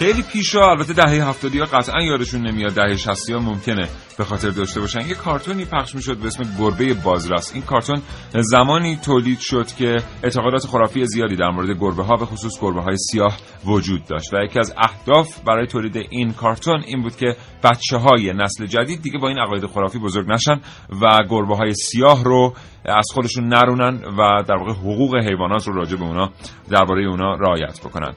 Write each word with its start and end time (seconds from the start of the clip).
خیلی 0.00 0.22
پیشا. 0.22 0.70
البته 0.70 0.92
دهه 0.92 1.28
هفتادی 1.28 1.58
ها 1.58 1.64
قطعا 1.64 2.02
یادشون 2.02 2.46
نمیاد. 2.46 2.72
دهه 2.72 2.96
شستی 2.96 3.32
ها 3.32 3.38
ممکنه 3.38 3.88
به 4.18 4.24
خاطر 4.24 4.50
داشته 4.50 4.80
باشن. 4.80 5.00
یه 5.00 5.14
کارتونی 5.14 5.64
پخش 5.64 5.94
می‌شد 5.94 6.16
به 6.16 6.26
اسم 6.26 6.44
گربه 6.58 6.94
بازرس. 6.94 7.54
این 7.54 7.62
کارتون 7.62 8.02
زمانی 8.34 8.96
تولید 8.96 9.38
شد 9.40 9.66
که 9.66 9.96
اعتقادات 10.22 10.66
خرافی 10.66 11.06
زیادی 11.06 11.36
در 11.36 11.50
مورد 11.50 11.78
گربه 11.80 12.02
ها 12.04 12.16
به 12.16 12.26
خصوص 12.26 12.60
گربه 12.60 12.82
های 12.82 12.96
سیاه 12.96 13.36
وجود 13.64 14.04
داشت. 14.04 14.34
و 14.34 14.36
یکی 14.44 14.58
از 14.58 14.74
اهداف 14.78 15.40
برای 15.40 15.66
تولید 15.66 16.06
این 16.10 16.32
کارتون 16.32 16.82
این 16.86 17.02
بود 17.02 17.16
که 17.16 17.36
بچه 17.64 17.96
های 17.96 18.32
نسل 18.32 18.66
جدید 18.66 19.02
دیگه 19.02 19.18
با 19.18 19.28
این 19.28 19.38
عقاید 19.38 19.66
خرافی 19.66 19.98
بزرگ 19.98 20.30
نشن 20.30 20.60
و 21.02 21.24
گربه 21.28 21.56
های 21.56 21.74
سیاه 21.74 22.24
رو 22.24 22.54
از 22.84 23.06
خودشون 23.14 23.48
نرونن 23.48 24.02
و 24.18 24.42
در 24.48 24.56
واقع 24.56 24.72
حقوق 24.72 25.16
حیوانات 25.16 25.68
رو 25.68 25.74
راجع 25.74 25.96
به 25.96 26.04
اونا 26.04 26.30
درباره 26.70 27.06
اونا 27.06 27.34
رعایت 27.34 27.80
بکنن. 27.80 28.14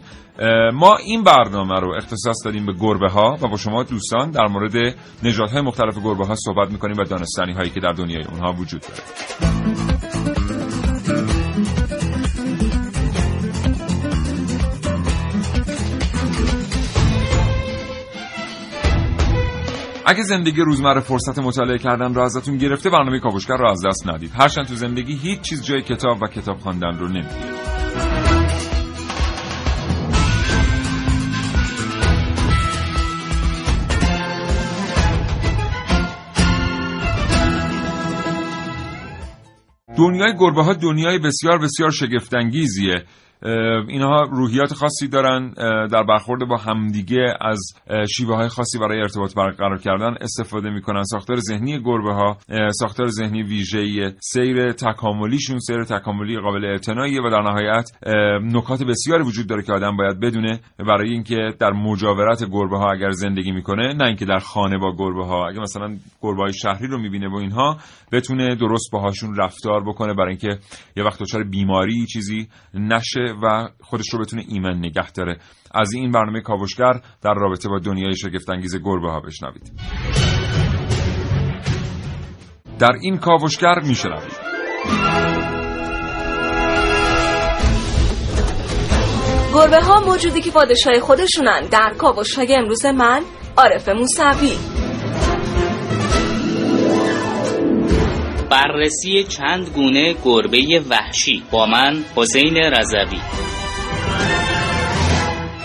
ما 0.74 0.96
این 0.96 1.24
برنامه 1.24 1.80
رو 1.80 1.94
اختصاص 1.98 2.36
دادیم 2.46 2.66
به 2.66 2.74
گربه 2.74 3.10
ها 3.10 3.38
و 3.42 3.48
با 3.48 3.58
شما 3.58 3.84
دوستان 3.84 4.32
در 4.32 4.48
مورد 4.48 4.96
نژادهای 5.24 5.62
مختلف 5.62 5.98
گربه 6.04 6.26
ها 6.26 6.36
صحبت 6.36 6.72
می‌کنیم 6.72 6.98
و 6.98 7.04
دانستانی 7.04 7.54
هایی 7.54 7.70
که 7.70 7.80
در 7.80 7.92
دنیای 7.92 8.24
اونها 8.24 8.52
وجود 8.52 8.82
داره. 8.82 10.13
اگه 20.06 20.24
زندگی 20.24 20.62
روزمره 20.62 21.02
فرصت 21.02 21.40
مطالعه 21.40 21.78
کردن 21.78 22.14
رو 22.14 22.22
ازتون 22.22 22.58
گرفته 22.58 22.90
برنامه 22.90 23.20
کاوشگر 23.20 23.58
رو 23.58 23.70
از 23.70 23.86
دست 23.86 24.08
ندید. 24.08 24.32
هرچند 24.40 24.68
تو 24.68 24.76
زندگی 24.76 25.16
هیچ 25.16 25.42
چیز 25.42 25.66
جای 25.66 25.82
کتاب 25.82 26.22
و 26.22 26.28
کتاب 26.28 26.58
خواندن 26.58 26.98
رو 27.00 27.08
نمی‌گیره 27.08 27.64
دنیای 39.98 40.34
گربه 40.40 40.64
ها 40.64 40.74
دنیای 40.74 41.20
بسیار 41.20 41.58
بسیار 41.58 41.92
شگفتانگیزیه. 41.92 43.04
اینها 43.88 44.22
روحیات 44.22 44.74
خاصی 44.74 45.08
دارن 45.08 45.54
در 45.88 46.04
برخورد 46.04 46.48
با 46.48 46.58
همدیگه 46.58 47.34
از 47.42 47.60
شیوه 48.16 48.36
های 48.36 48.48
خاصی 48.48 48.80
برای 48.80 49.02
ارتباط 49.02 49.36
برقرار 49.36 49.78
کردن 49.78 50.16
استفاده 50.22 50.70
می‌کنن. 50.70 51.04
ساختار 51.04 51.38
ذهنی 51.38 51.80
گربه 51.80 52.14
ها 52.14 52.38
ساختار 52.72 53.08
ذهنی 53.08 53.44
ویژه 53.44 54.16
سیر 54.20 54.72
تکاملیشون 54.72 55.60
سیر 55.60 55.84
تکاملی 55.84 56.40
قابل 56.40 56.66
اعتناییه 56.66 57.22
و 57.22 57.30
در 57.30 57.42
نهایت 57.42 57.90
نکات 58.56 58.84
بسیاری 58.84 59.24
وجود 59.24 59.48
داره 59.48 59.64
که 59.64 59.74
آدم 59.74 59.98
باید 59.98 60.20
بدونه 60.20 60.60
برای 60.80 61.10
اینکه 61.10 61.54
در 61.60 61.72
مجاورت 61.72 62.44
گربه 62.52 62.78
ها 62.78 62.92
اگر 62.92 63.12
زندگی 63.12 63.52
می‌کنه 63.52 63.94
نه 63.94 64.06
اینکه 64.06 64.26
در 64.26 64.40
خانه 64.40 64.78
با 64.78 64.96
گربه 64.98 65.26
ها 65.26 65.48
اگه 65.48 65.60
مثلا 65.60 65.96
گربه 66.22 66.42
های 66.42 66.54
شهری 66.54 66.88
رو 66.88 66.98
می‌بینه 67.00 67.30
و 67.30 67.36
اینها 67.36 67.78
بتونه 68.12 68.56
درست 68.56 68.92
باهاشون 68.92 69.36
رفتار 69.36 69.84
بکنه 69.84 70.14
برای 70.14 70.30
اینکه 70.30 70.60
یه 70.98 71.04
وقت 71.04 71.20
دچار 71.20 71.44
بیماری 71.44 72.06
چیزی 72.06 72.48
نشه 72.74 73.33
و 73.44 73.70
خودش 73.82 74.14
رو 74.14 74.20
بتونه 74.20 74.44
ایمن 74.48 74.78
نگه 74.78 75.12
داره. 75.12 75.38
از 75.72 75.94
این 75.94 76.12
برنامه 76.12 76.42
کاوشگر 76.42 76.94
در 77.22 77.34
رابطه 77.34 77.70
با 77.70 77.80
دنیای 77.80 78.16
شگفتانگیز 78.16 78.76
گربه 78.76 79.12
ها 79.12 79.20
بشنوید. 79.20 79.72
در 82.80 82.92
این 83.02 83.18
کاوشگر 83.18 83.80
میشنوید. 83.80 84.54
گربه 89.54 89.82
ها 89.82 90.00
موجودی 90.00 90.42
که 90.42 90.52
پادشاه 90.52 91.00
خودشونن. 91.00 91.62
در 91.72 91.94
کاوش 91.98 92.36
های 92.36 92.56
امروز 92.56 92.86
من 92.86 93.22
عارف 93.58 93.90
موسوی. 93.90 94.83
بررسی 98.54 99.24
چند 99.24 99.70
گونه 99.76 100.16
گربه 100.26 100.82
وحشی 100.90 101.44
با 101.52 101.66
من 101.66 102.04
حسین 102.16 102.58
رضوی. 102.58 103.20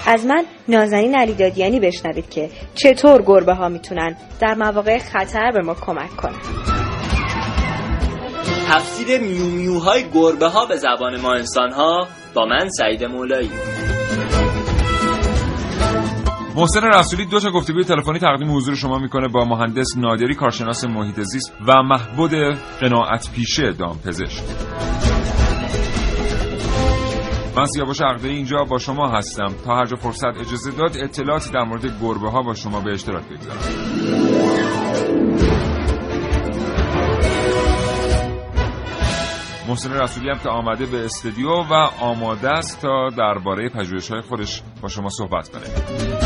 از 0.07 0.27
من 0.27 0.45
نازنین 0.69 1.15
علی 1.15 1.35
دادیانی 1.35 1.81
بشنوید 1.81 2.31
که 2.31 2.51
چطور 2.75 3.23
گربه 3.23 3.55
ها 3.55 3.69
می‌تونن 3.69 4.17
در 4.41 4.55
مواقع 4.55 4.99
خطر 4.99 5.51
به 5.51 5.63
ما 5.63 5.75
کمک 5.75 6.17
کنن. 6.17 6.39
تفسیر 8.69 9.21
میومیوهای 9.21 10.05
گربه 10.15 10.47
ها 10.47 10.67
به 10.67 10.77
زبان 10.77 11.21
ما 11.21 11.35
انسان 11.35 11.73
ها 11.73 12.09
با 12.35 12.47
من 12.47 12.69
سعید 12.69 13.05
مولایی. 13.05 13.51
محسن 16.59 16.85
رسولی 16.85 17.25
دو 17.25 17.41
تا 17.41 17.51
گفتگوی 17.51 17.85
تلفنی 17.85 18.19
تقدیم 18.19 18.57
حضور 18.57 18.75
شما 18.75 18.99
می‌کنه 18.99 19.29
با 19.29 19.45
مهندس 19.45 19.87
نادری 19.97 20.35
کارشناس 20.35 20.85
محیط 20.85 21.21
زیست 21.21 21.53
و 21.67 21.83
محبود 21.83 22.31
قناعت 22.81 23.31
پیشه 23.33 23.73
دامپزشک. 23.73 24.43
من 27.57 27.67
سیاوش 27.67 28.01
عقده 28.01 28.29
اینجا 28.29 28.65
با 28.65 28.79
شما 28.79 29.09
هستم. 29.09 29.55
تا 29.65 29.77
هر 29.77 29.85
جا 29.87 29.97
فرصت 29.97 30.25
اجازه 30.25 30.71
داد 30.71 30.97
اطلاعاتی 30.97 31.51
در 31.51 31.63
مورد 31.63 32.01
گربه 32.03 32.31
ها 32.31 32.43
با 32.43 32.55
شما 32.55 32.81
به 32.81 32.93
اشتراک 32.93 33.25
بگذارم. 33.25 33.59
محسن 39.69 39.93
رسولی 39.93 40.31
هم 40.31 40.39
که 40.39 40.49
آمده 40.49 40.87
به 40.87 41.05
استودیو 41.05 41.49
و 41.49 41.73
آماده 42.01 42.51
است 42.51 42.83
تا 42.83 43.09
درباره 43.19 43.69
پژوهش‌های 43.69 44.21
خودش 44.21 44.63
با 44.83 44.89
شما 44.89 45.09
صحبت 45.09 45.49
کنه. 45.49 46.18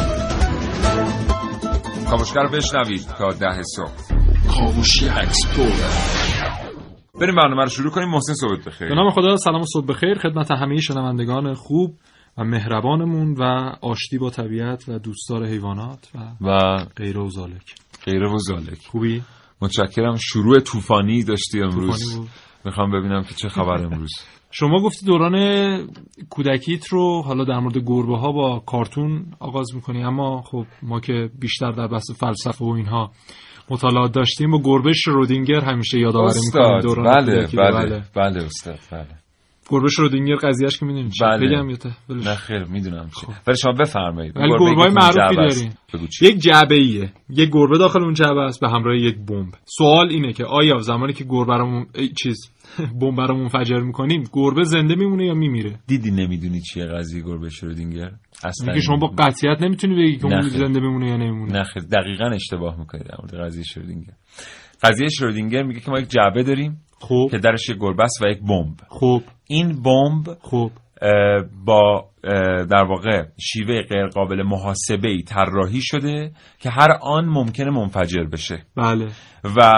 کاوشگر 2.12 2.46
بشنوید 2.46 3.06
تا 3.18 3.28
ده 3.28 3.62
صبح. 3.62 4.18
کاوشی 4.50 5.08
explore 5.08 5.72
بریم 7.20 7.34
برنامه 7.34 7.62
رو 7.62 7.68
شروع 7.68 7.90
کنیم. 7.90 8.08
محسن 8.08 8.34
صبحت 8.34 8.64
بخیر. 8.64 8.88
به 8.88 8.94
نام 8.94 9.10
خدا 9.10 9.36
سلام 9.36 9.60
و 9.60 9.64
صبح 9.72 9.86
بخیر. 9.86 10.18
خدمت 10.18 10.50
همه 10.50 10.80
شنوندگان 10.80 11.54
خوب 11.54 11.94
و 12.38 12.44
مهربانمون 12.44 13.34
و 13.38 13.42
آشتی 13.82 14.18
با 14.18 14.30
طبیعت 14.30 14.88
و 14.88 14.98
دوستدار 14.98 15.46
حیوانات 15.46 16.08
و 16.14 16.18
و 16.40 16.78
غیره 16.96 17.20
و 17.20 17.28
زالک. 17.28 17.74
غیره 18.04 18.30
و 18.30 18.38
زالک. 18.38 18.78
خوبی؟ 18.90 19.22
متشکرم. 19.62 20.16
شروع 20.16 20.60
طوفانی 20.60 21.24
داشتی 21.24 21.62
امروز. 21.62 22.02
طوفانی 22.02 22.20
بود. 22.20 22.30
می‌خوام 22.64 22.90
ببینم 22.90 23.22
که 23.22 23.34
چه 23.34 23.48
خبر 23.48 23.84
امروز. 23.84 24.12
شما 24.54 24.80
گفتی 24.80 25.06
دوران 25.06 25.36
کودکیت 26.30 26.86
رو 26.88 27.22
حالا 27.22 27.44
در 27.44 27.58
مورد 27.58 27.78
گربه 27.78 28.18
ها 28.18 28.32
با 28.32 28.62
کارتون 28.66 29.26
آغاز 29.40 29.74
می‌کنی. 29.74 30.04
اما 30.04 30.42
خب 30.42 30.64
ما 30.82 31.00
که 31.00 31.30
بیشتر 31.40 31.70
در 31.70 31.86
بحث 31.86 32.10
فلسفه 32.10 32.64
و 32.64 32.68
اینها 32.68 33.10
مطالعات 33.70 34.12
داشتیم 34.12 34.50
با 34.50 34.60
گربه 34.64 34.92
شرودینگر 34.92 35.60
همیشه 35.60 35.98
یادآوری 35.98 36.40
می‌کنیم 36.44 36.80
دوران 36.80 37.14
بله 37.14 37.34
کودکی. 37.34 37.56
بله 37.56 38.02
بله 38.16 38.44
استاد 38.44 38.78
بله. 38.92 39.06
گربه 39.70 39.88
شرودینگر 39.88 40.34
قضیهش 40.34 40.78
که 40.78 40.86
می‌دونی 40.86 41.10
چیه 41.10 41.26
بله. 41.26 41.48
بگم 41.48 41.70
یا. 41.70 41.76
نه 42.08 42.34
خیر 42.34 42.64
می‌دونم 42.64 43.10
چی. 43.20 43.26
ولی 43.46 43.56
شما 43.56 43.72
بفرمایید. 43.72 44.36
ولی 44.36 44.48
گربه‌ای 44.50 44.70
گربه 44.70 44.82
های 44.82 44.92
معروفی. 44.92 45.36
داریم. 45.36 46.08
چی. 46.08 46.26
یک 46.26 46.38
جعبه 46.38 46.74
ایه 46.74 47.12
یک 47.30 47.50
گربه 47.52 47.78
داخل 47.78 48.02
اون 48.02 48.14
جعبه 48.14 48.40
است 48.40 48.60
به 48.60 48.68
همراه 48.68 48.96
یک 48.96 49.16
بمب. 49.28 49.52
سوال 49.64 50.08
اینه 50.10 50.32
که 50.32 50.44
آیا 50.44 50.78
زمانی 50.78 51.12
که 51.12 51.24
گربه 51.24 51.56
رو 51.56 51.84
چیز 52.22 52.51
بمب 53.00 53.20
رو 53.20 53.36
منفجر 53.36 53.78
می‌کنیم 53.78 54.24
گربه 54.32 54.64
زنده 54.64 54.94
میمونه 54.94 55.26
یا 55.26 55.34
میمیره؟ 55.34 55.78
دیدی 55.86 56.10
نمی‌دونی 56.10 56.60
چیه 56.60 56.84
قضیه 56.84 57.22
گربه 57.22 57.48
شرودینگر؟ 57.48 58.10
اصلا 58.44 58.66
میگه 58.66 58.80
شما 58.80 58.96
با 58.96 59.06
قطعیت 59.18 59.62
نمی‌تونی 59.62 59.94
بگی 59.94 60.16
که 60.16 60.26
اون. 60.26 60.40
زنده 60.40 60.80
میمونه 60.80 61.08
یا 61.08 61.16
نمیمونه. 61.16 61.52
نه 61.52 61.64
خیر 61.64 61.82
دقیقا 61.82 62.24
اشتباه 62.24 62.78
می‌کنید 62.78 63.04
در 63.04 63.16
مورد 63.22 63.46
قضیه 63.46 63.64
شرودینگر. 63.64 64.12
قضیه 64.82 65.08
شرودینگر 65.08 65.62
میگه 65.62 65.80
که 65.80 65.90
ما 65.90 65.98
یک 65.98 66.08
جعبه 66.08 66.42
داریم 66.42 66.80
خب. 67.00 67.28
که 67.30 67.38
درش 67.38 67.68
یک 67.68 67.76
گربه 67.80 68.02
است 68.02 68.22
و 68.22 68.26
یک 68.28 68.38
بمب. 68.38 68.76
خب. 68.88 69.22
این 69.46 69.82
بمب 69.82 70.38
خب. 70.40 70.70
با 71.64 72.08
در 72.70 72.84
واقع 72.84 73.24
شیوه 73.40 73.82
غیر 73.82 74.06
قابل 74.06 74.42
محاسبه 74.42 75.08
ای 75.08 75.22
طراحی 75.22 75.80
شده 75.82 76.32
که 76.58 76.70
هر 76.70 76.98
آن 77.02 77.24
ممکنه 77.24 77.70
منفجر 77.70 78.24
بشه. 78.24 78.62
بله. 78.76 79.08
و 79.56 79.72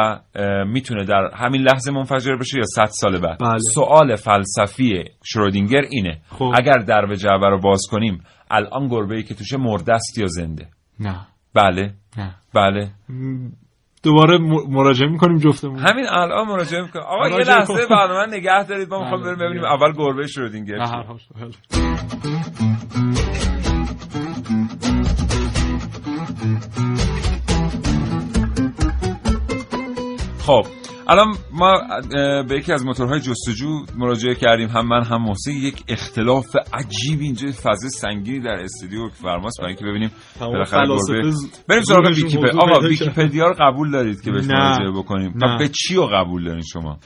می‌تونه 0.66 1.04
در 1.04 1.30
همین 1.34 1.62
لحظه 1.62 1.92
منفجر 1.92 2.36
بشه 2.36 2.58
یا 2.58 2.64
100 2.64 2.84
سال 2.84 3.20
بعد. 3.20 3.38
بله. 3.38 3.58
سوال 3.58 4.16
فلسفی 4.16 5.04
شرودینگر 5.24 5.82
اینه. 5.90 6.20
خب. 6.28 6.52
اگر 6.54 6.78
در 6.78 7.14
جعبه 7.14 7.48
رو 7.48 7.60
باز 7.60 7.82
کنیم 7.90 8.22
الان 8.50 8.88
گربه 8.88 9.16
ای 9.16 9.22
که 9.22 9.34
توشه 9.34 9.56
مرده 9.56 9.92
است 9.92 10.18
یا 10.18 10.26
زنده؟ 10.26 10.68
نه. 11.00 11.26
بله. 11.54 11.94
نه. 12.16 12.34
بله. 12.54 12.90
دوباره 14.04 14.38
مراجعه 14.68 15.08
می‌کنیم 15.08 15.38
جفتمون 15.38 15.78
همین 15.78 16.06
الان 16.08 16.46
مراجعه 16.48 16.82
می‌کنم 16.82 17.02
آقا 17.02 17.28
یه 17.28 17.36
لحظه. 17.36 17.86
برنامه 17.90 18.36
نگه 18.36 18.64
دارید 18.64 18.90
ما 18.90 18.98
می‌خوام 18.98 19.20
بله، 19.20 19.34
بریم 19.34 19.38
ببینیم 19.38 19.62
دیگه. 19.62 19.72
اول 19.72 19.92
گربه 19.92 20.26
شرودینگر 20.26 20.78
بله. 20.78 21.04
خب 30.46 30.62
الان 31.08 31.34
ما 31.52 31.72
به 32.48 32.56
یکی 32.56 32.72
از 32.72 32.86
موتورهای 32.86 33.20
جستجو 33.20 33.68
مراجعه 33.96 34.34
کردیم 34.34 34.68
هم 34.68 34.88
من 34.88 35.04
هم 35.04 35.22
محسن 35.22 35.50
یک 35.50 35.84
اختلاف 35.88 36.56
عجیب 36.72 37.20
اینجا 37.20 37.48
فضا 37.48 37.88
سنگینی 37.88 38.40
در 38.40 38.62
استودیو 38.62 39.08
فرماست 39.08 39.52
برای 39.58 39.70
اینکه 39.70 39.84
ببینیم 39.84 40.10
بالاخره 40.40 40.86
گربه 40.86 41.32
بریم 41.68 41.82
سراغ 41.82 42.06
ویکیپدیا 42.06 42.60
آقا. 42.60 42.88
ویکیپدیا 42.88 43.46
رو 43.46 43.54
قبول 43.60 43.90
دارید 43.90 44.22
که 44.22 44.30
بهش. 44.30 44.44
مراجعه 44.44 44.90
بکنیم 44.90 45.32
نه. 45.36 45.52
خب 45.52 45.58
به 45.58 45.68
چی 45.68 45.94
رو 45.94 46.06
قبول 46.06 46.44
دارین 46.44 46.62
شما 46.72 46.98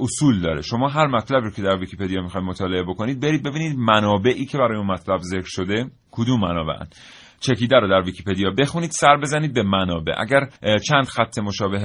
اصول 0.00 0.40
داره 0.40 0.62
شما 0.62 0.88
هر 0.88 1.06
مطلبی 1.06 1.44
رو 1.44 1.50
که 1.50 1.62
در 1.62 1.76
ویکیپدیا 1.76 2.22
می‌خواید 2.22 2.46
مطالعه 2.46 2.82
بکنید 2.82 3.20
برید 3.20 3.42
ببینید 3.42 3.78
منابعی 3.78 4.46
که 4.46 4.58
برای 4.58 4.78
اون 4.78 4.86
مطلب 4.86 5.20
ذکر 5.20 5.46
شده 5.46 5.90
کدوم 6.10 6.40
منابعن 6.40 6.86
چکیده 7.40 7.76
رو 7.76 7.88
در 7.88 8.00
ویکیپدیا 8.00 8.50
بخونید 8.50 8.90
سر 8.90 9.16
بزنید 9.16 9.54
به 9.54 9.62
منابع. 9.62 10.12
اگر 10.18 10.48
چند 10.88 11.04
خط 11.04 11.38
مشابه 11.38 11.78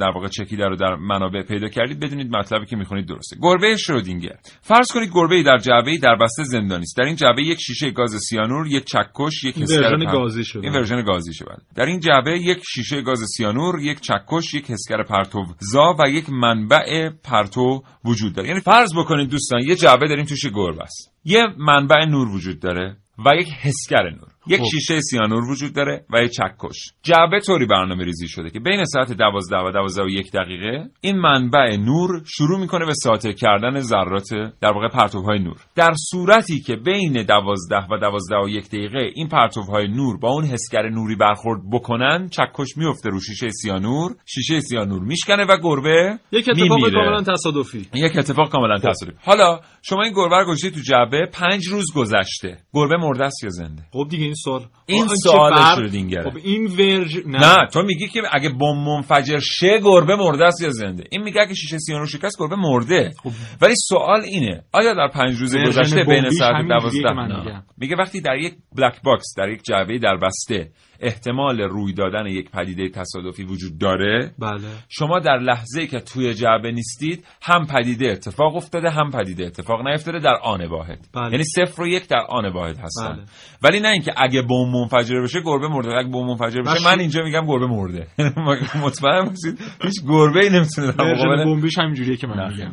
در 0.00 0.10
واقع 0.14 0.28
چکیده 0.28 0.66
رو 0.66 0.76
در 0.76 0.94
منابع 0.94 1.42
پیدا 1.42 1.68
کردید 1.68 2.00
بدونید 2.00 2.36
مطلبی 2.36 2.66
که 2.66 2.76
می‌خونید 2.76 3.08
درسته. 3.08 3.36
گربه 3.42 3.76
شرودینگر. 3.76 4.36
فرض 4.60 4.92
کنید 4.92 5.10
گربه 5.14 5.42
در 5.42 5.58
جعبه 5.58 5.98
در 6.02 6.16
بسته 6.16 6.44
زندانی 6.44 6.82
است. 6.82 6.96
در 6.98 7.04
این 7.04 7.16
جعبه 7.16 7.42
یک 7.42 7.58
شیشه 7.60 7.90
گاز 7.90 8.10
سیانور 8.28 8.66
یک 8.66 8.84
چکش 8.84 9.44
یک 9.44 9.58
حسگر 9.58 9.96
گازی 10.12 10.44
شده. 10.44 10.64
این 10.64 10.72
ورژن 10.72 11.02
گازی 11.02 11.34
شده. 11.34 11.56
در 11.74 11.84
این 11.84 12.00
جعبه 12.00 12.38
یک 12.40 12.58
شیشه 12.74 13.02
گاز 13.02 13.20
سیانور 13.36 13.80
یک 13.80 14.00
چکش 14.00 14.54
یک 14.54 14.70
حسگر 14.70 15.02
پرتو 15.02 15.44
زا 15.58 15.94
و 15.98 16.10
یک 16.10 16.30
منبع 16.30 17.10
پرتو 17.24 17.82
وجود 18.04 18.34
داره. 18.34 18.48
یعنی 18.48 18.60
فرض 18.60 18.94
بکنید 18.96 19.30
دوستان 19.30 19.60
یه 19.60 19.76
جعبه 19.76 20.08
داریم 20.08 20.24
توش 20.24 20.46
گربه 20.46 20.82
است. 20.82 21.12
یه 21.24 21.46
منبع 21.58 22.04
نور 22.04 22.28
وجود 22.28 22.60
داره 22.60 22.96
و 23.26 23.30
یک 23.40 23.48
حسگر 23.48 24.10
نور. 24.10 24.29
یک 24.50 24.60
خب. 24.60 24.64
شیشه 24.64 25.00
سیانور 25.00 25.50
وجود 25.50 25.74
داره 25.74 26.04
و 26.12 26.22
یک 26.22 26.30
چکش. 26.30 26.92
جعبه 27.02 27.40
طوری 27.40 27.66
برنامه 27.66 28.04
ریزی 28.04 28.28
شده 28.28 28.50
که 28.50 28.60
بین 28.60 28.84
ساعت 28.84 29.12
12 29.12 29.56
و 29.56 29.70
12 29.70 30.02
و 30.02 30.08
یک 30.08 30.32
دقیقه 30.32 30.90
این 31.00 31.18
منبع 31.18 31.76
نور 31.76 32.22
شروع 32.26 32.60
می‌کنه 32.60 32.86
به 32.86 32.94
ساطع 32.94 33.32
کردن 33.32 33.80
ذرات 33.80 34.28
در 34.60 34.72
واقع 34.72 34.88
پرتوهای 34.88 35.38
نور. 35.38 35.56
در 35.74 35.94
صورتی 36.10 36.60
که 36.60 36.76
بین 36.76 37.22
12 37.22 37.76
و 37.90 37.98
12 37.98 38.36
و 38.44 38.48
یک 38.48 38.68
دقیقه 38.68 39.10
این 39.14 39.28
پرتوهای 39.28 39.88
نور 39.88 40.18
با 40.18 40.30
اون 40.30 40.44
حسگر 40.44 40.88
نوری 40.88 41.16
برخورد 41.16 41.60
بکنن 41.72 42.28
چکش 42.28 42.76
میفته 42.76 43.10
رو 43.10 43.20
شیشه 43.20 43.48
سیانور. 43.50 44.14
شیشه 44.26 44.60
سیانور 44.60 45.02
میشکنه 45.02 45.44
و 45.44 45.56
گربه 45.62 46.18
یک 46.32 46.48
اتفاق. 46.48 46.80
کاملا 46.92 47.22
تصادفی. 47.22 47.86
یک 47.94 48.18
اتفاق 48.18 48.50
کاملا 48.50 48.78
تصادفی. 48.78 49.16
حالا 49.24 49.60
شما 49.82 50.02
این 50.02 50.12
گربه 50.12 50.36
رو 50.36 50.44
گذاشتید 50.44 50.74
تو 50.74 50.80
جعبه 50.80 51.26
پنج 51.32 51.68
روز 51.68 51.86
گذشته. 51.94 52.58
گربه 52.74 52.96
مرده 52.96 53.24
است 53.24 53.44
یا 53.44 53.50
زنده؟ 53.50 53.82
خب 53.92 54.06
دیگه 54.10 54.24
این 54.24 54.34
سوال 54.44 54.66
این 54.86 55.06
سوال 55.08 55.56
فرق؟ 55.56 55.76
شرودینگره. 55.76 56.30
خب 56.30 56.36
این 56.44 56.66
ورژ 56.66 57.16
نه, 57.26 57.38
نه 57.38 57.66
تو 57.72 57.82
میگی 57.82 58.08
که 58.08 58.22
اگه 58.32 58.48
بمب 58.48 58.88
منفجر 58.88 59.38
شه 59.38 59.78
گربه 59.84 60.16
مرده 60.16 60.44
است 60.44 60.62
یا 60.62 60.70
زنده 60.70 61.04
این 61.10 61.22
میگه 61.22 61.40
اگه 61.40 61.54
شیشه 61.54 61.78
سیانور 61.78 62.06
شکست 62.06 62.38
گربه 62.38 62.56
مرده 62.56 63.10
خب. 63.22 63.30
ولی 63.62 63.74
سوال 63.76 64.20
اینه 64.20 64.62
آیا 64.72 64.94
در 64.94 65.08
پنج 65.08 65.36
روز 65.36 65.56
گذشته 65.56 66.04
بین 66.04 66.30
ساعت 66.30 66.54
همین 66.54 66.78
جوریه 66.80 67.02
که 67.02 67.02
دوازده 67.02 67.12
من 67.12 67.28
نه. 67.28 67.44
میگم. 67.44 67.62
میگه 67.78 67.96
وقتی 67.96 68.20
در 68.20 68.36
یک 68.36 68.54
black 68.76 69.02
box 69.02 69.34
در 69.36 69.48
یک 69.48 69.62
جعبه 69.62 69.98
در 69.98 70.16
بسته 70.16 70.70
احتمال 71.00 71.60
روی 71.60 71.92
دادن 71.92 72.26
یک 72.26 72.50
پدیده 72.50 72.88
تصادفی 72.88 73.44
وجود 73.44 73.78
داره. 73.78 74.34
بله. 74.38 74.68
شما 74.88 75.18
در 75.18 75.38
لحظه 75.38 75.86
که 75.86 76.00
توی 76.00 76.34
جعبه 76.34 76.72
نیستید 76.72 77.24
هم 77.42 77.66
پدیده 77.66 78.10
اتفاق 78.10 78.56
افتاده 78.56 78.90
هم 78.90 79.10
پدیده 79.10 79.46
اتفاق 79.46 79.88
نیفتاده 79.88 80.18
در 80.18 80.36
آن 80.42 80.64
واحد. 80.64 81.06
بله. 81.14 81.30
یعنی 81.30 81.44
صفر 81.44 81.82
و 81.82 81.86
یک 81.86 82.08
در 82.08 82.26
آن 82.28 82.52
واحد 82.52 82.78
هستن. 82.78 83.12
بله. 83.12 83.24
ولی 83.62 83.80
نه 83.80 83.88
اینکه 83.88 84.12
اگه 84.16 84.42
بمب 84.42 84.76
منفجر 84.76 85.22
بشه 85.22 85.40
گربه 85.44 85.68
مرده. 85.68 85.88
اگه 85.88 86.08
بمب 86.08 86.30
منفجر 86.30 86.62
بشه 86.62 86.84
من 86.84 87.00
اینجا 87.00 87.22
میگم 87.22 87.46
گربه 87.46 87.66
مرده. 87.66 88.06
مطمئن 88.84 89.24
باشید 89.24 89.58
هیچ 89.82 90.02
گربه 90.08 90.44
ای 90.44 90.50
نمی‌تونه 90.50 90.92
در 90.92 91.14
مقابل 91.14 91.44
بمبیش 91.44 91.78
همین 91.78 91.94
جوریه 91.94 92.16
که 92.16 92.26
من 92.26 92.52
میگم. 92.52 92.72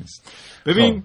ببین 0.65 0.95
اه، 0.95 1.03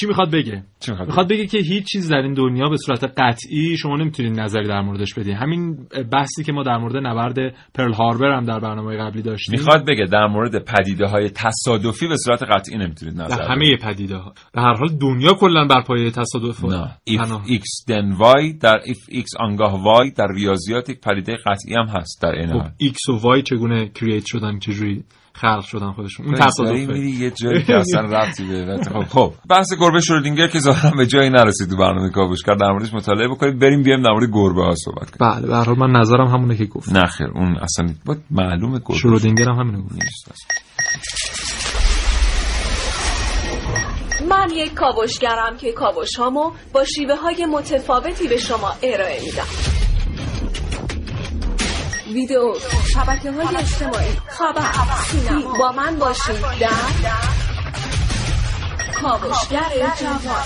چی 0.00 0.06
می‌خواد 0.06 0.30
بگه؟ 0.30 0.62
چی 0.80 0.90
می‌خواد 0.90 1.08
می‌خواد 1.08 1.28
بگه؟ 1.28 1.46
که 1.46 1.58
هیچ 1.58 1.84
چیز 1.92 2.08
در 2.08 2.16
این 2.16 2.34
دنیا 2.34 2.68
به 2.68 2.76
صورت 2.76 3.04
قطعی 3.04 3.76
شما 3.76 3.96
نمی‌تونید 3.96 4.40
نظری 4.40 4.68
در 4.68 4.80
موردش 4.80 5.14
بدی. 5.14 5.32
همین 5.32 5.76
بحثی 6.12 6.44
که 6.44 6.52
ما 6.52 6.62
در 6.62 6.76
مورد 6.76 6.96
نبرد 6.96 7.54
پرل 7.74 7.92
هاربر 7.92 8.36
هم 8.36 8.44
در 8.44 8.60
برنامه 8.60 8.96
قبلی 8.96 9.22
داشتیم. 9.22 9.54
می‌خواد 9.58 9.86
بگه 9.86 10.04
در 10.04 10.26
مورد 10.26 10.64
پدیده 10.64 11.06
های 11.06 11.30
تصادفی 11.30 12.08
به 12.08 12.16
صورت 12.16 12.42
قطعی 12.42 12.78
نمی‌تونید 12.78 13.20
نظر 13.20 13.36
در. 13.36 13.52
همه 13.52 13.76
پدیده 13.76 14.16
ها. 14.16 14.32
به 14.52 14.60
هر 14.60 14.74
حال 14.74 14.88
دنیا 14.88 15.34
کلا 15.34 15.64
بر 15.64 15.82
پایه 15.82 16.10
تصادف 16.10 16.64
نه. 16.64 16.98
x 17.46 17.64
then 17.88 18.18
y 18.18 18.58
در 18.60 18.80
if 18.84 19.14
x 19.14 19.26
آنگاه 19.40 19.80
y 20.04 20.14
در 20.16 20.28
ریاضیات 20.34 20.88
یک 20.90 21.00
پدیده 21.00 21.36
قطعی 21.46 21.74
هم 21.74 21.86
هست 21.86 22.22
در 22.22 22.28
این 22.28 22.52
خب 22.52 22.66
X 22.78 23.08
و 23.08 23.16
Y 23.16 23.42
چگونه 23.42 23.88
create 23.88 24.26
شدن 24.26 24.58
چجوری؟ 24.58 25.04
خلق 25.34 25.64
شدن 25.64 25.92
خودشون. 25.92 26.26
اون 26.26 26.34
داری 26.34 26.46
تصادفه 26.46 26.86
میری 26.86 27.10
یه 27.10 27.30
جایی 27.30 27.62
که 27.62 27.74
اصلا 27.74 28.00
ربطی 28.00 28.46
به 28.46 28.80
خب 28.92 29.04
خب. 29.08 29.32
بحث 29.48 29.74
گربه 29.80 30.00
شرودینگر 30.00 30.46
که 30.46 30.58
ظاهرا 30.58 30.90
به 30.96 31.06
جایی 31.06 31.30
نرسید 31.30 31.70
تو 31.70 31.76
برنامه 31.76 32.10
کاوشگر 32.10 32.54
در 32.54 32.70
موردش 32.72 32.94
مطالعه 32.94 33.28
بکنید. 33.28 33.58
بریم 33.58 33.82
بیایم 33.82 34.02
در 34.02 34.10
مورد 34.10 34.30
گربه 34.32 34.62
ها 34.62 34.74
صحبت 34.74 35.10
کنیم. 35.10 35.32
بله 35.32 35.46
به 35.46 35.56
هر 35.56 35.64
حال 35.64 35.78
من 35.78 36.00
نظرم 36.00 36.26
همونه 36.26 36.56
که 36.56 36.64
گفت. 36.64 36.92
نه 36.92 37.06
خیر 37.06 37.28
اون 37.34 37.56
اصلا 37.56 37.94
بود 38.04 38.18
معلومه 38.30 38.78
گربه 38.78 38.94
شرودینگر. 38.94 39.44
هم 39.44 39.58
همینو 39.58 39.82
گفت. 39.82 39.92
نیست 39.92 40.30
اصلا. 40.30 40.62
من 44.30 44.50
یک 44.54 44.74
کاوشگرم 44.74 45.56
که 45.56 45.72
کاوش 45.72 46.16
هامو 46.16 46.50
با 46.74 46.84
شیوه 46.84 47.16
های 47.16 47.46
متفاوتی 47.46 48.28
به 48.28 48.36
شما 48.36 48.72
ارائه 48.82 49.20
میدم. 49.24 49.81
ویدیو 52.12 52.54
شبکه 52.94 53.30
های 53.30 53.56
اجتماعی. 53.56 54.12
خبر 54.28 54.72
سینما 55.10 55.58
با 55.58 55.72
من 55.72 55.98
باشید 55.98 56.40
در 56.60 56.68
کاوشگر 59.02 59.92
جوان. 60.00 60.44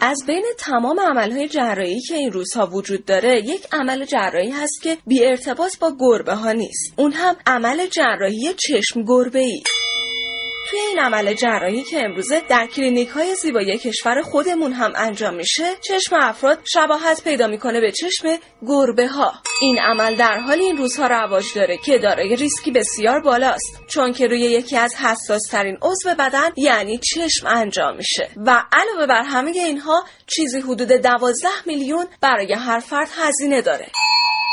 از 0.00 0.24
بین 0.26 0.44
تمام 0.58 1.00
عملهای 1.00 1.48
جراحی 1.48 2.00
که 2.00 2.14
این 2.14 2.32
روزها 2.32 2.66
وجود 2.66 3.04
داره 3.04 3.38
یک 3.44 3.66
عمل 3.72 4.04
جراحی 4.04 4.50
هست 4.50 4.82
که 4.82 4.98
بی 5.06 5.24
ارتباط 5.26 5.78
با 5.78 5.92
گربه 6.00 6.34
ها 6.34 6.52
نیست. 6.52 6.94
اون 6.96 7.12
هم 7.12 7.36
عمل 7.46 7.86
جراحی 7.86 8.54
چشم 8.54 9.04
گربه 9.04 9.38
ای 9.38 9.62
توی 10.72 10.80
این 10.80 10.98
عمل 10.98 11.34
جراحی 11.34 11.82
که 11.82 12.04
امروزه 12.04 12.42
در 12.48 12.66
کلینیک 12.66 13.08
های 13.08 13.34
زیبایی 13.34 13.78
کشور 13.78 14.22
خودمون 14.22 14.72
هم 14.72 14.92
انجام 14.96 15.34
میشه 15.34 15.64
چشم 15.80 16.16
افراد 16.20 16.58
شباهت 16.72 17.24
پیدا 17.24 17.46
می‌کنه 17.46 17.80
به 17.80 17.92
چشم 17.92 18.38
گربه 18.66 19.08
ها 19.08 19.32
این 19.60 19.78
عمل 19.78 20.16
در 20.16 20.38
حال 20.38 20.58
این 20.58 20.76
روزها 20.76 21.06
رواج 21.06 21.44
داره 21.54 21.76
که 21.76 21.98
دارای 21.98 22.36
ریسکی 22.36 22.70
بسیار 22.70 23.20
بالاست 23.20 23.80
چون 23.88 24.12
که 24.12 24.26
روی 24.26 24.40
یکی 24.40 24.76
از 24.76 24.94
حساس 24.94 25.42
ترین 25.50 25.78
عضو 25.82 26.14
بدن 26.18 26.48
یعنی 26.56 26.98
چشم 26.98 27.46
انجام 27.46 27.96
میشه. 27.96 28.28
و 28.46 28.64
علاوه 28.72 29.06
بر 29.06 29.22
همه 29.22 29.50
اینها 29.50 30.04
چیزی 30.26 30.60
حدود 30.60 30.92
12 30.92 31.48
میلیون 31.66 32.06
برای 32.20 32.54
هر 32.54 32.80
فرد 32.80 33.08
هزینه 33.16 33.62
داره. 33.62 33.86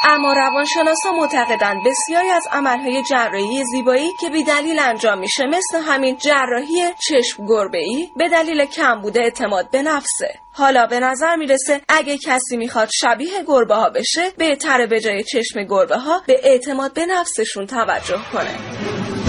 اما 0.04 0.34
روانشناسا 0.34 1.12
معتقدند 1.12 1.78
بسیاری 1.86 2.30
از 2.30 2.44
عملهای 2.52 3.04
جراحی 3.04 3.64
زیبایی 3.66 4.12
که 4.22 4.30
بی 4.30 4.44
دلیل 4.44 4.80
انجام 4.80 5.20
میشه 5.20 5.46
مثل 5.46 5.82
همین 5.86 6.18
جراحی 6.18 6.94
چشم 7.08 7.46
گربه 7.46 7.78
ای 7.78 8.10
به 8.16 8.30
دلیل 8.30 8.66
کمبود 8.66 9.18
اعتماد 9.18 9.72
به 9.72 9.82
نفسه. 9.82 10.40
حالا 10.54 10.88
به 10.88 11.00
نظر 11.00 11.36
می‌رسه 11.36 11.82
اگه 11.90 12.18
کسی 12.18 12.58
می‌خواد 12.58 12.90
شبیه 12.94 13.44
گربه 13.48 13.76
ها 13.76 13.90
بشه 13.90 14.30
بهتره 14.38 14.88
به 14.88 15.00
جای 15.00 15.24
چشم 15.24 15.64
گربه 15.64 15.98
ها 15.98 16.22
به 16.28 16.40
اعتماد 16.44 16.94
به 16.94 17.06
نفسشون 17.06 17.66
توجه 17.66 18.20
کنه. 18.34 19.29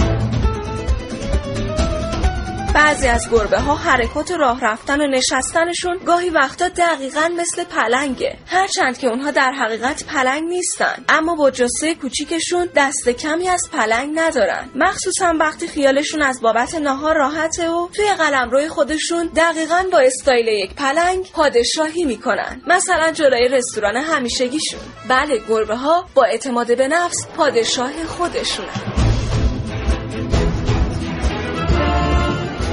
بعضی 2.73 3.07
از 3.07 3.29
گربه 3.31 3.59
ها 3.59 3.75
حرکات 3.75 4.31
راه 4.31 4.59
رفتن 4.61 5.01
و 5.01 5.07
نشستنشون 5.07 5.97
گاهی 6.05 6.29
وقتا 6.29 6.67
دقیقا 6.67 7.29
مثل 7.37 7.63
پلنگه. 7.63 8.37
هرچند 8.47 8.97
که 8.97 9.07
اونها 9.07 9.31
در 9.31 9.51
حقیقت 9.51 10.05
پلنگ 10.05 10.43
نیستن 10.43 11.05
اما 11.09 11.35
با 11.35 11.51
جسه 11.51 11.95
کوچیکشون 11.95 12.69
دست 12.75 13.09
کمی 13.09 13.49
از 13.49 13.61
پلنگ 13.73 14.19
ندارن. 14.19 14.69
مخصوصا 14.75 15.33
وقتی 15.39 15.67
خیالشون 15.67 16.21
از 16.21 16.41
بابت 16.41 16.75
نهار 16.75 17.15
راحته 17.15 17.69
و 17.69 17.87
توی 17.95 18.13
قلمروی 18.17 18.67
خودشون 18.67 19.29
دقیقا 19.35 19.83
با 19.91 19.99
استایل 19.99 20.47
یک 20.47 20.75
پلنگ 20.75 21.31
پادشاهی 21.31 22.03
می‌کنن. 22.05 22.61
مثلا 22.67 23.11
جلوی 23.11 23.47
رستوران 23.47 23.95
همیشگیشون. 23.95 24.79
بله 25.09 25.41
گربه 25.49 25.75
ها 25.75 26.05
با 26.15 26.23
اعتماد 26.23 26.77
به 26.77 26.87
نفس 26.87 27.27
پادشاه 27.37 28.05
خودشونن. 28.05 29.10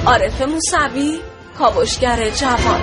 عارف 0.08 0.42
موسوی 0.42 1.18
کاوشگر 1.58 2.30
جوان 2.30 2.80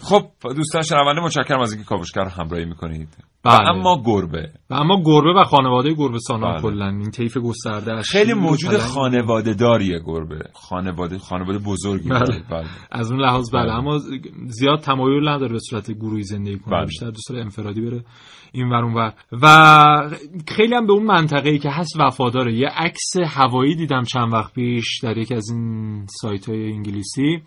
خب 0.00 0.22
دوستان 0.56 0.82
شنونده 0.82 1.20
متشکرم 1.20 1.60
از 1.60 1.72
اینکه 1.72 1.88
کاوشگر 1.88 2.24
همراهی 2.24 2.64
می‌کنید 2.64 3.08
بله. 3.44 3.68
اما 3.68 4.02
گربه 4.06 4.50
و 4.70 4.74
اما 4.74 5.02
گربه 5.04 5.40
و 5.40 5.44
خانواده 5.44 5.94
گربه 5.94 6.18
سانان 6.18 6.52
بله. 6.52 6.62
کلا 6.62 6.88
این 6.88 7.10
طیف 7.10 7.36
گسترده 7.36 7.92
از 7.92 8.08
خیلی 8.08 8.32
و 8.32 8.36
موجود. 8.36 8.76
خانواده 8.76 9.54
داریه 9.54 10.00
گربه 10.06 10.38
خانواده 10.52 11.18
خانواده 11.18 11.58
بزرگی 11.58 12.08
بله. 12.08 12.42
بله. 12.50 12.66
از 12.90 13.10
اون 13.10 13.20
لحاظ 13.20 13.50
بله 13.50 13.62
بله. 13.62 13.72
اما 13.72 13.98
زیاد 14.46 14.78
تمایل 14.80 15.28
نداره 15.28 15.52
به 15.52 15.58
صورت 15.70 15.90
گروهی 15.90 16.22
زندگی 16.22 16.58
کنه 16.58 16.76
بله. 16.76 16.86
بیشتر 16.86 17.10
دوست 17.10 17.28
داره 17.30 17.42
انفرادی 17.42 17.80
بره 17.80 18.04
این 18.52 18.68
ور 18.68 18.84
اون 18.84 19.12
و 19.42 20.16
خیلی 20.48 20.74
هم 20.74 20.86
به 20.86 20.92
اون 20.92 21.02
منطقه 21.02 21.50
ای 21.50 21.58
که 21.58 21.70
هست 21.70 21.92
وفاداره. 22.00 22.54
یه 22.54 22.68
عکس 22.68 23.16
هوایی 23.26 23.74
دیدم 23.74 24.02
چند 24.02 24.32
وقت 24.32 24.52
پیش 24.54 25.00
در 25.02 25.18
یک 25.18 25.32
از 25.32 25.50
این 25.50 26.06
سایت 26.20 26.48
های 26.48 26.72
انگلیسی. 26.72 27.42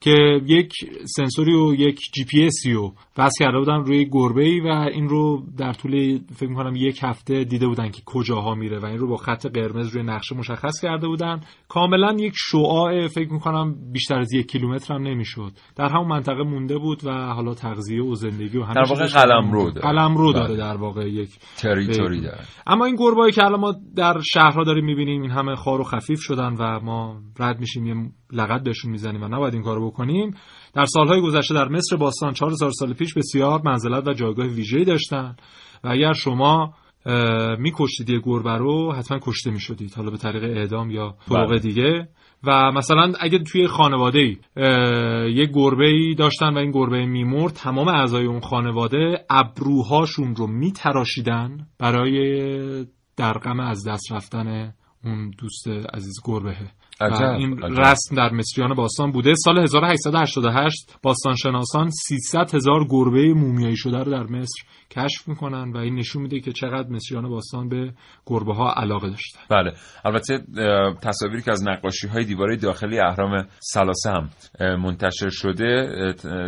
که 0.00 0.40
یک 0.46 0.72
سنسوری 1.16 1.54
و 1.54 1.74
یک 1.74 2.00
جی 2.14 2.24
پی 2.24 2.44
اسی 2.44 2.72
رو 2.72 2.94
وصل 3.18 3.44
کرده 3.44 3.58
بودن 3.58 3.84
روی 3.84 4.08
گربه 4.12 4.44
ای 4.44 4.60
و 4.60 4.66
این 4.66 5.08
رو 5.08 5.42
در 5.58 5.72
طول 5.72 6.18
فکر 6.36 6.48
می‌کنم 6.48 6.76
یک 6.76 7.00
هفته 7.02 7.44
دیده 7.44 7.66
بودن 7.66 7.90
که 7.90 8.02
کجاها 8.06 8.54
میره 8.54 8.78
و 8.78 8.86
این 8.86 8.98
رو 8.98 9.08
با 9.08 9.16
خط 9.16 9.46
قرمز 9.46 9.88
روی 9.88 10.02
نقشه 10.02 10.36
مشخص 10.36 10.80
کرده 10.82 11.08
بودن 11.08 11.40
کاملا 11.68 12.16
یک 12.18 12.32
شعاع 12.36 13.06
فکر 13.06 13.32
می‌کنم 13.32 13.74
بیشتر 13.92 14.18
از 14.18 14.32
یک 14.32 14.46
کیلومتر 14.46 14.94
هم 14.94 15.02
نمی‌شد 15.02 15.52
در 15.76 15.88
همون 15.88 16.08
منطقه 16.08 16.42
مونده 16.42 16.78
بود 16.78 17.04
و 17.04 17.10
حالا 17.10 17.54
تغذیه 17.54 18.02
و 18.02 18.14
زندگی 18.14 18.58
و 18.58 18.66
در 18.74 18.82
واقع 18.88 19.04
چیزش 19.04 19.16
قلمرو 19.16 19.70
داره. 19.70 19.80
قلمرو 19.80 20.32
داره 20.32 20.48
بله. 20.48 20.56
در 20.56 20.76
واقع 20.76 21.08
یک 21.08 21.30
تریتوری. 21.56 22.20
داره 22.20 22.38
اما 22.66 22.84
این 22.84 22.96
گربایی 22.96 23.32
که 23.32 23.44
الان 23.44 23.60
ما 23.60 23.74
در 23.96 24.20
شهرها 24.32 24.64
داریم 24.64 24.84
می‌بینیم 24.84 25.22
این 25.22 25.30
همه 25.30 25.54
خار 25.54 25.80
و 25.80 25.84
خفیف 25.84 26.20
شدن 26.20 26.54
و 26.58 26.80
ما 26.80 27.20
رد 27.38 27.60
میشیم 27.60 27.86
یه 27.86 27.94
لغت 28.32 28.62
بهشون 28.62 28.90
می‌زنیم 28.90 29.22
و 29.22 29.28
نباید 29.28 29.54
این 29.54 29.62
کارو 29.62 29.89
بکنیم. 29.90 30.34
در 30.74 30.84
سالهای 30.84 31.20
گذشته 31.20 31.54
در 31.54 31.68
مصر 31.68 31.96
باستان 31.96 32.32
4000 32.32 32.70
سال 32.70 32.92
پیش 32.92 33.14
بسیار 33.14 33.62
منزلت 33.64 34.08
و 34.08 34.12
جایگاه 34.12 34.46
ویژه‌ای 34.46 34.84
داشتن 34.84 35.36
و 35.84 35.88
اگر 35.88 36.12
شما 36.12 36.74
میکشتید 37.58 38.10
یه 38.10 38.20
گربه 38.24 38.52
رو 38.52 38.92
حتما 38.92 39.18
کشته 39.22 39.50
می‌شدید 39.50 39.94
حالا 39.94 40.10
به 40.10 40.16
طریق 40.16 40.44
اعدام 40.44 40.90
یا 40.90 41.14
طرق 41.28 41.48
بله. 41.48 41.58
دیگه. 41.58 42.08
و 42.44 42.72
مثلا 42.72 43.12
اگه 43.20 43.38
توی 43.38 43.66
خانواده 43.66 44.18
ای 44.18 44.36
یه 45.32 45.46
گربه 45.54 45.88
ای 45.88 46.14
داشتن 46.14 46.54
و 46.54 46.58
این 46.58 46.70
گربه 46.70 47.06
میمرد 47.06 47.52
تمام 47.52 47.88
اعضای 47.88 48.26
اون 48.26 48.40
خانواده 48.40 49.24
ابروهاشون 49.30 50.36
رو 50.36 50.46
میتراشیدن 50.46 51.66
برای 51.78 52.86
در 53.16 53.32
غم 53.32 53.60
از 53.60 53.88
دست 53.88 54.12
رفتن 54.12 54.74
اون 55.04 55.30
دوست 55.38 55.68
عزیز 55.68 56.14
گربه 56.24 56.50
و 56.50 56.79
عجب، 57.00 57.22
این 57.22 57.64
عجب. 57.64 57.80
رسم 57.80 58.16
در 58.16 58.30
مصریان 58.32 58.74
باستان 58.74 59.12
بوده. 59.12 59.34
سال 59.34 59.58
1888 59.58 60.96
باستان 61.02 61.34
شناسان 61.36 61.90
300 61.90 62.54
هزار 62.54 62.86
گربه 62.90 63.34
مومیایی 63.34 63.76
شده 63.76 63.98
رو 63.98 64.10
در 64.10 64.22
مصر 64.22 64.62
کشف 64.90 65.28
می‌کنن 65.28 65.72
و 65.72 65.76
این 65.76 65.94
نشون 65.94 66.22
میده 66.22 66.40
که 66.40 66.52
چقدر 66.52 66.88
مصریان 66.88 67.28
باستان 67.28 67.68
به 67.68 67.92
گربه 68.26 68.54
ها 68.54 68.72
علاقه 68.72 69.10
داشتن. 69.10 69.40
بله. 69.50 69.72
البته 70.04 70.38
تصاویری 71.02 71.42
که 71.42 71.50
از 71.50 71.68
نقاشی 71.68 72.08
های 72.08 72.24
دیواره 72.24 72.56
داخلی 72.56 72.98
اهرام 72.98 73.46
سلاسه 73.60 74.10
هم 74.10 74.30
منتشر 74.60 75.30
شده 75.30 75.86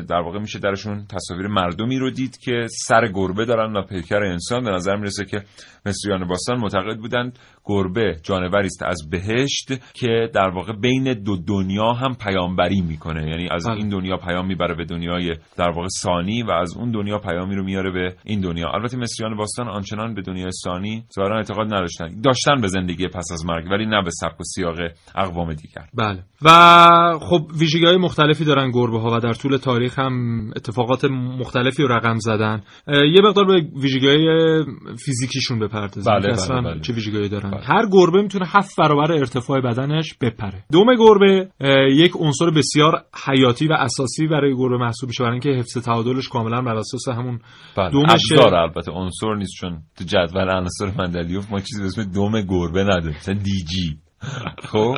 در 0.09 0.21
واقع 0.21 0.39
میشه 0.39 0.59
درشون 0.59 1.07
تصاویر 1.07 1.47
مردمی 1.47 1.99
رو 1.99 2.11
دید 2.11 2.39
که 2.39 2.67
سر 2.71 3.09
گربه 3.15 3.45
دارن 3.45 3.77
و 3.77 3.83
پیکر 3.83 4.23
انسان 4.23 4.65
به 4.65 4.71
نظر 4.71 4.97
می‌رسه 4.97 5.25
که 5.25 5.43
مصریان 5.87 6.29
باستان 6.29 6.59
معتقد 6.59 6.99
بودند 6.99 7.39
گربه 7.65 8.17
جانوری 8.23 8.67
است 8.67 8.83
از 8.83 9.11
بهشت 9.11 9.73
که 9.95 10.31
در 10.35 10.49
واقع 10.49 10.73
بین 10.73 11.13
دو 11.13 11.37
دنیا 11.37 11.93
هم 11.93 12.15
پیامبری 12.15 12.81
می‌کنه. 12.81 13.31
یعنی 13.31 13.49
از 13.51 13.67
بله. 13.67 13.77
این 13.77 13.89
دنیا 13.89 14.17
پیام 14.17 14.47
می‌بره 14.47 14.75
به 14.75 14.85
دنیای 14.85 15.37
در 15.57 15.71
واقع 15.71 15.89
ثانی 15.89 16.43
و 16.43 16.51
از 16.51 16.77
اون 16.77 16.91
دنیا 16.91 17.19
پیامی 17.19 17.55
رو 17.55 17.65
میاره 17.65 17.91
به 17.91 18.15
این 18.25 18.41
دنیا. 18.41 18.71
البته 18.75 18.97
مصریان 18.97 19.37
باستان 19.37 19.69
آنچنان 19.69 20.15
به 20.15 20.23
دنیای 20.23 20.51
ثانی 20.65 21.05
ظاهرا 21.15 21.37
اعتقاد 21.37 21.67
نداشتن. 21.75 22.21
داشتن 22.21 22.61
به 22.61 22.69
زندگی 22.69 23.09
پس 23.09 23.33
از 23.33 23.47
مرگ 23.47 23.71
ولی 23.71 23.87
نه 23.87 24.03
به 24.03 24.11
سبک 24.11 24.41
و 24.41 24.45
سیاق 24.45 24.77
اقوام 25.15 25.55
دیگر. 25.55 25.85
بله. 25.95 26.23
و 26.43 27.19
خب 27.19 27.47
ویژگی 27.61 27.87
های 27.87 27.97
مختلفی 27.97 28.45
دارن 28.45 28.71
گربه 28.71 29.01
ها 29.01 29.17
و 29.17 29.21
در 29.21 29.33
طول 29.33 29.57
تاریخ 29.57 29.99
هم 29.99 30.13
اتفاقات 30.57 31.05
مختلفی 31.11 31.83
رو 31.83 31.89
رقم 31.89 32.19
زدن. 32.19 32.63
یه 32.89 33.21
مقدار 33.25 33.45
به 33.45 33.63
ویژگی 33.83 34.07
های 34.07 34.65
فیزیکیشون 35.05 35.59
بپردازیم. 35.59 36.13
بله، 36.13 36.23
بله، 36.23 36.33
اصلا 36.33 36.61
بله. 36.61 36.81
چه 36.81 36.93
ویژگی 36.93 37.29
دارن؟ 37.29 37.52
بله. 37.53 37.65
هر 37.65 37.87
گربه 37.93 38.23
می‌تونه 38.23 38.47
هفت 38.49 38.77
برابر 38.79 39.13
ارتفاع 39.13 39.61
بدنش 39.61 40.15
بپره. 40.21 40.65
دوم 40.73 40.87
گربه 40.99 41.49
یک 41.93 42.13
عنصر 42.21 42.51
بسیار 42.51 43.05
حیاتی 43.27 43.67
و 43.67 43.73
اساسی 43.73 44.27
برای 44.27 44.57
گربه 44.57 44.77
محسوب 44.77 45.09
میشه. 45.09 45.25
برای 45.25 45.33
اینکه 45.33 45.51
حفظ 45.51 45.79
تعادلش 45.79 46.29
کاملا 46.29 46.63
بر 46.63 46.75
اساس 46.75 47.09
همون 47.09 47.39
بله 47.77 47.91
دومشه. 47.91 48.13
ابزار 48.13 48.55
البته. 48.55 48.93
عنصر 48.93 49.35
نیست 49.35 49.53
چون 49.61 49.83
تو 49.97 50.05
جدول 50.05 50.51
عناصر 50.51 50.93
مندلیوف 50.99 51.53
ما 51.53 51.61
چیزی 51.61 51.81
به 51.81 51.87
اسم 51.87 52.03
دوم 52.03 52.41
گربه 52.41 52.83
نداریم. 52.83 53.17
مثلا 53.17 53.35
دیجی 53.35 53.99
خب؟ 54.73 54.95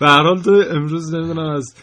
به 0.00 0.08
هر 0.08 0.22
حال 0.22 0.42
تو 0.42 0.62
امروز 0.70 1.14
نمی‌دونم 1.14 1.48
از 1.50 1.74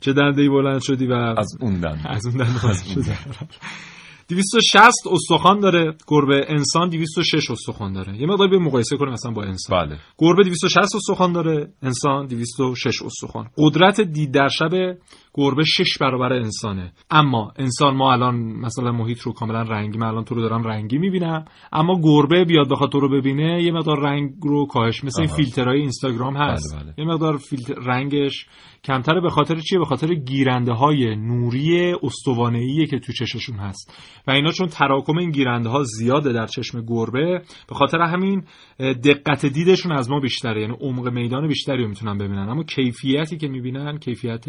چه 0.00 0.12
دنده 0.12 0.42
ای 0.42 0.48
بلند 0.48 0.80
شدی 0.82 1.06
و 1.06 1.12
از 1.12 1.56
اون 1.60 1.80
دم 1.80 1.98
از 2.08 2.26
اون 2.26 2.36
دنده 2.36 2.60
بلند 2.62 2.84
شدی. 2.84 3.10
260 4.28 5.06
استخوان 5.10 5.60
داره. 5.60 5.94
گربه 6.08 6.44
انسان 6.48 6.88
206 6.88 7.50
استخوان 7.50 7.92
داره. 7.92 8.20
یه 8.20 8.26
مقدار 8.26 8.48
به 8.48 8.58
مقایسه 8.58 8.96
کنیم 8.96 9.12
مثلا 9.12 9.32
با 9.32 9.42
انسان. 9.42 9.86
بله. 9.86 9.98
گربه 10.18 10.42
260 10.42 10.94
استخوان 10.94 11.32
داره. 11.32 11.72
انسان 11.82 12.26
206 12.26 13.02
استخوان. 13.02 13.46
قدرت 13.58 14.00
دید 14.00 14.34
در 14.34 14.48
شب 14.48 14.96
گربه 15.34 15.64
6 15.64 15.98
برابر 16.00 16.32
انسانه. 16.32 16.92
اما 17.10 17.52
انسان 17.56 17.96
ما 17.96 18.12
الان 18.12 18.36
مثلا 18.36 18.92
محیط 18.92 19.20
رو 19.20 19.32
کاملا 19.32 19.62
رنگی 19.62 19.98
من 19.98 20.06
الان 20.06 20.24
تو 20.24 20.34
رو 20.34 20.40
دارم 20.40 20.62
رنگی 20.62 20.98
می‌بینم. 20.98 21.44
اما 21.72 22.00
گربه 22.02 22.44
بیاد 22.44 22.70
بخواد 22.70 22.92
تو 22.92 23.00
رو 23.00 23.08
ببینه 23.08 23.62
یه 23.62 23.72
مقدار 23.72 24.00
رنگ 24.00 24.32
رو 24.42 24.66
کاهش 24.66 25.04
مثل 25.04 25.20
این. 25.20 25.30
فیلترهای 25.30 25.80
اینستاگرام 25.80 26.36
هست. 26.36 26.76
بله، 26.76 26.84
بله. 26.84 26.94
یه 26.98 27.04
مقدار 27.04 27.36
فیلتر 27.36 27.74
رنگش 27.74 28.46
کمتره 28.84 29.20
به 29.20 29.30
خاطر 29.30 29.60
چیه؟ 29.60 29.78
به 29.78 29.84
خاطر 29.84 30.14
گیرنده 30.14 30.72
های 30.72 31.16
نوری 31.16 31.94
استوانه‌ای 32.02 32.86
که 32.86 32.98
تو 32.98 33.12
چششون 33.12 33.56
هست. 33.56 33.92
و 34.26 34.30
اینا 34.30 34.50
چون 34.50 34.66
تراکم 34.68 35.18
این 35.18 35.30
گیرنده 35.30 35.68
ها 35.68 35.82
زیاده 35.82 36.32
در 36.32 36.46
چشم 36.46 36.84
گربه 36.86 37.42
به 37.68 37.74
خاطر 37.74 37.98
همین 38.00 38.44
دقت 38.78 39.46
دیدشون 39.46 39.92
از 39.92 40.10
ما 40.10 40.20
بیشتره. 40.20 40.60
یعنی 40.60 40.76
عمق 40.80 41.08
میدان 41.08 41.48
بیشتری 41.48 41.82
رو 41.82 41.88
می‌تونن 41.88 42.18
ببینن. 42.18 42.48
اما 42.48 42.62
کیفیتی 42.62 43.36
که 43.36 43.48
می‌بینن 43.48 43.98
کیفیت 43.98 44.44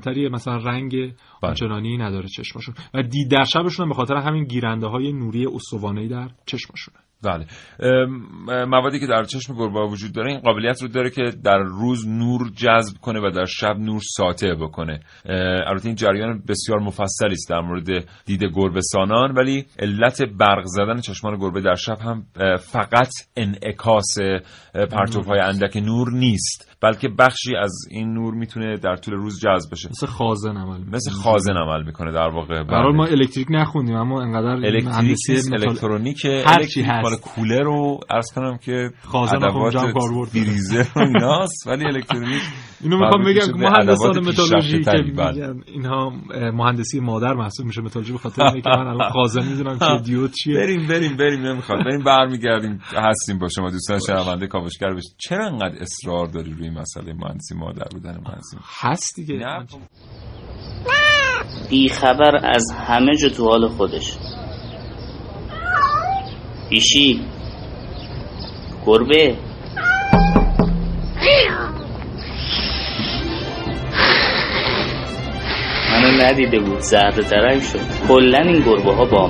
کمتری 0.00 0.28
مثلا 0.28 0.56
رنگ 0.56 0.94
آنچنانی 1.42 1.96
نداره 1.96 2.28
چشمشون. 2.28 2.74
و 2.94 3.02
دید 3.02 3.30
در 3.30 3.44
شبشون 3.44 3.88
به 3.88 3.94
خاطر 3.94 4.14
همین 4.14 4.44
گیرنده 4.44 4.86
های 4.86 5.12
نوری 5.12 5.46
استوانه‌ای 5.46 6.08
در 6.08 6.28
چشمشونه. 6.46 6.98
بله. 7.22 7.46
موادی 8.66 9.00
که 9.00 9.06
در 9.06 9.24
چشم 9.24 9.54
گربه 9.54 9.80
وجود 9.80 10.12
داره 10.12 10.30
این 10.30 10.40
قابلیت 10.40 10.82
رو 10.82 10.88
داره 10.88 11.10
که 11.10 11.22
در 11.44 11.58
روز 11.58 12.08
نور 12.08 12.50
جذب 12.56 13.00
کنه 13.00 13.20
و 13.20 13.30
در 13.30 13.44
شب 13.44 13.76
نور 13.78 14.00
ساطع 14.16 14.54
بکنه. 14.54 15.00
البته 15.66 15.86
این 15.86 15.94
جریان 15.94 16.42
بسیار 16.48 16.78
مفصلی 16.78 17.32
است 17.32 17.50
در 17.50 17.60
مورد 17.60 18.08
دید 18.26 18.44
گربه 18.44 18.80
سانان 18.80 19.32
ولی 19.32 19.64
علت 19.78 20.22
برق 20.22 20.64
زدن 20.64 21.00
چشمان 21.00 21.38
گربه 21.38 21.60
در 21.60 21.74
شب 21.74 21.98
هم 21.98 22.26
فقط 22.58 23.12
انعکاس 23.36 24.14
پرتوهای 24.90 25.40
اندک 25.40 25.76
نور 25.76 26.12
نیست. 26.12 26.69
بلکه 26.82 27.08
بخشی 27.18 27.56
از 27.56 27.72
این 27.90 28.12
نور 28.12 28.34
می‌تونه 28.34 28.76
در 28.76 28.96
طول 28.96 29.14
روز 29.14 29.40
جذب 29.40 29.72
بشه. 29.72 29.88
مثل 29.88 30.06
خازن 30.06 30.56
عمل 30.56 30.80
مثل 30.92 31.10
خازن 31.10 31.52
عمل 31.52 31.82
می‌کنه 31.86 32.12
در 32.12 32.28
واقع. 32.28 32.62
برای 32.62 32.92
ما 32.92 33.06
الکتریک 33.06 33.46
نخوندیم 33.50 33.96
اما 33.96 34.22
انقدر 34.22 34.46
الکتریک. 34.46 35.52
الکترونیک 35.52 36.26
هست. 36.26 37.04
مال 37.04 37.16
کولر 37.16 37.62
رو 37.62 38.00
عرض 38.10 38.32
کنم 38.34 38.58
که 38.58 38.90
خازن 39.04 39.36
ادوات 39.36 39.74
کار 39.74 40.26
فریزر 40.26 40.84
و 40.96 41.00
ایناست 41.00 41.66
ولی 41.66 41.84
الکترونیک 41.84 42.42
اینو 42.80 42.98
می‌خوام 42.98 43.24
بگم 43.24 43.60
مهندسان 43.60 44.18
متالورژی 44.18 44.80
که 44.80 44.90
بله. 44.90 45.32
میگن 45.32 45.60
اینها 45.66 46.12
مهندسی 46.52 47.00
مادر 47.00 47.34
محسوب 47.34 47.66
میشه 47.66 47.82
متالورژی 47.82 48.12
به 48.12 48.18
خاطر 48.18 48.42
اینکه 48.42 48.70
من 48.70 48.86
الان 48.86 49.10
خازن 49.10 49.48
می‌دونم 49.48 49.78
که 49.78 50.02
دیود 50.06 50.32
چیه. 50.32 50.56
بریم 50.56 50.86
بریم 50.88 51.16
بریم 51.16 51.46
نمی‌خواد 51.46 51.84
بریم 51.84 52.02
برمیگردیم. 52.04 52.80
هستیم 52.96 53.38
با 53.38 53.48
شما 53.48 53.70
دوستان 53.70 53.98
شنونده 53.98 54.46
کاوشگر 54.46 54.94
بش 54.94 55.04
چرا 55.18 55.46
انقدر 55.46 55.76
اصرار 55.80 56.26
داری 56.26 56.52
روی 56.52 56.69
مسئله 56.70 57.12
مهندسی 57.12 57.54
مادر 57.54 57.88
بودن 57.92 58.20
مهندسی 58.26 58.56
هست 58.80 59.16
دیگه. 59.16 59.34
نه. 59.34 59.66
بی 61.70 61.88
خبر 61.88 62.46
از 62.46 62.72
همه 62.88 63.16
جا 63.16 63.28
تو 63.28 63.44
حال 63.44 63.68
خودش. 63.68 64.18
پیشی. 66.70 67.20
گربه. 68.86 69.36
منو 75.92 76.22
ندیده 76.22 76.58
بود 76.58 76.78
زهر 76.80 77.10
درنگ 77.10 77.62
شد. 77.62 77.80
کلا 78.08 78.38
این 78.38 78.62
گربه 78.62 78.94
ها 78.94 79.04
با 79.04 79.26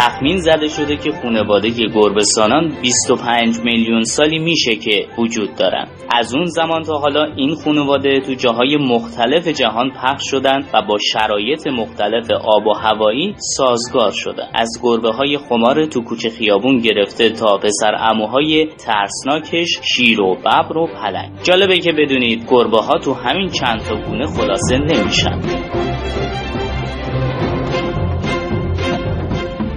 تخمین 0.00 0.36
زده 0.36 0.68
شده 0.68 0.96
که 0.96 1.12
خانواده 1.22 1.70
گربهسانان 1.70 2.72
25 2.82 3.56
میلیون 3.64 4.02
سالی 4.02 4.38
میشه 4.38 4.76
که 4.76 5.06
وجود 5.18 5.54
دارن. 5.54 5.86
از 6.12 6.34
اون 6.34 6.44
زمان 6.44 6.82
تا 6.82 6.98
حالا 6.98 7.24
این 7.36 7.54
خانواده 7.54 8.20
تو 8.20 8.34
جاهای 8.34 8.76
مختلف 8.76 9.48
جهان 9.48 9.90
پخش 9.90 10.30
شدن 10.30 10.58
و 10.74 10.82
با 10.88 10.96
شرایط 11.12 11.66
مختلف 11.66 12.30
آب 12.30 12.66
و 12.66 12.72
هوایی 12.72 13.34
سازگار 13.56 14.10
شدن 14.10 14.48
از 14.54 14.80
گربه 14.82 15.10
های 15.10 15.38
خمار 15.38 15.86
تو 15.86 16.00
کوچه 16.00 16.30
خیابون 16.30 16.78
گرفته 16.78 17.30
تا 17.30 17.58
پسر 17.58 17.94
اموهای 17.98 18.66
ترسناکش 18.66 19.80
شیر 19.94 20.20
و 20.20 20.34
ببر 20.34 20.78
و 20.78 20.86
پلنگ. 20.86 21.30
جالبه 21.42 21.78
که 21.78 21.92
بدونید 21.92 22.46
گربه 22.50 22.78
ها 22.78 22.98
تو 22.98 23.14
همین 23.14 23.48
چند 23.48 23.80
تا 23.80 23.94
گونه 23.96 24.26
خلاصه 24.26 24.78
نمیشن. 24.78 25.59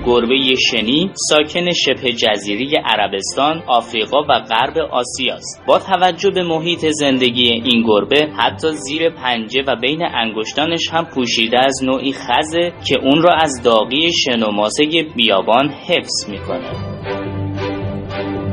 گربه 0.05 0.55
شنی 0.72 1.12
ساکن 1.29 1.72
شبه 1.72 2.13
جزیره 2.13 2.83
عربستان، 2.86 3.63
آفریقا 3.67 4.22
و 4.22 4.39
غرب 4.50 4.77
آسیاست. 4.77 5.63
با 5.67 5.79
توجه 5.79 6.29
به 6.29 6.43
محیط 6.43 6.86
زندگی 6.86 7.51
این 7.51 7.83
گربه 7.88 8.27
حتی 8.38 8.72
زیر 8.72 9.10
پنجه 9.10 9.63
و 9.67 9.75
بین 9.75 10.01
انگشتانش 10.03 10.89
هم 10.91 11.05
پوشیده 11.05 11.60
از 11.60 11.83
نوعی 11.83 12.13
خزه 12.13 12.74
که 12.88 13.00
اون 13.03 13.22
را 13.22 13.33
از 13.33 13.62
داغی 13.63 14.12
شن 14.13 14.43
و 14.43 14.51
ماسه 14.51 14.86
بیابان 15.15 15.69
حفظ 15.69 16.29
می‌کنه. 16.29 16.72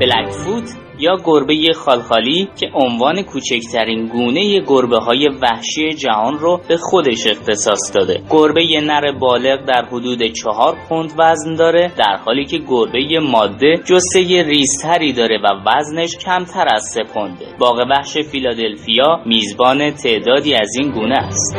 بلک 0.01 0.29
فوت 0.31 0.90
یا 1.01 1.17
گربه 1.25 1.73
خالخالی 1.73 2.49
که 2.61 2.67
عنوان 2.75 3.23
کوچکترین 3.23 4.07
گونه 4.07 4.61
گربه 4.61 4.99
های 4.99 5.29
وحشی 5.43 5.95
جهان 5.95 6.39
رو 6.39 6.61
به 6.69 6.77
خودش 6.77 7.27
اختصاص 7.27 7.93
داده. 7.95 8.23
گربه 8.31 8.81
نر 8.81 9.13
بالغ 9.13 9.65
در 9.65 9.85
حدود 9.85 10.23
چهار 10.23 10.77
پوند 10.89 11.13
وزن 11.19 11.55
داره 11.55 11.93
در 11.99 12.17
حالی 12.17 12.45
که 12.45 12.59
گربه 12.59 13.21
ماده 13.33 13.77
جسه 13.77 14.43
ریزتری 14.43 15.13
داره 15.13 15.39
و 15.45 15.49
وزنش 15.67 16.17
کمتر 16.17 16.67
از 16.75 16.83
سه 16.95 17.03
پونده. 17.15 17.47
باغ 17.59 17.87
وحش 17.91 18.19
فیلادلفیا 18.19 19.21
میزبان 19.27 19.91
تعدادی 19.91 20.55
از 20.55 20.71
این 20.79 20.91
گونه 20.91 21.17
است. 21.17 21.57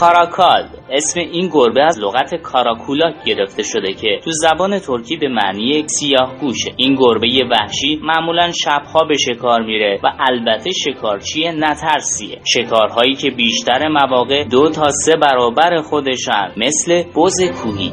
کاراکال 0.00 0.68
اسم 0.92 1.20
این 1.20 1.48
گربه 1.52 1.82
از 1.82 1.98
لغت 2.00 2.34
کاراکولا 2.34 3.12
گرفته 3.26 3.62
شده 3.62 3.92
که 3.92 4.20
تو 4.24 4.30
زبان 4.30 4.78
ترکی 4.78 5.16
به 5.16 5.28
معنی 5.28 5.84
سیاه 5.88 6.34
گوشه. 6.40 6.72
این 6.76 6.94
گربه 6.94 7.28
وحشی 7.50 8.00
معمولا 8.02 8.52
شبها 8.64 9.04
به 9.08 9.16
شکار 9.16 9.62
میره 9.62 10.00
و 10.04 10.06
البته 10.18 10.70
شکارچی 10.70 11.48
نترسیه. 11.48 12.40
شکارهایی 12.44 13.14
که 13.14 13.30
بیشتر 13.30 13.88
مواقع 13.88 14.44
دو 14.44 14.70
تا 14.70 14.90
سه 14.90 15.16
برابر 15.16 15.76
خودشن 15.76 16.52
مثل 16.56 17.02
بز 17.16 17.42
کوهی. 17.62 17.92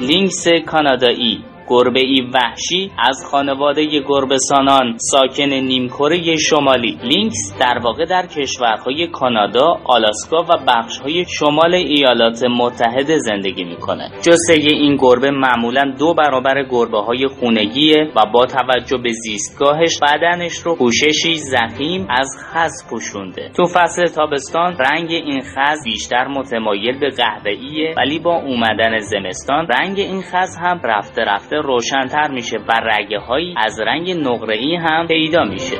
لینکس 0.00 0.48
کانادایی. 0.66 1.55
گربه 1.68 2.00
ای 2.00 2.20
وحشی 2.34 2.92
از 2.98 3.24
خانواده 3.30 4.00
گربهسانان 4.08 4.96
ساکن 4.98 5.52
نیمکره 5.52 6.36
شمالی 6.36 6.98
لینکس 7.04 7.56
در 7.60 7.78
واقع 7.82 8.04
در 8.04 8.26
کشورهای 8.26 9.06
کانادا، 9.06 9.74
آلاسکا 9.84 10.42
و 10.42 10.64
بخشهای 10.68 11.24
شمال 11.38 11.74
ایالات 11.74 12.44
متحده 12.44 13.18
زندگی 13.18 13.64
می‌کنه. 13.64 14.10
جثه 14.22 14.52
این 14.52 14.96
گربه 14.96 15.30
معمولا 15.30 15.94
دو 15.98 16.14
برابر 16.14 16.64
گربه 16.70 16.98
های 16.98 17.26
خونگیه 17.26 18.12
و 18.16 18.20
با 18.32 18.46
توجه 18.46 18.98
به 18.98 19.12
زیستگاهش 19.12 19.98
بدنش 20.02 20.56
رو 20.58 20.76
پوششی 20.76 21.34
ضخیم 21.34 22.06
از 22.10 22.28
خز 22.38 22.90
پوشونده. 22.90 23.50
تو 23.56 23.64
فصل 23.66 24.06
تابستان 24.06 24.76
رنگ 24.78 25.10
این 25.10 25.40
خز 25.40 25.84
بیشتر 25.84 26.26
متمایل 26.28 26.98
به 26.98 27.08
قهوه‌ایه 27.10 27.94
ولی 27.96 28.18
با 28.18 28.36
اومدن 28.36 28.98
زمستان 28.98 29.66
رنگ 29.66 29.98
این 29.98 30.22
خز 30.22 30.56
هم 30.56 30.80
رفته 30.84 31.22
رفته 31.22 31.55
روشنتر 31.62 32.30
میشه 32.30 32.56
و 32.58 32.72
رگه 32.82 33.18
هایی 33.18 33.54
از 33.56 33.80
رنگ 33.80 34.10
نقره 34.10 34.78
هم 34.78 35.06
پیدا 35.06 35.44
میشه. 35.44 35.76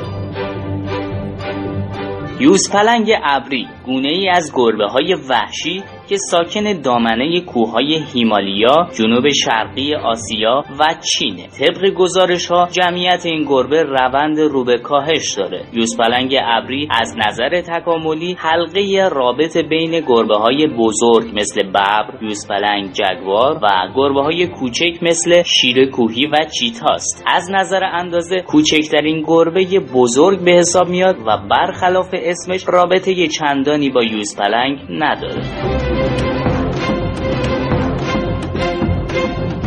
یوز 2.39 2.71
پلنگ 2.71 3.11
ابری 3.23 3.67
گونه 3.85 4.09
ای 4.09 4.29
از 4.29 4.51
گربه 4.55 4.85
های 4.85 5.15
وحشی 5.29 5.83
که 6.09 6.17
ساکن 6.17 6.81
دامنه 6.81 7.41
کوههای 7.41 7.99
هیمالیا 8.13 8.87
جنوب 8.97 9.29
شرقی 9.29 9.95
آسیا 9.95 10.63
و 10.79 10.95
چینه. 11.13 11.47
طبق 11.47 11.93
گزارش 11.93 12.47
ها 12.47 12.67
جمعیت 12.71 13.25
این 13.25 13.43
گربه 13.43 13.83
روند 13.83 14.39
رو 14.39 14.63
به 14.63 14.77
کاهش 14.77 15.33
داره. 15.37 15.65
یوزپلنگ 15.73 16.35
ابری 16.43 16.87
از 16.91 17.15
نظر 17.27 17.61
تکاملی 17.61 18.33
حلقه 18.39 19.09
رابط 19.11 19.57
بین 19.57 19.99
گربه 20.07 20.35
های 20.35 20.67
بزرگ 20.67 21.31
مثل 21.33 21.63
ببر 21.63 22.13
یوزپلنگ 22.21 22.91
جگوار 22.93 23.59
و 23.63 23.67
گربه 23.95 24.21
های 24.21 24.47
کوچک 24.47 25.03
مثل 25.03 25.43
شیر 25.43 25.89
کوهی 25.89 26.27
و 26.27 26.45
چیتاست 26.59 27.23
از 27.27 27.51
نظر 27.51 27.83
اندازه 27.83 28.41
کوچکترین 28.41 29.23
گربه 29.27 29.79
بزرگ 29.93 30.43
به 30.45 30.51
حساب 30.51 30.89
میاد 30.89 31.15
و 31.27 31.37
برخلاف 31.49 32.09
اسمش 32.13 32.63
رابطه 32.67 33.27
چندانی 33.27 33.89
با 33.89 34.03
یوزپلنگ 34.03 34.79
نداره. 34.89 35.96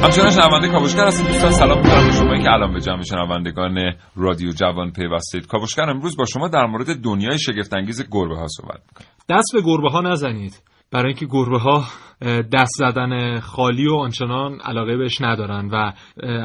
همچنان 0.02 0.30
شنونده 0.30 0.68
کاوشگر 0.68 1.06
هستید 1.06 1.26
دوستان 1.26 1.50
سلام 1.50 1.78
می‌کنم 1.78 2.06
به 2.06 2.12
شما 2.12 2.38
که 2.38 2.50
الان 2.52 2.72
به 2.72 2.80
جمع 2.80 3.02
شنوندگان 3.02 3.78
رادیو 4.16 4.50
جوان 4.50 4.92
پیوستید. 4.92 5.46
کاوشگر 5.46 5.90
امروز 5.90 6.16
با 6.16 6.24
شما 6.24 6.48
در 6.48 6.66
مورد 6.66 7.02
دنیای 7.02 7.38
شگفتانگیز 7.38 8.08
گربه 8.10 8.36
ها 8.36 8.46
صحبت 8.48 8.80
می‌کنم 8.88 9.08
دست 9.28 9.52
به 9.54 9.62
گربه 9.62 9.90
ها 9.90 10.00
نزنید. 10.00 10.62
برای 10.92 11.06
اینکه 11.06 11.26
گربه 11.26 11.58
ها 11.58 11.84
دست 12.52 12.72
زدن 12.78 13.40
خالی 13.40 13.88
و 13.88 13.94
آنچنان 13.94 14.60
علاقه 14.64 14.96
بهش 14.96 15.20
ندارن 15.20 15.68
و 15.72 15.92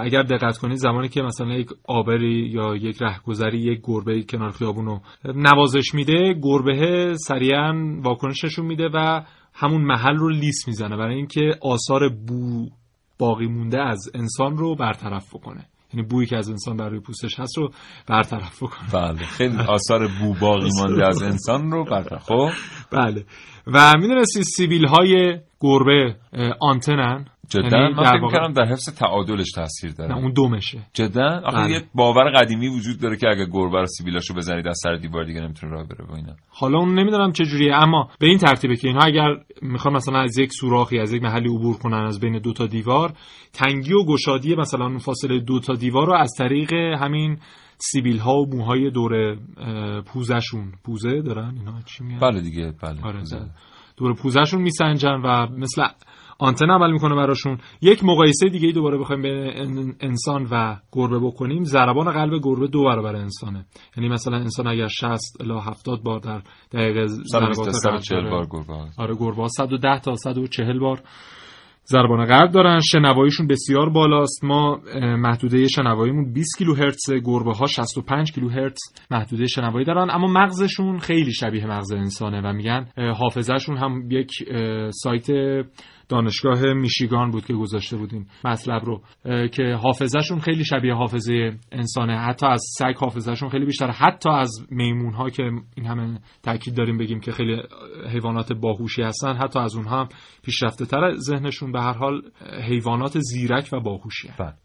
اگر 0.02 0.24
دقت 0.24 0.58
کنید 0.58 0.78
زمانی 0.78 1.10
که 1.10 1.22
مثلا 1.22 1.54
یک 1.54 1.70
آبری 1.88 2.50
یا 2.54 2.76
یک 2.76 3.02
رهگذری 3.02 3.60
یک 3.60 3.80
گربه 3.84 4.24
کنار 4.24 4.52
خیابون 4.52 4.86
رو 4.86 5.00
نوازش 5.36 5.94
میده 5.94 6.36
گربه 6.44 7.14
سریعا 7.18 7.74
واکنش 8.04 8.44
نشون 8.44 8.66
میده 8.66 8.90
و 8.94 9.22
همون 9.56 9.82
محل 9.82 10.16
رو 10.16 10.30
لیس 10.30 10.68
می‌زنه 10.68 10.98
برای 10.98 11.16
اینکه 11.16 11.52
آثار 11.62 12.10
بو 12.10 12.70
باقی 13.20 13.48
مونده 13.48 13.82
از 13.82 14.10
انسان 14.14 14.58
رو 14.58 14.76
برطرف 14.76 15.36
بکنه. 15.36 15.66
یعنی 15.94 16.08
بویی 16.08 16.28
که 16.28 16.38
از 16.38 16.50
انسان 16.50 16.78
بر 16.78 16.90
روی 16.90 17.00
پوستش 17.00 17.40
هست 17.40 17.58
رو 17.58 17.70
برطرف 18.08 18.64
بکنه. 18.64 18.90
بله 18.94 19.26
خیلی 19.26 19.58
آثار 19.58 20.08
بو 20.08 20.34
باقی 20.42 20.70
مانده 20.78 21.08
از 21.08 21.22
انسان 21.22 21.72
رو 21.72 21.84
برطرف. 21.84 22.24
خب؟ 22.24 22.50
بله. 22.92 23.26
و 23.68 23.94
می‌دونستی 23.98 24.44
سیبیل 24.44 24.88
های 24.88 25.40
گربه 25.60 26.16
آنتنن. 26.60 27.26
جدا 27.50 27.78
یعنی 27.78 27.94
من 27.94 28.04
فکر 28.04 28.22
می‌کردم 28.22 28.54
در 28.54 28.66
حفظ 28.66 28.90
تعادلش 28.90 29.52
تاثیر 29.52 29.92
داره. 29.92 30.12
نه 30.12 30.18
اون 30.18 30.34
دومشه. 30.34 30.80
جدا؟ 30.94 31.42
آخه 31.46 31.58
بله. 31.58 31.72
یه 31.72 31.82
باور 31.96 32.32
قدیمی 32.32 32.68
وجود 32.68 33.00
داره 33.02 33.18
که 33.18 33.28
اگه 33.30 33.46
گربه 33.46 33.80
رو 33.80 33.86
سیبیلاشو 33.86 34.34
بزنید 34.34 34.68
از 34.68 34.80
سر 34.84 34.96
دیوار 34.96 35.24
دیگه 35.24 35.42
نمی‌تونه 35.42 35.74
راه 35.74 35.88
بره 35.88 36.06
و 36.10 36.16
اینا. 36.16 36.34
حالا 36.50 36.80
اون 36.80 37.00
نمی‌دونم 37.00 37.32
چه 37.32 37.46
جوریه 37.46 37.76
اما 37.76 38.10
به 38.20 38.28
این 38.28 38.38
ترتیبه 38.38 38.76
که 38.76 38.88
اینها 38.88 39.06
اگر 39.06 39.30
می‌خوان 39.62 39.96
مثلا 39.96 40.20
از 40.20 40.38
یک 40.38 40.54
سوراخی 40.54 41.00
از 41.00 41.14
یک 41.14 41.24
محلی 41.24 41.50
عبور 41.50 41.78
کنن 41.78 42.06
از 42.06 42.20
بین 42.20 42.40
دو 42.40 42.54
تا 42.54 42.68
دیوار 42.68 43.14
تنگی 43.54 43.94
و 43.94 44.06
گشادی 44.06 44.56
مثلا 44.56 44.86
اون 44.86 44.98
فاصله 44.98 45.40
دو 45.40 45.60
تا 45.60 45.74
دیوار 45.74 46.08
رو 46.08 46.14
از 46.14 46.32
طریق 46.38 46.74
همین 46.74 47.38
سیبیل 47.78 48.18
ها 48.18 48.34
و 48.34 48.46
موهای 48.56 48.90
دور 48.90 49.38
پوزشون 50.02 50.72
پوزه 50.86 51.22
دارن؟ 51.22 51.56
اینا 51.58 51.82
چی 51.86 52.04
میگن؟ 52.04 52.20
بله 52.20 52.42
دیگه 52.42 52.74
بله 52.84 53.02
آره 53.04 53.22
دوباره 53.98 54.16
پوزشون 54.16 54.62
میسنجن 54.62 55.22
و 55.24 55.48
مثل 55.58 55.84
آنتن 56.40 56.70
عمل 56.70 56.92
می‌کنه 56.92 57.16
براشون. 57.16 57.58
یک 57.82 58.04
مقایسه 58.04 58.50
دیگه 58.50 58.68
ای 58.68 58.74
دوباره 58.74 58.98
بخوایم 58.98 59.22
بین 59.22 59.94
انسان 60.00 60.48
و 60.52 60.76
گربه 60.92 61.20
بکنیم. 61.20 61.64
ضربان 61.64 62.12
قلب 62.12 62.44
گربه 62.44 62.68
دو 62.68 62.84
برابر 62.84 63.16
انسانه. 63.16 63.66
یعنی 63.98 64.10
مثلا 64.10 64.38
انسان 64.38 64.68
اگر 64.68 64.88
60 64.88 65.42
الی 65.42 65.60
70 65.60 66.04
بار 66.04 66.20
در 66.20 66.42
دقیقه 66.72 67.06
ضربات 67.08 67.76
قلب 68.12 68.30
بار 68.30 68.48
گربه 68.52 68.74
آره 68.98 69.16
گربه 69.16 69.48
110 69.48 70.00
تا 70.00 70.16
140 70.16 70.80
بار 70.80 71.00
ضربان 71.88 72.26
قلب 72.26 72.52
دارن. 72.52 72.80
شنواییشون 72.80 73.48
بسیار 73.48 73.90
بالاست. 73.90 74.44
ما 74.44 74.80
محدوده 74.96 75.68
شنواییمون 75.68 76.34
20 76.34 76.58
کیلو 76.58 76.74
هرتز 76.74 77.12
گربه 77.26 77.52
ها 77.52 77.66
65 77.66 78.32
کیلو 78.32 78.50
هرتز 78.50 78.82
محدوده 79.12 79.48
شنوایی 79.48 79.86
دارن. 79.86 80.10
اما 80.12 80.28
مغزشون 80.28 81.00
خیلی 81.00 81.34
شبیه 81.34 81.66
مغز 81.66 81.92
انسانه 81.92 82.42
و 82.42 82.54
میگن 82.54 82.88
حافظهشون 83.18 83.78
هم 83.78 84.12
یک 84.12 84.32
سایت 84.92 85.28
دانشگاه 86.10 86.74
میشیگان 86.74 87.32
بود 87.32 87.46
که 87.46 87.54
گذاشته 87.54 87.98
بودیم 87.98 88.28
مطلب 88.46 88.82
رو 88.86 89.02
که 89.48 89.64
حافظهشون 89.84 90.40
خیلی 90.40 90.66
شبیه 90.66 90.94
حافظه 90.94 91.58
انسانه. 91.72 92.20
حتی 92.20 92.46
از 92.46 92.64
سگ 92.78 92.96
حافظهشون 92.98 93.50
خیلی 93.50 93.66
بیشتره 93.66 93.92
حتی 93.92 94.30
از 94.30 94.52
میمون 94.70 95.14
ها 95.14 95.30
که 95.30 95.44
این 95.76 95.86
همه 95.86 96.20
تاکید 96.44 96.76
داریم 96.76 96.98
بگیم 96.98 97.20
که 97.20 97.32
خیلی 97.32 97.62
حیوانات 98.14 98.54
باهوشی 98.54 99.02
هستن 99.02 99.34
حتی 99.34 99.60
از 99.60 99.76
اونها 99.76 100.00
هم 100.00 100.08
پیشرفته 100.44 100.86
تر 100.86 101.14
ذهنشون. 101.16 101.72
به 101.72 101.82
هر 101.82 101.98
حال 101.98 102.22
حیوانات 102.70 103.20
زیرک 103.20 103.70
و 103.74 103.80
باهوشی 103.80 104.30
بله. 104.40 104.65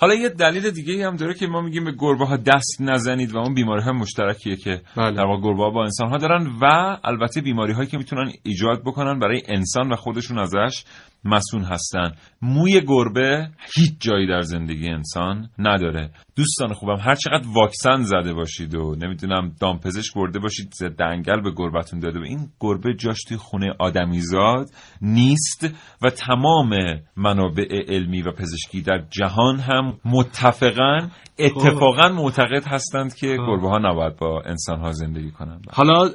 حالا 0.00 0.14
یه 0.14 0.28
دلیل 0.28 0.70
دیگه 0.70 1.06
هم 1.06 1.16
داره 1.16 1.34
که 1.34 1.46
ما 1.46 1.60
میگیم 1.60 1.84
به 1.84 1.92
گربه 1.98 2.26
ها 2.26 2.36
دست 2.36 2.80
نزنید 2.80 3.32
و 3.32 3.38
اون 3.38 3.54
بیماری 3.54 3.82
های 3.82 3.92
مشترکیه 3.92 4.56
که 4.56 4.80
بله. 4.96 5.16
در 5.16 5.24
واقع 5.24 5.42
گربه 5.42 5.62
ها 5.62 5.70
با 5.70 5.82
انسان 5.82 6.08
ها 6.08 6.16
دارن 6.16 6.46
و 6.62 6.96
البته 7.04 7.40
بیماری 7.40 7.72
هایی 7.72 7.88
که 7.88 7.98
می‌تونن 7.98 8.32
ایجاد 8.42 8.82
بکنن 8.86 9.18
برای 9.18 9.42
انسان 9.48 9.92
و 9.92 9.96
خودشون 9.96 10.38
ازش 10.38 10.84
مسون 11.24 11.62
هستن. 11.62 12.12
موی 12.42 12.80
گربه 12.88 13.48
هیچ 13.74 13.92
جایی 14.00 14.26
در 14.26 14.40
زندگی 14.40 14.88
انسان 14.88 15.48
نداره. 15.58 16.10
دوستان 16.36 16.72
خوبم 16.72 16.96
هر 17.00 17.14
چقدر 17.14 17.48
واکسن 17.54 18.02
زده 18.02 18.34
باشید 18.34 18.74
و 18.74 18.96
نمی‌دونم 19.02 19.52
دامپزشک 19.60 20.14
برده 20.14 20.38
باشید 20.38 20.72
دنگل 20.98 21.40
به 21.40 21.50
گربتون 21.56 22.00
داده 22.00 22.20
و 22.20 22.22
این 22.22 22.48
گربه 22.60 22.94
جاش 22.94 23.22
توی 23.28 23.36
خونه 23.36 23.74
آدمیزاد 23.78 24.66
نیست 25.02 25.74
و 26.02 26.10
تمام 26.10 26.70
منابع 27.16 27.84
علمی 27.88 28.22
و 28.22 28.32
پزشکی 28.32 28.82
در 28.82 29.04
جهان 29.10 29.58
هم 29.58 29.98
متفقا 30.04 31.08
اتفاقا 31.38 32.08
معتقد 32.08 32.64
هستند 32.66 33.14
که 33.14 33.26
گربه 33.26 33.68
ها 33.68 33.78
نباید 33.78 34.16
با 34.16 34.42
انسان 34.46 34.80
ها 34.80 34.92
زندگی 34.92 35.30
کنند. 35.30 35.66
حالا 35.70 36.08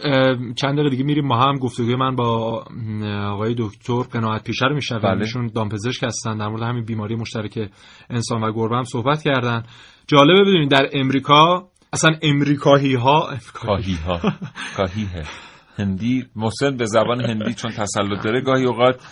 چند 0.53 0.73
دقیقه 0.73 0.89
دیگه 0.89 1.03
میریم 1.03 1.25
ما 1.25 1.43
هم 1.43 1.57
گفتگوی 1.57 1.95
من 1.95 2.15
با 2.15 2.63
آقای 3.31 3.55
دکتر 3.57 4.01
قناعت 4.11 4.43
پیشه 4.43 4.65
رو 4.65 4.75
میشنویم 4.95 5.15
بله. 5.15 5.21
ایشون 5.21 5.47
دامپزشک 5.55 6.03
هستن 6.03 6.37
در 6.37 6.47
مورد 6.47 6.63
همین 6.63 6.85
بیماری 6.85 7.15
مشترک 7.15 7.69
انسان 8.09 8.43
و 8.43 8.51
گربه 8.51 8.75
هم 8.75 8.83
صحبت 8.83 9.23
کردن. 9.23 9.63
جالبه 10.07 10.41
بدونید 10.41 10.71
در 10.71 10.89
امریکا 10.93 11.69
اصلا 11.93 12.11
امریکایی 12.21 12.95
ها 12.95 13.37
کاهی 13.53 13.95
ها 13.95 14.19
کاهی 14.77 15.07
هندی 15.77 16.25
محسن 16.35 16.77
به 16.77 16.85
زبان 16.85 17.21
هندی 17.21 17.53
چون 17.53 17.71
تسلط 17.71 18.23
داره 18.23 18.41
گاهی 18.41 18.65
اوقات 18.65 19.03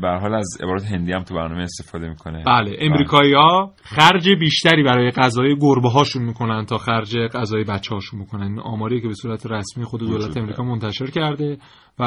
به 0.00 0.08
حال 0.20 0.34
از 0.34 0.58
عبارت 0.62 0.84
هندی 0.84 1.12
هم 1.12 1.22
تو 1.22 1.34
برنامه 1.34 1.62
استفاده 1.62 2.08
می‌کنه. 2.08 2.42
بله 2.46 2.76
امریکایی 2.80 3.34
ها 3.34 3.72
خرج 3.82 4.28
بیشتری 4.40 4.82
برای 4.82 5.10
غذای 5.10 5.56
گربه 5.60 5.90
هاشون 5.90 6.22
می‌کنن 6.22 6.64
تا 6.64 6.78
خرج 6.78 7.16
غذای 7.16 7.64
بچه 7.64 7.94
هاشون 7.94 8.20
می‌کنن 8.20 8.42
این 8.42 8.60
آماری 8.60 9.00
که 9.00 9.08
به 9.08 9.14
صورت 9.14 9.46
رسمی 9.46 9.84
خود 9.84 10.00
دولت 10.00 10.36
امریکا 10.36 10.62
منتشر 10.62 11.06
کرده 11.06 11.58
و 11.98 12.02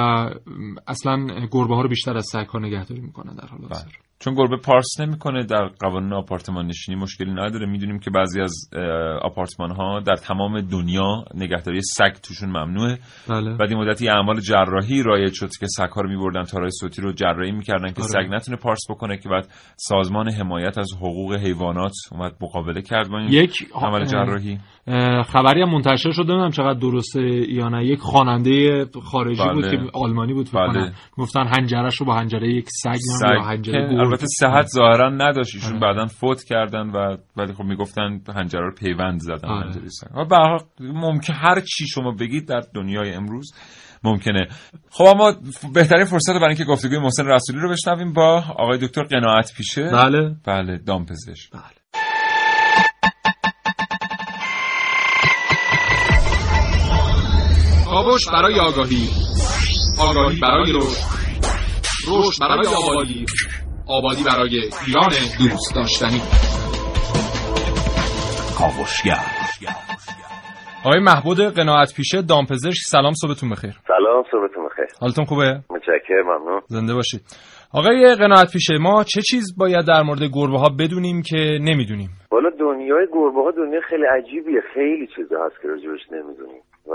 اصلا 0.88 1.28
گربه 1.52 1.76
ها 1.76 1.82
رو 1.82 1.90
بیشتر 1.90 2.18
از 2.18 2.26
سگ 2.32 2.48
ها 2.48 2.60
نگهداری 2.60 3.02
می‌کنن 3.02 3.36
در 3.36 3.48
حال 3.48 3.62
حاضر. 3.62 3.84
بله. 3.84 4.07
چون 4.20 4.36
گربه 4.36 4.58
پارس 4.58 5.00
نمی‌کنه 5.00 5.44
در 5.44 5.68
قوانین 5.80 6.14
آپارتمان 6.14 6.66
نشینی 6.66 6.98
مشکلی 6.98 7.32
نداره 7.32 7.66
می‌دونیم 7.66 8.00
که 8.00 8.12
بعضی 8.12 8.42
از 8.42 8.70
آپارتمان 9.22 9.72
ها 9.72 10.00
در 10.00 10.16
تمام 10.16 10.62
دنیا 10.62 11.26
نگهداری 11.34 11.82
سگ 11.82 12.12
توشون 12.24 12.50
ممنوعه 12.50 13.00
بله. 13.30 13.58
بعد 13.58 13.70
این 13.70 13.80
مدتی 13.80 14.10
اعمال 14.10 14.40
جراحی 14.40 15.04
رایج 15.04 15.34
شد 15.34 15.50
که 15.60 15.68
سگ 15.68 15.90
ها 15.90 16.02
رو 16.02 16.10
میبردن 16.10 16.44
تارای 16.44 16.72
صوتی 16.72 17.02
رو 17.02 17.14
جراحی 17.14 17.52
می‌کردن 17.52 17.92
که 17.92 18.02
آره. 18.02 18.12
سگ 18.12 18.34
نتونه 18.34 18.58
پارس 18.58 18.82
بکنه 18.90 19.18
که 19.18 19.30
بعد 19.30 19.48
سازمان 19.76 20.30
حمایت 20.30 20.78
از 20.78 20.90
حقوق 20.98 21.34
حیوانات 21.34 21.94
اومد 22.12 22.36
مقابله 22.42 22.82
کرد 22.82 23.10
با 23.10 23.20
این 23.20 23.30
یک 23.30 23.54
عمل 23.74 24.06
جراحی 24.06 24.60
خبری 25.24 25.62
هم 25.62 25.70
منتشر 25.70 26.12
شد 26.12 26.22
نمی‌دونم 26.22 26.52
چقدر 26.52 26.80
درسته 26.80 27.22
یا 27.54 27.70
نه 27.70 27.86
یک 27.86 28.00
خواننده 28.00 28.86
خارجی 29.04 29.42
بله. 29.42 29.54
بود 29.54 29.68
که 29.68 29.78
آلمانی 29.94 30.34
بود 30.34 30.48
فکر 30.48 30.68
بله. 30.68 30.92
گفتن 31.18 31.48
هنجرش 31.48 31.96
رو 31.96 32.06
با 32.06 32.16
هنجره 32.16 32.50
یک 32.50 32.66
سگ, 32.70 32.96
سگ. 33.20 33.26
یا 33.26 33.42
هنجره 33.42 34.00
البته 34.00 34.26
صحت 34.40 34.66
ظاهرا 34.66 35.10
نداشت 35.10 35.56
ایشون 35.56 35.72
آره. 35.72 35.80
بعدا 35.80 36.06
فوت 36.06 36.44
کردن 36.44 36.90
و 36.90 37.18
ولی 37.38 37.54
خب 37.54 37.64
می‌گفتن 37.64 38.22
هنجره 38.36 38.62
رو 38.62 38.74
پیوند 38.76 39.20
زدن 39.20 39.50
آره. 39.50 39.66
هنجره 39.66 40.58
ممکن 40.80 41.34
هر 41.34 41.60
چی 41.60 41.88
شما 41.88 42.12
بگید 42.12 42.48
در 42.48 42.62
دنیای 42.76 43.14
امروز 43.14 43.54
ممکنه 44.04 44.48
خب 44.90 45.04
اما 45.04 45.34
بهترین 45.74 46.06
فرصت 46.06 46.34
برای 46.34 46.48
اینکه 46.48 46.64
گفتگوی 46.64 47.00
محسن 47.00 47.26
رسولی 47.26 47.60
رو 47.60 47.70
بشنویم 47.70 48.14
با 48.14 48.44
آقای 48.58 48.78
دکتر 48.78 49.04
قناعت 49.04 49.54
پیشه 49.58 49.84
بله 49.84 50.36
بله 50.46 50.78
دامپزشک 50.78 51.52
بله 51.54 51.87
کاوش 57.98 58.30
برای 58.34 58.60
آگاهی. 58.60 59.10
آگاهی 60.10 60.40
برای 60.42 60.72
رشد. 60.72 61.04
رشد 62.12 62.40
برای 62.42 62.68
آبادی. 62.68 63.26
آبادی 63.90 64.24
برای 64.24 64.56
ایران 64.88 65.12
دوست 65.40 65.76
داشتنی. 65.76 66.22
کاوشگر 68.58 69.24
آقای 70.86 71.00
محبود 71.00 71.40
قناعت 71.40 71.94
پیشه 71.98 72.22
دامپزشک 72.22 72.82
سلام 72.86 73.14
صبحتون 73.14 73.50
بخیر. 73.50 73.74
سلام 73.88 74.24
صبحتون 74.32 74.66
بخیر. 74.66 74.86
حالتون 75.02 75.26
خوبه؟ 75.26 75.60
متشکرم 75.70 76.26
ممنون. 76.26 76.62
زنده 76.68 76.94
باشید 76.94 77.22
آقای 77.74 78.16
قناعت 78.16 78.54
پیشه 78.54 78.78
ما 78.78 79.04
چه 79.04 79.22
چیز 79.22 79.58
باید 79.58 79.86
در 79.88 80.02
مورد 80.02 80.24
گربه 80.34 80.60
ها 80.60 80.70
بدونیم 80.80 81.22
که 81.22 81.60
نمی‌دونیم؟ 81.62 82.10
والا 82.32 82.50
دنیای 82.60 83.08
گربه 83.14 83.44
ها 83.44 83.52
دنیا 83.52 83.82
خیلی 83.90 84.04
عجیبیه. 84.18 84.62
خیلی 84.74 85.08
چیزا 85.16 85.36
هست 85.46 85.62
که 85.62 85.68
راجبش 85.68 86.12
نمی‌دونیم. 86.12 86.62
و 86.88 86.94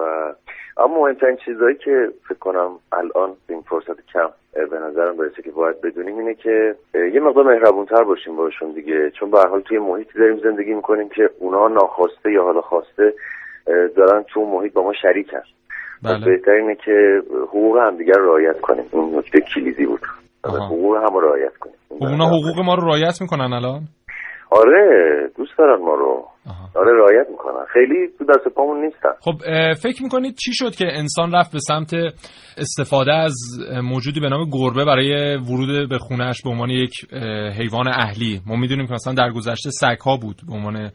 اما 0.76 1.00
مهمترین 1.00 1.36
چیزهایی 1.44 1.76
که 1.76 2.08
فکر 2.28 2.38
کنم 2.38 2.70
الان 2.92 3.30
این 3.48 3.60
فرصت 3.60 4.06
کم 4.12 4.28
به 4.70 4.78
نظرم 4.78 5.16
برسه 5.16 5.42
که 5.42 5.50
باید 5.50 5.80
بدونیم 5.80 6.18
اینه 6.18 6.34
که 6.34 6.74
یه 7.14 7.20
مقدار 7.20 7.44
مهربونتر 7.44 8.04
باشیم 8.04 8.36
باشون 8.36 8.72
دیگه. 8.72 9.10
چون 9.10 9.30
به 9.30 9.38
حال 9.50 9.60
توی 9.60 9.78
محیطی 9.78 10.18
داریم 10.18 10.36
زندگی 10.36 10.74
می‌کنیم 10.74 11.08
که 11.08 11.30
اونا 11.38 11.68
ناخواسته 11.68 12.32
یا 12.32 12.42
حالا 12.42 12.60
خواسته 12.60 13.14
دارن 13.96 14.22
تو 14.22 14.40
محیط 14.40 14.72
با 14.72 14.82
ما 14.82 14.92
شریکن. 15.02 15.42
بله. 16.02 16.24
بهتر 16.24 16.74
که 16.74 17.22
حقوق 17.42 17.78
همدیگر 17.78 18.14
رو 18.14 18.26
رعایت 18.26 18.60
کنیم. 18.60 18.84
این 18.92 19.18
نکته 19.18 19.40
کلیدی 19.54 19.86
بود. 19.86 20.00
حقوق 20.44 20.96
هم 20.96 21.16
رعایت 21.16 21.56
کنیم. 21.56 21.74
اونا 21.88 22.26
حقوق 22.26 22.64
ما 22.64 22.74
رو 22.74 22.86
رعایت 22.86 23.20
می‌کنن 23.20 23.52
الان؟ 23.52 23.80
آره 24.56 25.30
دوست 25.36 25.58
دارن 25.58 25.82
ما 25.84 25.94
رو. 25.94 26.28
آره 26.76 26.92
رعایت 26.92 27.26
می‌کنن. 27.30 27.64
خیلی 27.72 28.08
تو 28.18 28.24
دست 28.24 28.54
پامون 28.54 28.84
نیستن. 28.84 29.10
خب 29.20 29.32
فکر 29.74 30.02
می‌کنید 30.02 30.34
چی 30.34 30.54
شد 30.54 30.74
که 30.74 30.86
انسان 30.86 31.32
رفت 31.32 31.52
به 31.52 31.58
سمت 31.58 31.94
استفاده 32.56 33.12
از 33.12 33.34
موجودی 33.82 34.20
به 34.20 34.28
نام 34.28 34.50
گربه 34.52 34.84
برای 34.84 35.36
ورود 35.36 35.88
به 35.88 35.98
خونهش 35.98 36.42
به 36.42 36.50
عنوان 36.50 36.70
یک 36.70 36.92
حیوان 37.58 37.88
اهلی؟ 37.88 38.40
ما 38.46 38.56
می‌دونیم 38.56 38.86
که 38.86 38.92
مثلا 38.92 39.14
در 39.14 39.30
گذشته 39.30 39.70
سگ 39.70 40.00
ها 40.04 40.16
بود 40.16 40.36
به 40.48 40.54
عنوان 40.54 40.90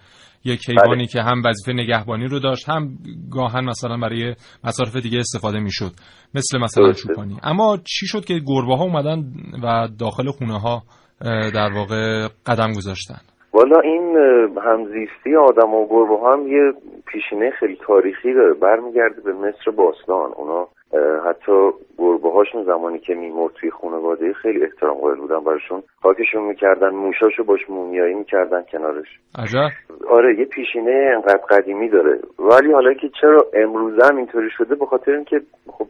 یک 0.45 0.69
حیوانی 0.69 0.95
بله. 0.95 1.05
که 1.05 1.21
هم 1.21 1.41
وظیفه 1.45 1.73
نگهبانی 1.73 2.27
رو 2.27 2.39
داشت 2.39 2.69
هم 2.69 2.89
گاهن 3.31 3.65
مثلا 3.65 3.97
برای 3.97 4.35
مصارف 4.63 4.95
دیگه 4.95 5.19
استفاده 5.19 5.59
می‌شد. 5.59 5.91
مثل 6.35 6.59
مثلا 6.59 6.91
چوپانی. 6.91 7.37
اما 7.43 7.77
چی 7.77 8.07
شد 8.07 8.25
که 8.25 8.33
گربه 8.33 8.77
ها 8.77 8.83
اومدن 8.83 9.23
و 9.63 9.87
داخل 9.99 10.31
خونه 10.31 10.59
ها 10.59 10.83
در 11.53 11.69
واقع 11.73 12.27
قدم 12.45 12.71
گذاشتن؟ 12.73 13.19
والا 13.57 13.79
این 13.79 14.17
همزیستی 14.63 15.35
آدم 15.35 15.73
و 15.73 15.87
گربه 15.87 16.29
هم 16.29 16.47
یه 16.47 16.73
پیشینه 17.05 17.49
خیلی 17.49 17.77
تاریخی 17.81 18.33
داره 18.33 18.53
برمیگرده 18.53 19.21
به 19.21 19.33
مصر 19.33 19.71
باستان. 19.75 20.31
اونا 20.35 20.67
حتی 21.25 21.69
گربه 21.97 22.29
هاشون 22.29 22.63
زمانی 22.63 22.99
که 22.99 23.13
میمرد 23.13 23.53
توی 23.53 23.71
خانواده 23.71 24.33
خیلی 24.33 24.63
احترام 24.63 24.97
قائل 24.97 25.15
بودن 25.15 25.39
براشون. 25.39 25.83
خاکشون 26.01 26.43
می‌کردن 26.43 26.89
موشاشو 26.89 27.43
باش 27.43 27.69
مومیایی 27.69 28.13
می‌کردن 28.13 28.63
کنارش. 28.71 29.07
عجب. 29.39 29.69
آره 30.09 30.39
یه 30.39 30.45
پیشینه 30.45 31.11
انقدر 31.13 31.37
قدیمی 31.49 31.89
داره. 31.89 32.19
ولی 32.39 32.71
حالا 32.71 32.93
که 32.93 33.09
چرا 33.21 33.45
امروزه 33.53 34.05
هم 34.05 34.17
اینطوری 34.17 34.49
شده 34.57 34.75
به 34.75 34.85
خاطر 34.85 35.11
اینکه 35.11 35.41
خب 35.67 35.87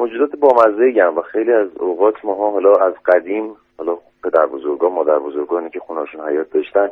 موجودات 0.00 0.36
بامزه 0.36 1.04
و 1.16 1.22
خیلی 1.22 1.52
از 1.52 1.68
اوقات 1.76 2.24
ماها 2.24 2.50
حالا 2.50 2.72
از 2.72 2.94
قدیم 3.06 3.56
حالا 3.78 3.98
پدر 4.24 4.46
بزرگان 4.46 4.92
مادر 4.92 5.18
بزرگانی 5.18 5.70
که 5.70 5.80
خونهاشون 5.80 6.28
حیات 6.28 6.50
داشتن. 6.50 6.88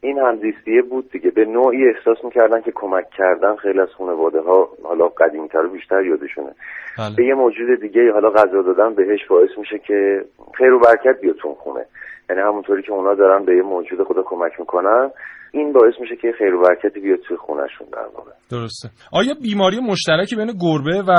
این 0.00 0.18
همزیستیه 0.18 0.82
بود 0.82 1.10
دیگه. 1.10 1.30
به 1.30 1.44
نوعی 1.44 1.88
احساس 1.88 2.24
می‌کردن 2.24 2.60
که 2.60 2.72
کمک 2.74 3.10
کردن 3.10 3.56
خیلی 3.56 3.80
از 3.80 3.88
خانواده 3.98 4.40
ها 4.40 4.68
حالا 4.82 5.08
قدیمتر 5.08 5.66
و 5.66 5.68
بیشتر 5.68 6.04
یادشونه. 6.04 6.50
بله. 6.98 7.16
به 7.16 7.24
یه 7.24 7.34
موجود 7.34 7.80
دیگه 7.80 8.12
حالا 8.12 8.30
غذا 8.30 8.62
دادن 8.62 8.94
بهش 8.94 9.26
باعث 9.26 9.50
میشه 9.58 9.78
که 9.78 10.24
خیر 10.54 10.72
و 10.72 10.78
برکت 10.78 11.20
بیاد 11.20 11.36
تو 11.36 11.48
اون 11.48 11.56
خونه. 11.56 11.84
یعنی 12.30 12.42
همونطوری 12.42 12.82
که 12.82 12.92
اونا 12.92 13.14
دارن 13.14 13.44
به 13.44 13.56
یه 13.56 13.62
موجود 13.62 14.04
خدا 14.04 14.22
کمک 14.22 14.60
می‌کنن. 14.60 15.10
این 15.52 15.72
باعث 15.72 15.94
میشه 16.00 16.16
که 16.16 16.32
خیر 16.38 16.54
و 16.54 16.62
برکتی 16.62 17.00
بیاد 17.00 17.18
توی 17.18 17.36
خونهشون 17.36 17.86
در 17.92 18.06
واقع. 18.14 18.30
درسته. 18.50 18.88
آیا 19.12 19.34
بیماری 19.42 19.80
مشترکی 19.80 20.36
بین 20.36 20.52
گربه 20.60 21.02
و 21.08 21.12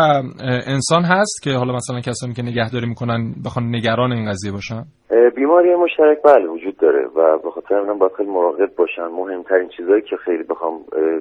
انسان 0.67 1.03
هست 1.03 1.43
که 1.43 1.51
حالا 1.51 1.73
مثلا 1.73 1.99
کسانی 1.99 2.33
که 2.33 2.41
نگهداری 2.41 2.85
می‌کنن 2.85 3.33
بخوان 3.45 3.65
نگران 3.75 4.11
این 4.11 4.29
قضیه 4.29 4.51
باشن؟ 4.51 4.83
بیماری 5.35 5.75
مشترک 5.75 6.17
بله 6.25 6.47
وجود 6.47 6.77
داره 6.77 7.07
و 7.15 7.37
به 7.43 7.51
خاطر 7.51 7.75
همین 7.75 7.99
باید 7.99 8.11
خیلی 8.17 8.29
مراقب 8.29 8.75
باشن. 8.77 9.07
مهمترین 9.07 9.69
چیزهایی 9.77 10.01
که 10.01 10.15
خیلی 10.25 10.43
بخوام 10.43 10.73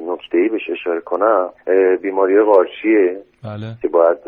نکته 0.09 0.39
ای 0.39 0.49
بهش 0.49 0.71
اشاره 0.73 1.01
کنم 1.01 1.51
بیماری 2.03 2.43
قارچیه. 2.43 3.23
بله. 3.47 3.75
که 3.83 3.89
باید 3.89 4.19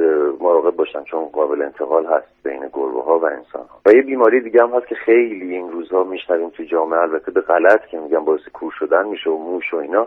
مراقب 0.41 0.77
باشن 0.77 1.05
چون 1.05 1.25
قابل 1.25 1.63
انتقال 1.63 2.07
هست 2.07 2.27
بین 2.43 2.61
گربه 2.73 3.03
ها 3.03 3.19
و 3.19 3.25
انسان 3.25 3.67
ها. 3.69 3.81
و 3.87 3.93
یه 3.93 4.03
بیماری 4.03 4.41
دیگه 4.41 4.63
هم 4.63 4.71
هست 4.71 4.87
که 4.87 4.95
خیلی 4.95 5.55
این 5.57 5.73
روزها 5.73 6.05
میشنویم 6.05 6.51
تو 6.51 6.63
جامعه 6.63 7.01
البته 7.01 7.31
به 7.31 7.41
غلط 7.41 7.87
که 7.87 7.99
میگن 7.99 8.25
باعث 8.25 8.41
کور 8.53 8.73
شدن 8.79 9.07
میشه 9.07 9.31
و 9.31 9.39
موش 9.39 9.75
و 9.75 9.77
اینا. 9.77 10.07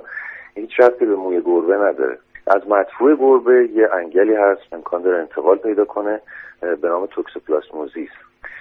هیچ 0.56 0.80
ربطی 0.80 1.06
به 1.06 1.16
موی 1.16 1.42
گربه 1.42 1.78
نداره. 1.78 2.18
از 2.48 2.68
مدفوع 2.68 3.16
گربه 3.16 3.70
یه 3.74 3.90
انگلی 3.94 4.36
هست 4.36 4.62
امکان 4.72 5.02
داره 5.02 5.18
انتقال 5.18 5.58
پیدا 5.58 5.86
کنه 5.86 6.22
به 6.82 6.88
نام 6.88 7.06
توکسوپلاسموزیس. 7.06 8.10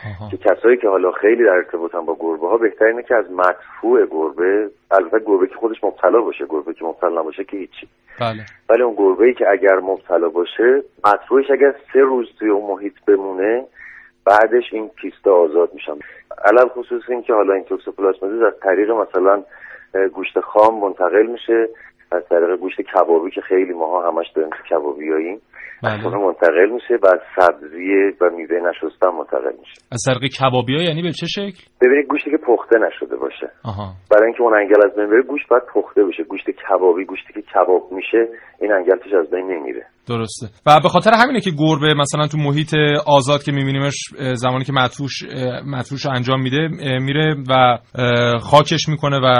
آها. 0.06 0.30
که 0.30 0.36
کسایی 0.36 0.76
که 0.76 0.88
حالا 0.88 1.12
خیلی 1.12 1.44
در 1.44 1.50
ارتباطن 1.50 2.00
با 2.00 2.16
گربه 2.20 2.48
ها 2.48 2.56
بهتر 2.56 2.84
اینه 2.84 3.02
که 3.02 3.14
از 3.14 3.24
مدفوع 3.30 4.06
گربه 4.06 4.70
البته 4.90 5.18
گربه 5.26 5.46
که 5.46 5.54
خودش 5.54 5.84
مبتلا 5.84 6.20
باشه 6.20 6.46
گربه 6.46 6.74
که 6.74 6.84
مبتلا 6.84 7.20
نباشه 7.20 7.44
که 7.44 7.56
هیچی. 7.56 7.88
بله. 8.20 8.46
ولی 8.68 8.82
اون 8.82 8.94
گربه 8.94 9.24
ای 9.24 9.34
که 9.34 9.50
اگر 9.50 9.80
مبتلا 9.80 10.28
باشه 10.28 10.82
مدفوعش 11.04 11.50
اگر 11.50 11.74
سه 11.92 12.00
روز 12.00 12.28
توی 12.38 12.48
اون 12.48 12.70
محیط 12.70 12.94
بمونه 13.06 13.64
بعدش 14.24 14.72
این 14.72 14.90
کیستا 15.00 15.34
آزاد 15.34 15.74
میشن. 15.74 15.96
علی‌الخصوص 16.44 17.02
این 17.08 17.22
که 17.22 17.34
حالا 17.34 17.54
این 17.54 17.64
توکسوپلاسموزیس 17.64 18.42
از 18.42 18.60
طریق 18.62 18.90
مثلا 18.90 19.42
گوشت 20.12 20.40
خام 20.40 20.80
منتقل 20.80 21.26
میشه 21.26 21.68
از 22.12 22.22
طریق 22.28 22.56
گوشت 22.56 22.80
کبابی 22.80 23.30
که 23.30 23.40
خیلی 23.40 23.72
ماها 23.72 24.10
همش 24.10 24.26
داریم 24.34 24.50
که 24.50 24.74
کبابی‌اییم. 24.74 25.40
از 25.82 25.92
بله. 25.92 26.06
اون 26.06 26.24
منتقل 26.26 26.68
میشه 26.70 26.96
بعد 26.96 27.20
سبزی 27.36 27.94
و 28.20 28.30
میوه 28.30 28.56
نشسته 28.70 29.10
منتقل 29.10 29.52
میشه. 29.58 29.82
از 29.92 30.02
طریق 30.06 30.32
کبابی 30.40 30.76
ها 30.76 30.82
یعنی 30.82 31.02
به 31.02 31.12
چه 31.12 31.26
شکل؟ 31.26 31.62
ببینید 31.80 32.06
گوشتی 32.06 32.30
که 32.30 32.36
پخته 32.36 32.78
نشده 32.78 33.16
باشه. 33.16 33.50
آها. 33.64 33.92
برای 34.10 34.26
اینکه 34.26 34.42
اون 34.42 34.54
انگل 34.54 34.86
از 34.86 34.94
بین 34.96 35.06
بره 35.10 35.22
گوشت 35.22 35.48
باید 35.48 35.62
پخته 35.74 36.04
بشه. 36.04 36.22
گوشت 36.22 36.50
کبابی 36.50 37.04
گوشتی 37.04 37.32
که 37.32 37.42
کباب 37.42 37.92
میشه 37.92 38.28
این 38.60 38.72
انگل 38.72 38.96
توش 38.96 39.12
از 39.12 39.30
بین 39.30 39.46
نمیره. 39.46 39.86
درسته. 40.08 40.46
و 40.66 40.80
به 40.82 40.88
خاطر 40.88 41.10
همینه 41.14 41.40
که 41.40 41.50
گربه 41.50 41.94
مثلا 41.94 42.26
تو 42.26 42.38
محیط 42.38 42.74
آزاد 43.06 43.42
که 43.42 43.52
میبینیمش 43.52 43.94
زمانی 44.34 44.64
که 44.64 44.72
مدفوش 44.72 45.12
مدفوش 45.66 46.06
انجام 46.06 46.40
میده 46.42 46.68
میره 46.98 47.36
و 47.50 47.78
خاکش 48.40 48.88
می‌کنه 48.88 49.18
و 49.18 49.34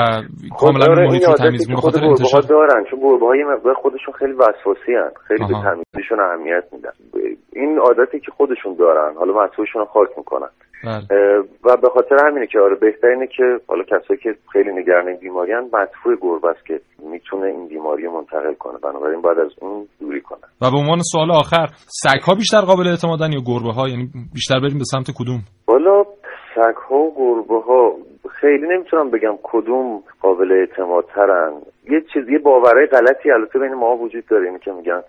کاملا 0.58 0.84
خب، 0.84 0.94
داره 0.94 1.08
محیط 1.08 1.24
رو 1.24 1.34
تمیز 1.34 1.68
می‌کنه 1.68 1.82
خاطر 1.82 2.00
گربه 2.00 2.06
ها 2.06 2.12
انتشار. 2.12 2.42
دارن. 2.42 2.84
چون 2.90 3.00
گربه 3.00 3.26
های 3.26 3.44
مقدار 3.44 3.74
خودشون 3.74 4.14
خیلی 4.18 4.32
وسواسی 4.32 4.92
هن. 4.92 5.10
خیلی 5.28 5.44
آها. 5.44 5.62
به 5.62 5.70
تمیزیشون 5.70 6.20
اهمیت 6.20 6.64
میدن. 6.72 6.92
این 7.52 7.78
عادتی 7.78 8.20
که 8.20 8.30
خودشون 8.36 8.74
دارن 8.78 9.14
حالا 9.18 9.32
مدفوعشون 9.32 9.82
رو 9.82 9.86
خاک 9.86 10.08
می‌کنن. 10.18 10.48
بله. 10.84 11.38
و 11.64 11.76
به 11.76 11.88
خاطر 11.88 12.16
همینه 12.26 12.46
که 12.46 12.58
آره 12.60 12.74
بهتر 12.74 13.08
اینه 13.08 13.26
که 13.26 13.60
حالا 13.68 13.82
کسایی 13.84 14.20
که 14.20 14.34
خیلی 14.52 14.72
نگران 14.72 15.08
این 15.08 15.16
بیماری 15.16 15.52
هن 15.52 15.70
مدفوع 15.72 16.16
گربه 16.20 16.48
است 16.48 16.66
که 16.66 16.80
می‌تونه 17.10 17.46
این 17.46 17.68
بیماری 17.68 18.04
رو 18.04 18.12
منتقل 18.12 18.54
کنه. 18.54 18.78
بنابراین 18.78 19.20
باید 19.20 19.38
از 19.38 19.50
اون 19.60 19.86
دوری 20.00 20.20
کنه. 20.20 20.40
و 20.62 20.70
به 20.70 20.76
عنوان 20.76 20.98
سوال 21.12 21.30
آخر 21.30 21.66
سگ 21.86 22.20
ها 22.26 22.34
بیشتر 22.34 22.60
قابل 22.60 22.88
اعتمادن 22.88 23.32
یا 23.32 23.40
گربه 23.46 23.72
ها 23.72 23.88
یعنی 23.88 24.08
بیشتر 24.34 24.60
بریم 24.60 24.78
به 24.78 24.84
سمت 24.84 25.10
کدوم؟ 25.18 25.40
والا 25.68 26.04
سگ 26.54 26.76
ها 26.88 26.96
و 26.96 27.14
گربه 27.18 27.60
ها 27.60 27.94
خیلی 28.40 28.66
نمی‌تونم 28.68 29.10
بگم 29.10 29.36
کدوم 29.42 30.02
قابل 30.20 30.52
اعتماد 30.52 31.04
ترن 31.14 31.52
یه 31.90 32.00
چیز 32.12 32.28
یه 32.28 32.38
باورهای 32.38 32.86
غلطی 32.86 33.30
البته 33.30 33.58
بین 33.58 33.74
ما 33.74 33.96
وجود 33.96 34.26
داره 34.26 34.46
اینه 34.46 34.58
که 34.58 34.72
میگن 34.72 35.02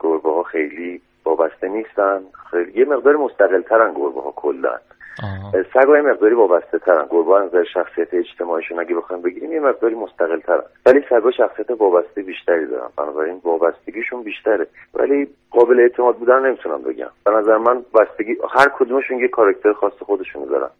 گربه 0.00 0.30
ها 0.30 0.42
خیلی 0.42 1.00
وابسته 1.24 1.68
نیستن. 1.68 2.22
خیلی 2.50 2.78
یه 2.80 2.84
مقدار 2.84 3.16
مستقل 3.16 3.62
ترن 3.62 3.94
گربه 3.94 4.20
ها 4.22 4.32
کلا. 4.36 4.78
آها. 5.22 5.62
سگ 5.74 5.88
ها 5.88 5.96
یه 5.96 6.02
مقداری 6.02 6.34
وابسته 6.34 6.78
ترن 6.78 7.06
گربه 7.10 7.34
از 7.34 7.46
نظر 7.46 7.64
شخصیت 7.64 8.14
اجتماعیشون. 8.14 8.80
اگه 8.80 8.94
بخوایم 8.94 9.22
بگیریم 9.22 9.52
یه 9.52 9.60
مقداری 9.60 9.94
مستقل 9.94 10.40
ترن 10.40 10.62
ولی 10.86 11.00
سگ 11.00 11.22
ها 11.22 11.30
شخصیت 11.30 11.70
وابسته 11.70 12.22
بیشتری 12.22 12.66
دارن. 12.66 12.88
بنابراین 12.98 13.40
وابستگیشون 13.44 14.22
بیشتره. 14.22 14.66
ولی 14.94 15.28
قابل 15.50 15.80
اعتماد 15.80 16.16
بودن 16.16 16.46
نمی‌تونم 16.46 16.82
بگم. 16.82 17.10
به 17.24 17.30
نظر 17.30 17.56
من 17.56 17.84
بستگی 17.94 18.36
هر 18.50 18.68
کدومشون 18.78 19.18
یه 19.18 19.28
کاراکتر 19.28 19.72
خاص 19.72 19.92
خودشون 19.92 20.44
دارن. 20.44 20.70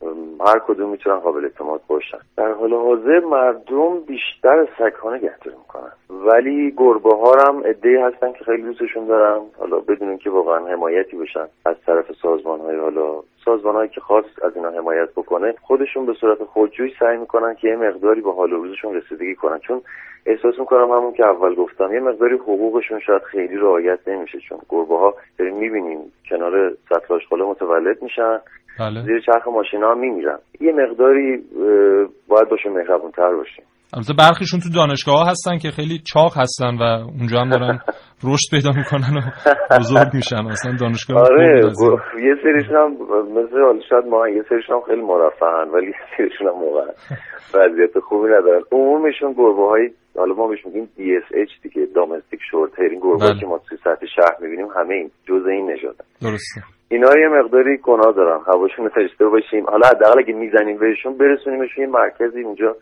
هر 0.46 0.58
کدوم 0.58 0.90
می‌تونن 0.90 1.16
قابل 1.16 1.44
اعتماد 1.44 1.80
باشن. 1.88 2.18
در 2.36 2.52
حال 2.52 2.72
حاضر 2.72 3.20
مردم 3.20 4.00
بیشتر 4.00 4.68
سگ 4.78 4.94
ها 4.94 5.16
نگهداری 5.16 5.56
می‌کنن. 5.56 5.92
ولی 6.10 6.74
گربه 6.76 7.16
ها 7.16 7.34
هم 7.48 7.62
عده‌ای 7.64 7.96
هستن 7.96 8.32
که 8.32 8.44
خیلی 8.44 8.62
دوستشون 8.62 9.06
دارن. 9.06 9.40
حالا 9.58 9.80
بدون 9.80 10.08
اینکه 10.08 10.30
واقعا 10.30 10.66
حمایتی 10.66 11.16
بشن 11.16 11.46
از 11.66 11.76
طرف 11.86 12.12
سازمان 12.22 12.60
های 12.60 12.76
حالا 12.76 13.22
سازمان 13.44 13.74
هایی 13.74 13.88
که 13.88 14.00
خواست 14.00 14.42
از 14.44 14.56
اینا 14.56 14.70
حمایت 14.70 15.10
بکنه 15.10 15.54
خودشون 15.62 16.06
به 16.06 16.14
صورت 16.14 16.44
خودجوی 16.44 16.92
سعی 16.98 17.16
می‌کنن 17.16 17.54
که 17.54 17.68
یه 17.68 17.76
مقداری 17.76 18.20
به 18.20 18.32
حال 18.32 18.50
روزشون 18.50 18.94
رسیدگی 18.94 19.34
کنن. 19.34 19.58
چون 19.58 19.82
احساس 20.26 20.58
می‌کنم 20.58 20.90
همون 20.90 21.12
که 21.12 21.26
اول 21.26 21.54
گفتم 21.54 21.94
یه 21.94 22.00
مقداری 22.00 22.34
حقوقشون 22.34 23.00
شاید 23.00 23.22
خیلی 23.22 23.56
رعایت 23.56 24.08
نمیشه 24.08 24.38
چون 24.38 24.58
گربه 24.68 24.98
ها 24.98 25.14
داریم 25.38 25.56
می‌بینیم 25.56 26.12
کنار 26.30 26.72
سطل 26.88 27.14
آشغاله 27.14 27.44
متولد 27.44 28.02
میشن. 28.02 28.40
بله. 28.80 29.02
زیر 29.02 29.20
چرخ 29.26 29.48
ماشینا 29.48 29.90
هم 29.90 29.98
میمیرن. 30.00 30.38
یه 30.60 30.72
مقداری 30.72 31.36
باید 32.28 32.48
باشون 32.50 32.72
مهربون 32.72 33.10
تر 33.10 33.34
باشیم. 33.34 33.64
البته 33.94 34.12
برخیشون 34.18 34.60
تو 34.60 34.68
دانشگاه 34.74 35.18
ها 35.18 35.30
هستن 35.30 35.58
که 35.58 35.70
خیلی 35.70 35.98
چاق 36.12 36.32
هستن 36.38 36.76
و 36.80 36.82
اونجا 37.18 37.40
هم 37.40 37.48
دارن 37.50 37.78
رشد 38.28 38.48
پیدا 38.50 38.70
می‌کنن 38.76 39.14
و 39.18 39.20
بزرگ 39.78 40.08
میشن. 40.14 40.46
اصلا 40.46 40.72
دانشگاه 40.80 41.18
آره. 41.18 41.60
گو- 41.78 42.20
یه 42.26 42.34
سریشون 42.42 42.76
هم 42.76 42.92
مثل 43.38 43.80
شاید 43.88 44.04
ما 44.04 44.28
یه 44.28 44.42
سریشون 44.48 44.76
هم 44.76 44.82
خیلی 44.86 45.02
مرفهن 45.02 45.68
ولی 45.74 45.86
یه 45.86 45.94
سریشون 46.16 46.46
هم 46.46 46.54
واقعا 46.64 46.88
وضعیت 47.54 47.98
خوبی 48.08 48.28
ندارن. 48.28 48.62
عمومشون 48.72 49.32
گربه 49.32 49.66
های 49.68 49.90
حالا 50.16 50.34
ما 50.34 50.46
بهش 50.48 50.66
میگیم 50.66 50.88
DSH 50.98 51.62
دیگه 51.62 51.86
دامستیک 51.94 52.40
شورت 52.50 52.78
هیر 52.78 52.94
گربه. 53.02 53.40
که 53.40 53.46
ما 53.46 53.58
توی 53.68 53.78
سطح 53.84 54.06
شهر 54.16 54.36
می‌بینیم 54.40 54.66
همه 54.76 54.94
این 54.94 55.10
جزء 55.28 55.48
این 55.48 55.70
نژادن 55.70 56.04
درسته. 56.22 56.79
اینا 56.92 57.08
یه 57.20 57.28
مقداری 57.28 57.76
گناه 57.76 58.12
دارن. 58.16 58.40
هواشون 58.46 58.88
تجربه 58.88 59.30
باشیم. 59.30 59.64
حالا 59.66 59.88
حداقل 59.88 60.18
اگه 60.18 60.32
می‌زنیم 60.34 60.78
بهشون 60.78 61.18
برسونیمشون 61.18 61.84
یه 61.84 61.90
مرکزی 61.90 62.42
اونجا 62.42 62.76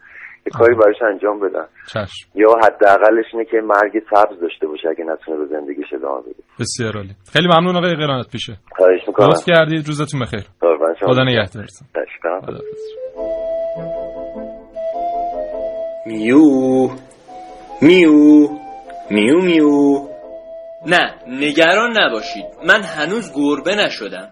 یه 0.47 0.53
کاری 0.59 0.75
براش 0.75 1.03
انجام 1.03 1.41
بدن. 1.41 1.65
چشم. 1.87 2.29
یا 2.35 2.49
حداقلش 2.65 3.25
اینه 3.33 3.45
که 3.45 3.61
مرگ 3.61 4.03
سبز 4.11 4.41
داشته 4.41 4.67
باشه 4.67 4.89
اگه 4.89 5.05
نتونه 5.05 5.37
به 5.39 5.47
زندگیش 5.47 5.87
ادامه 5.93 6.21
بده. 6.21 6.43
بسیار 6.61 6.97
عالی. 6.97 7.15
خیلی 7.33 7.49
ممنون 7.49 7.77
آقای 7.77 7.95
قرانت 7.95 8.31
پیشه. 8.33 8.53
خواهش 8.77 9.01
می‌کنم. 9.07 9.29
لطف 9.29 9.45
کردید. 9.47 9.87
روزتون 9.87 10.21
بخیر. 10.21 10.45
قربان 10.61 10.95
شما. 11.01 11.13
خدا 11.13 11.23
نگهدارتون. 11.23 11.89
میو. 16.07 16.89
میو. 17.83 18.49
میو 19.11 19.41
میو. 19.41 20.08
نه 20.89 21.15
نگران 21.27 21.99
نباشید. 21.99 22.45
من 22.67 22.83
هنوز 22.83 23.33
گربه 23.35 23.75
نشدم. 23.75 24.31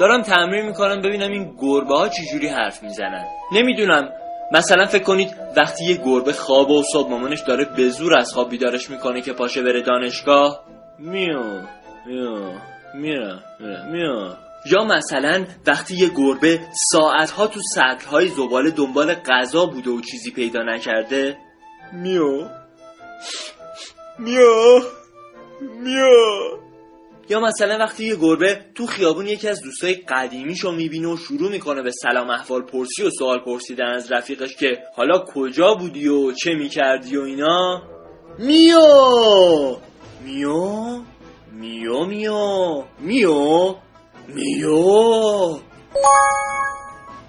دارم 0.00 0.22
تمرین 0.22 0.66
می‌کنم 0.66 1.00
ببینم 1.02 1.30
این 1.30 1.56
گربه 1.58 1.94
ها 1.94 2.08
چجوری 2.08 2.48
حرف 2.48 2.82
می‌زنن. 2.82 3.24
نمی‌دونم. 3.52 4.08
مثلا 4.52 4.86
فکر 4.86 5.02
کنید 5.02 5.36
وقتی 5.56 5.84
یه 5.84 5.96
گربه 6.04 6.32
خوابه 6.32 6.74
و 6.74 6.82
صبح 6.92 7.10
مامانش 7.10 7.40
داره 7.40 7.64
به 7.76 7.88
زور 7.88 8.14
از 8.14 8.32
خواب 8.32 8.50
بیدارش 8.50 8.90
می‌کنه 8.90 9.20
که 9.20 9.32
پاشه 9.32 9.62
بره 9.62 9.82
دانشگاه. 9.82 10.64
میو 10.98 11.42
میو 12.06 12.52
میره 12.94 13.40
میو. 13.92 14.28
یا 14.66 14.84
مثلا 14.84 15.44
وقتی 15.66 15.94
یه 15.96 16.08
گربه 16.16 16.60
ساعتها 16.92 17.46
تو 17.46 17.60
سطلهای 17.74 18.28
زباله 18.28 18.70
دنبال 18.70 19.14
غذا 19.14 19.66
بوده 19.66 19.90
و 19.90 20.00
چیزی 20.00 20.30
پیدا 20.30 20.62
نکرده. 20.62 21.36
میو. 21.92 22.48
میو. 24.18 24.80
میو 25.62 26.62
یا 27.28 27.40
مثلا 27.40 27.78
وقتی 27.78 28.04
یه 28.04 28.16
گربه 28.16 28.60
تو 28.74 28.86
خیابون 28.86 29.26
یکی 29.26 29.48
از 29.48 29.62
دوستای 29.62 29.94
قدیمیشو 29.94 30.72
می‌بینه 30.72 31.08
و 31.08 31.16
شروع 31.16 31.50
می‌کنه 31.50 31.82
به 31.82 31.90
سلام 31.90 32.30
احوال 32.30 32.62
پرسی 32.62 33.02
و 33.02 33.10
سوال 33.10 33.38
پرسیدن 33.44 33.86
از 33.86 34.12
رفیقش 34.12 34.56
که 34.56 34.78
حالا 34.96 35.24
کجا 35.34 35.74
بودی 35.74 36.08
و 36.08 36.32
چه 36.32 36.54
می‌کردی 36.54 37.16
و 37.16 37.22
اینا. 37.22 37.82
میو. 38.38 39.76
میو. 40.24 41.02
میو 41.52 42.04
میو. 42.04 42.84
میو. 43.00 43.74
میو. 44.28 45.58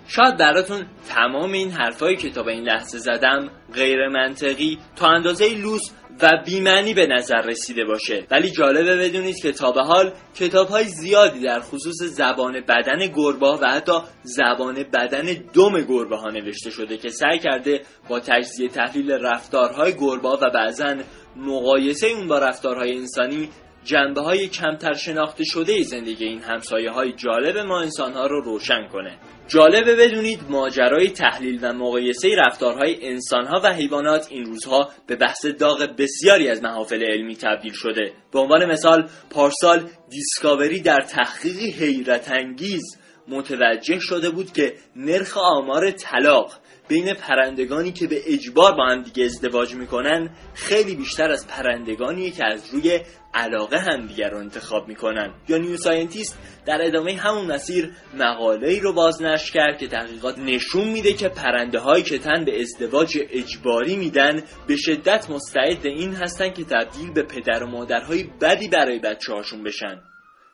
شاید 0.08 0.38
براتون 0.38 0.86
تمام 1.10 1.52
این 1.52 1.72
حرفایی 1.72 2.18
که 2.18 2.30
تا 2.30 2.44
به 2.44 2.52
این 2.52 2.64
لحظه 2.64 2.98
زدم 2.98 3.50
غیر 3.74 4.08
منطقی 4.08 4.80
تا 4.96 5.08
اندازه 5.08 5.56
لوس 5.56 5.82
و 6.22 6.30
بیمعنی 6.46 6.94
به 6.94 7.08
نظر 7.08 7.42
رسیده 7.42 7.86
باشه. 7.86 8.28
ولی 8.32 8.52
جالبه 8.52 8.98
بدونید 8.98 9.36
که 9.42 9.52
تا 9.52 9.72
به 9.72 9.82
حال 9.82 10.14
کتاب 10.36 10.68
های 10.68 10.84
زیادی 10.84 11.40
در 11.40 11.60
خصوص 11.60 12.04
زبان 12.04 12.62
بدن 12.68 13.08
گربه 13.16 13.48
و 13.48 13.66
حتی 13.66 13.92
زبان 14.24 14.84
بدن 14.94 15.26
دم 15.54 15.82
گربه 15.82 16.18
ها 16.18 16.30
نوشته 16.30 16.70
شده 16.70 16.98
که 16.98 17.10
سعی 17.10 17.40
کرده 17.40 17.82
با 18.10 18.20
تجزیه 18.20 18.70
تحلیل 18.70 19.12
رفتارهای 19.12 19.94
گربه 19.94 20.30
و 20.30 20.50
بعضا 20.54 20.96
مقایسه 21.36 22.08
اون 22.08 22.28
با 22.28 22.40
رفتارهای 22.40 22.98
انسانی 22.98 23.50
جنبه 23.84 24.22
های 24.22 24.48
کمتر 24.48 24.94
شناخته 24.94 25.44
شده 25.44 25.84
زندگی 25.84 26.26
این 26.26 26.42
همسایه 26.42 26.92
های 26.92 27.14
جالب 27.14 27.58
ما 27.58 27.82
انسان 27.82 28.14
ها 28.14 28.28
رو 28.28 28.42
روشن 28.42 28.88
کنه. 28.88 29.18
جالبه 29.48 29.96
بدونید 29.96 30.40
ماجرای 30.50 31.10
تحلیل 31.10 31.60
و 31.62 31.74
مقایسه 31.74 32.30
رفتارهای 32.38 33.08
انسانها 33.08 33.62
و 33.64 33.74
حیوانات 33.74 34.28
این 34.30 34.46
روزها 34.46 34.90
به 35.08 35.16
بحث 35.16 35.46
داغ 35.46 35.90
بسیاری 35.98 36.50
از 36.50 36.64
محافل 36.64 37.04
علمی 37.04 37.36
تبدیل 37.36 37.74
شده. 37.74 38.14
به 38.32 38.40
عنوان 38.40 38.66
مثال 38.66 39.10
پارسال 39.30 39.90
دیسکاوری 40.10 40.82
در 40.82 41.00
تحقیقی 41.02 41.72
حیرت 41.72 42.32
انگیز 42.32 42.84
متوجه 43.28 44.00
شده 44.00 44.30
بود 44.30 44.52
که 44.52 44.74
نرخ 44.96 45.38
آمار 45.38 45.92
طلاق 45.92 46.54
بین 46.88 47.14
پرندگانی 47.14 47.92
که 47.92 48.08
به 48.08 48.22
اجبار 48.28 48.76
با 48.76 48.86
هم 48.86 49.02
دیگه 49.02 49.24
ازدواج 49.24 49.76
می‌کنن 49.76 50.30
خیلی 50.54 50.96
بیشتر 50.96 51.32
از 51.32 51.48
پرندگانی 51.48 52.32
که 52.32 52.46
از 52.46 52.74
روی 52.74 53.00
علاقه 53.34 53.78
همدیگر 53.78 54.30
رو 54.30 54.38
انتخاب 54.38 54.88
می‌کنن. 54.88 55.34
یا 55.50 55.58
New 55.58 55.78
Scientist 55.78 56.40
در 56.66 56.82
ادامه 56.82 57.16
همون 57.16 57.52
مسیر 57.52 57.92
مقاله 58.20 58.68
ای 58.68 58.80
رو 58.80 58.94
بازنشر 58.94 59.52
کرد 59.52 59.78
که 59.78 59.88
تحقیقات 59.88 60.40
نشون 60.40 60.88
میده 60.88 61.14
که 61.14 61.30
پرنده 61.30 61.80
هایی 61.80 62.04
که 62.04 62.18
تن 62.18 62.46
به 62.46 62.62
ازدواج 62.62 63.18
اجباری 63.30 63.96
میدن 63.96 64.44
به 64.68 64.76
شدت 64.76 65.30
مستعد 65.30 65.86
این 65.86 66.14
هستن 66.14 66.50
که 66.50 66.64
تبدیل 66.64 67.14
به 67.14 67.24
پدر 67.24 67.64
و 67.64 67.68
مادرهای 67.68 68.24
بدی 68.42 68.68
برای 68.68 69.00
بچه 69.00 69.34
هاشون 69.34 69.64
بشن. 69.64 70.02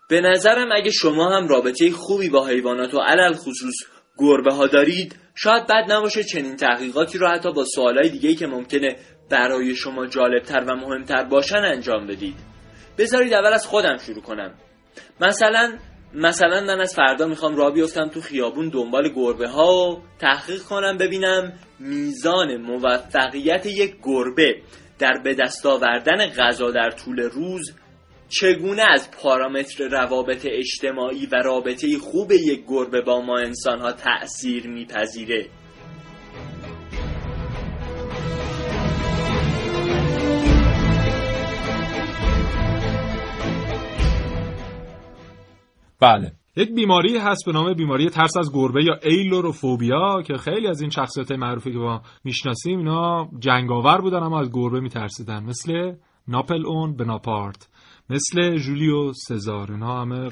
به 0.09 0.21
نظرم 0.21 0.71
اگه 0.75 0.91
شما 0.91 1.37
هم 1.37 1.47
رابطه 1.47 1.91
خوبی 1.91 2.29
با 2.29 2.47
حیوانات 2.47 2.93
و 2.93 2.99
علل 2.99 3.33
خصوص 3.33 3.75
گربه 4.17 4.53
ها 4.53 4.67
دارید 4.67 5.15
شاید 5.41 5.67
بد 5.67 5.91
نباشه 5.91 6.23
چنین 6.23 6.55
تحقیقاتی 6.55 7.17
رو 7.17 7.27
حتی 7.27 7.51
با 7.51 7.65
سوالای 7.65 8.09
دیگه 8.09 8.35
که 8.35 8.47
ممکنه 8.47 8.95
برای 9.29 9.75
شما 9.75 10.07
جالبتر 10.07 10.59
و 10.59 10.75
مهمتر 10.75 11.23
باشن 11.23 11.57
انجام 11.57 12.07
بدید. 12.07 12.35
بذارید 12.97 13.33
اول 13.33 13.53
از 13.53 13.67
خودم 13.67 13.97
شروع 13.97 14.21
کنم. 14.21 14.53
مثلا 15.21 15.77
مثلا 16.13 16.61
من 16.61 16.81
از 16.81 16.95
فردا 16.95 17.27
می‌خوام 17.27 17.55
را 17.55 17.69
بیفتم 17.69 18.09
تو 18.09 18.21
خیابون 18.21 18.69
دنبال 18.69 19.09
گربه 19.09 19.47
ها 19.47 19.91
و 19.91 20.01
تحقیق 20.19 20.61
کنم 20.61 20.97
ببینم 20.97 21.53
میزان 21.79 22.57
موفقیت 22.57 23.65
یک 23.65 23.95
گربه 24.03 24.61
در 24.99 25.21
به 25.23 25.33
دست 25.33 25.65
آوردن 25.65 26.27
غذا 26.27 26.71
در 26.71 26.89
طول 26.89 27.19
روز 27.19 27.75
چگونه 28.29 28.83
از 28.89 29.11
پارامتر 29.11 29.87
روابط 29.87 30.47
اجتماعی 30.49 31.25
و 31.25 31.35
رابطه 31.35 31.97
خوب 31.97 32.31
یک 32.31 32.63
گربه 32.67 33.01
با 33.01 33.21
ما 33.21 33.37
انسان 33.37 33.79
ها 33.79 33.91
تأثیر 33.91 34.67
میپذیره؟ 34.67 35.49
بله. 45.99 46.31
یک 46.55 46.75
بیماری 46.75 47.17
هست 47.17 47.45
به 47.45 47.51
نام 47.51 47.73
بیماری 47.73 48.09
ترس 48.09 48.37
از 48.37 48.53
گربه 48.53 48.83
یا 48.83 48.99
ایلوروفوبیا 49.03 50.21
که 50.21 50.33
خیلی 50.33 50.67
از 50.67 50.81
این 50.81 50.89
شخصیت 50.89 51.31
معروفی 51.31 51.71
که 51.71 51.77
ما 51.77 52.01
می‌شناسیم 52.23 52.77
اینا 52.77 53.29
جنگاور 53.39 54.01
بودن 54.01 54.23
اما 54.23 54.39
از 54.39 54.49
گربه 54.53 54.79
میترسیدن. 54.79 55.43
مثل 55.43 55.93
ناپل 56.27 56.65
اون 56.65 56.95
بناپارت 56.95 57.69
مثل 58.09 58.57
جولیو 58.57 59.13
سزار. 59.13 59.71
اینا 59.71 60.01
همه 60.01 60.29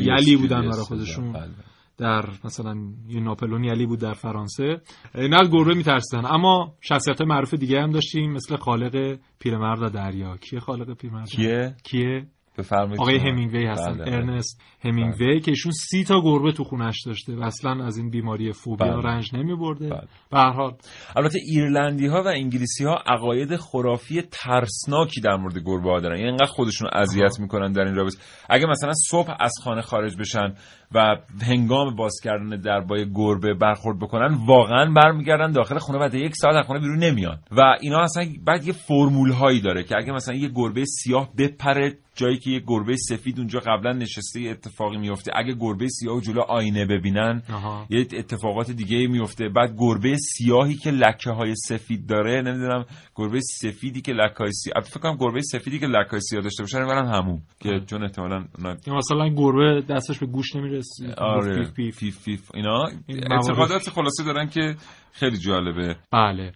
یلی 0.00 0.36
بودن 0.36 0.60
برای 0.60 0.82
خودشون. 0.82 1.32
بله. 1.32 1.50
در 1.98 2.24
مثلا 2.44 2.74
یه 3.08 3.20
ناپلون 3.20 3.64
یلی 3.64 3.86
بود 3.86 3.98
در 4.00 4.12
فرانسه. 4.12 4.80
اینا 5.14 5.38
از 5.38 5.50
گربه 5.50 5.74
میترسیدن. 5.74 6.26
اما 6.26 6.74
شخصیت 6.80 7.20
معروف 7.20 7.54
دیگه 7.54 7.80
هم 7.82 7.90
داشتیم 7.90 8.32
مثل 8.32 8.56
خالق 8.56 9.18
پیرمرد 9.38 9.92
دریا. 9.92 10.36
کیه 10.36 10.60
خالق 10.60 10.96
پیرمرد؟ 10.96 11.28
کیه؟ 11.28 11.76
کیه؟ 11.84 12.26
بفرمایید 12.58 13.00
آقای. 13.00 13.18
همینگوی 13.18 13.66
هستن 13.66 13.92
بله، 13.92 14.04
بله. 14.04 14.14
ارنست 14.14 14.62
همینگوی 14.84 15.40
که 15.40 15.50
ایشون 15.50 15.72
سی 15.72 16.04
تا 16.04 16.20
گربه 16.20 16.52
تو 16.52 16.64
خونش 16.64 17.02
داشته 17.06 17.36
و 17.36 17.42
اصلا 17.42 17.84
از 17.84 17.96
این 17.96 18.10
بیماری 18.10 18.52
فوبیا 18.52 18.96
بله. 18.96 19.02
رنج 19.02 19.34
نمی 19.34 19.56
برده 19.56 19.88
بله. 19.88 20.08
به 20.30 20.38
هر 20.38 20.52
حال 20.52 20.76
البته 21.16 21.38
ایرلندی 21.46 22.06
ها 22.06 22.22
و 22.22 22.28
انگلیسی 22.28 22.84
ها 22.84 22.94
عقاید 23.06 23.56
خرافی 23.56 24.22
ترسناکی 24.22 25.20
در 25.20 25.36
مورد 25.36 25.58
گربه 25.58 25.90
ها 25.90 26.00
دارن 26.00 26.16
یعنی 26.16 26.28
اینقدر 26.28 26.46
خودشون 26.46 26.88
اذیت 26.92 27.40
می‌کنن 27.40 27.72
در 27.72 27.82
این 27.82 27.94
رابطه 27.94 28.18
اگه 28.48 28.66
مثلا 28.66 28.92
صبح 28.92 29.34
از 29.40 29.52
خانه 29.64 29.80
خارج 29.82 30.16
بشن 30.16 30.54
و 30.94 31.16
هنگام 31.42 31.96
باز 31.96 32.14
کردن 32.24 32.60
در 32.60 32.80
با 32.80 32.96
گربه 33.14 33.54
برخورد 33.54 33.98
بکنن 33.98 34.38
واقعا 34.46 34.92
برمیگردن 34.96 35.52
داخل 35.52 35.78
خونه 35.78 35.98
بعد 35.98 36.14
یک 36.14 36.32
ساعت 36.36 36.56
از 36.56 36.66
خونه 36.66 36.80
بیرون 36.80 36.98
نمیان. 36.98 37.38
و 37.52 37.60
اینا 37.80 38.02
اصلا 38.02 38.26
بعد 38.44 38.66
یه 38.66 38.72
فرمول 38.72 39.30
هایی 39.30 39.60
داره 39.60 39.82
که 39.82 39.96
اگه 39.96 40.12
مثلا 40.12 40.34
یه 40.34 40.48
گربه 40.54 40.84
سیاه 40.84 41.30
بپره 41.38 41.98
جایی 42.14 42.36
که 42.38 42.50
یه 42.50 42.62
گربه 42.66 42.96
سفید 42.96 43.38
اونجا 43.38 43.60
قبلا 43.60 43.92
نشسته 43.92 44.40
یه 44.40 44.50
اتفاقی 44.50 44.96
میفته. 44.96 45.32
اگه 45.34 45.54
گربه 45.60 45.88
سیاه 45.88 46.16
و 46.16 46.20
جلو 46.20 46.40
آینه 46.40 46.86
ببینن 46.86 47.42
آها. 47.52 47.86
یه 47.90 48.00
اتفاقات 48.00 48.70
دیگه 48.70 49.06
میفته. 49.06 49.48
بعد 49.48 49.74
گربه 49.78 50.16
سیاهی 50.16 50.74
که 50.74 50.90
لکه 50.90 51.30
های 51.30 51.54
سفید 51.54 52.06
داره 52.06 52.42
نمی‌دونم 52.42 52.84
گربه 53.14 53.40
سفیدی 53.40 54.00
که 54.00 54.12
لکه 54.12 54.38
های 54.38 54.52
سیاه 54.52 54.84
فکر 54.84 55.00
کنم 55.00 55.16
گربه 55.16 55.40
سفیدی 55.40 55.78
که 55.78 55.86
لکه 55.86 56.10
های 56.10 56.20
سیاه 56.20 56.42
داشته 56.42 56.62
باشه 56.62 56.78
رو 56.78 56.90
همون 56.90 57.42
که 57.60 57.80
چون 57.86 58.02
احتمالاً 58.02 58.44
مثلا 58.86 59.28
گربه 59.28 59.82
دستش 59.88 60.18
به 60.18 60.26
گوش 60.26 60.56
نمی‌رسه 60.56 60.79
آره. 61.18 61.64
پیف 61.72 61.96
پیف. 61.96 62.18
فیف 62.18 62.50
اینا. 62.54 62.84
اعتقادات 63.08 63.90
خلاصه 63.90 64.24
دارن 64.24 64.48
که 64.48 64.76
خیلی 65.12 65.38
جالبه. 65.38 65.96
بله. 66.12 66.52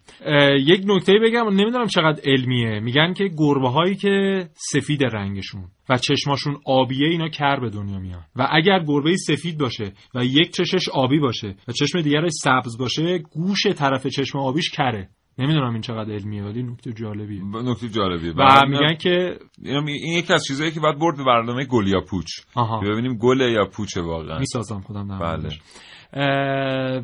یک 0.59 0.81
نکته 0.85 1.13
بگم 1.23 1.49
نمی‌دونم 1.49 1.87
چقدر 1.87 2.21
علمیه. 2.25 2.79
میگن 2.79 3.13
که 3.13 3.29
گربه 3.37 3.69
هایی 3.69 3.95
که 3.95 4.45
سفید 4.53 5.03
رنگشون 5.03 5.63
و 5.89 5.97
چشماشون 5.97 6.57
آبیه 6.65 7.07
اینا 7.07 7.29
کر 7.29 7.59
به 7.59 7.69
دنیا 7.69 7.99
میان. 7.99 8.23
و 8.35 8.47
اگر 8.51 8.83
گربه 8.87 9.17
سفید 9.17 9.57
باشه 9.57 9.91
و 10.15 10.25
یک 10.25 10.51
چشش 10.51 10.89
آبی 10.89 11.19
باشه 11.19 11.55
و 11.67 11.71
چشم 11.71 12.01
دیگرش 12.01 12.31
سبز 12.43 12.77
باشه 12.77 13.17
گوش 13.17 13.67
طرف 13.67 14.07
چشم 14.07 14.37
آبیش 14.39 14.69
کره. 14.69 15.09
نمی‌دونم 15.39 15.71
این 15.73 15.81
چقدر 15.81 16.11
علمیه 16.13 16.43
ولی 16.43 16.63
نکته 16.63 16.93
جالبیه. 16.93 17.41
ب- 17.43 17.57
نکته 17.57 17.89
جالبیه. 17.89 18.33
و 18.37 18.61
میگن 18.67 18.95
که 18.95 19.39
این 19.63 20.17
یکی 20.17 20.33
از 20.33 20.43
چیزایی 20.47 20.71
که 20.71 20.79
باید 20.79 20.99
برد 20.99 21.17
به 21.17 21.23
برنامه 21.23 21.65
گل 21.65 21.87
یا 21.87 22.01
پوچ. 22.01 22.25
ببینیم 22.83 23.17
گله 23.17 23.51
یا 23.51 23.65
پوچه 23.65 24.01
واقعا. 24.01 24.39
می‌سازم 24.39 24.79
خودم 24.79 25.07
در 25.07 25.19
بله. 25.19 25.49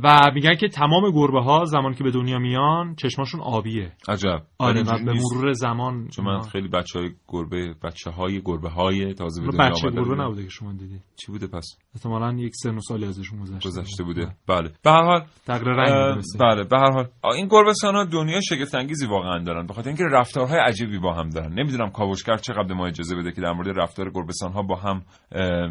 و 0.04 0.32
میگن 0.34 0.56
که 0.56 0.68
تمام 0.68 1.12
گربه 1.12 1.42
ها 1.42 1.66
زمان 1.66 1.94
که 1.94 2.04
به 2.04 2.12
دنیا 2.12 2.40
میان 2.40 2.96
چشماشون 2.96 3.42
آبیه. 3.42 3.92
عجب. 4.10 4.42
آره 4.58 4.84
ولی 4.84 5.04
و 5.04 5.06
به. 5.06 5.14
مرور 5.14 5.52
زمان 5.52 6.08
چون 6.08 6.26
من 6.26 6.42
خیلی 6.42 6.68
بچه 6.68 7.00
های 7.00 7.10
گربه 7.28 7.74
بچه 7.84 8.12
های 8.12 8.42
گربه 8.46 8.70
های 8.70 9.14
تازه 9.14 9.42
به 9.42 9.48
دنیا 9.52 9.70
بچه 9.70 9.90
گربه. 9.90 10.24
نبوده 10.24 10.44
که 10.44 10.50
شما 10.50 10.74
دیدی. 10.74 11.00
چی 11.16 11.32
بوده 11.32 11.48
پس؟ 11.48 11.78
احتمالاً 11.96 12.34
یک 12.38 12.52
سن 12.56 12.76
و 12.76 12.80
سالی 12.80 13.06
ازشون 13.06 13.40
گذشته. 13.40 13.70
گذشته 13.70 14.04
بوده. 14.04 14.28
بله. 14.48 14.72
به 14.84 14.92
هر 14.92 15.04
حال 15.04 15.26
تغییر 15.48 15.70
رنگ. 15.70 16.24
بله 16.40 16.64
به 16.64 16.78
هر 16.78 16.92
حال. 16.92 17.08
این 17.36 17.48
گربستان 17.48 17.96
ها 17.96 18.04
دنیا 18.04 18.42
شگفت 18.42 18.76
انگیزی 18.76 19.08
واقعا 19.08 19.44
دارن 19.44 19.68
به 19.68 19.74
خاطر 19.74 19.88
اینکه 19.88 20.04
رفتارهای 20.12 20.60
عجیبی 20.60 21.00
با 21.00 21.14
هم 21.14 21.30
دارن. 21.30 21.54
نمی‌دونم 21.54 21.90
کاوشگر 21.90 22.38
چقدر 22.38 22.64
به 22.64 22.74
ما 22.74 22.88
اجازه 22.88 23.16
بده 23.16 23.32
که 23.32 23.42
در 23.42 23.52
مورد 23.52 23.80
رفتار 23.80 24.12
گربستان 24.12 24.52
ها 24.52 24.62
با 24.62 24.76
هم 24.76 25.02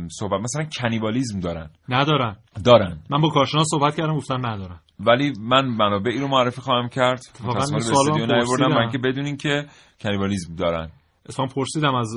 صحبت 0.08 0.40
مثلا 0.40 0.66
کنیبالیزم 0.80 1.40
دارن. 1.40 1.70
ندارن. 1.88 2.36
دارن. 2.64 2.98
من 3.10 3.20
با 3.20 3.29
کارشناس 3.30 3.66
صحبت 3.70 3.96
کردم 3.96 4.16
گفتن 4.16 4.46
ندارن. 4.46 4.80
ولی 5.00 5.32
من 5.40 5.66
منابعی 5.66 6.18
رو 6.18 6.28
معرفی 6.28 6.60
خواهم 6.60 6.88
کرد. 6.88 7.20
متاسفانه 7.44 7.76
به 7.76 7.84
سوال 7.84 8.10
استودیو 8.10 8.26
نیاوردم. 8.26 8.68
من 8.68 8.90
که 8.90 8.98
بدونین 8.98 9.36
که 9.36 9.66
کنیبالیزم 10.00 10.54
دارن. 10.54 10.90
اصلا 11.30 11.46
پرسیدم 11.46 11.94
از 11.94 12.14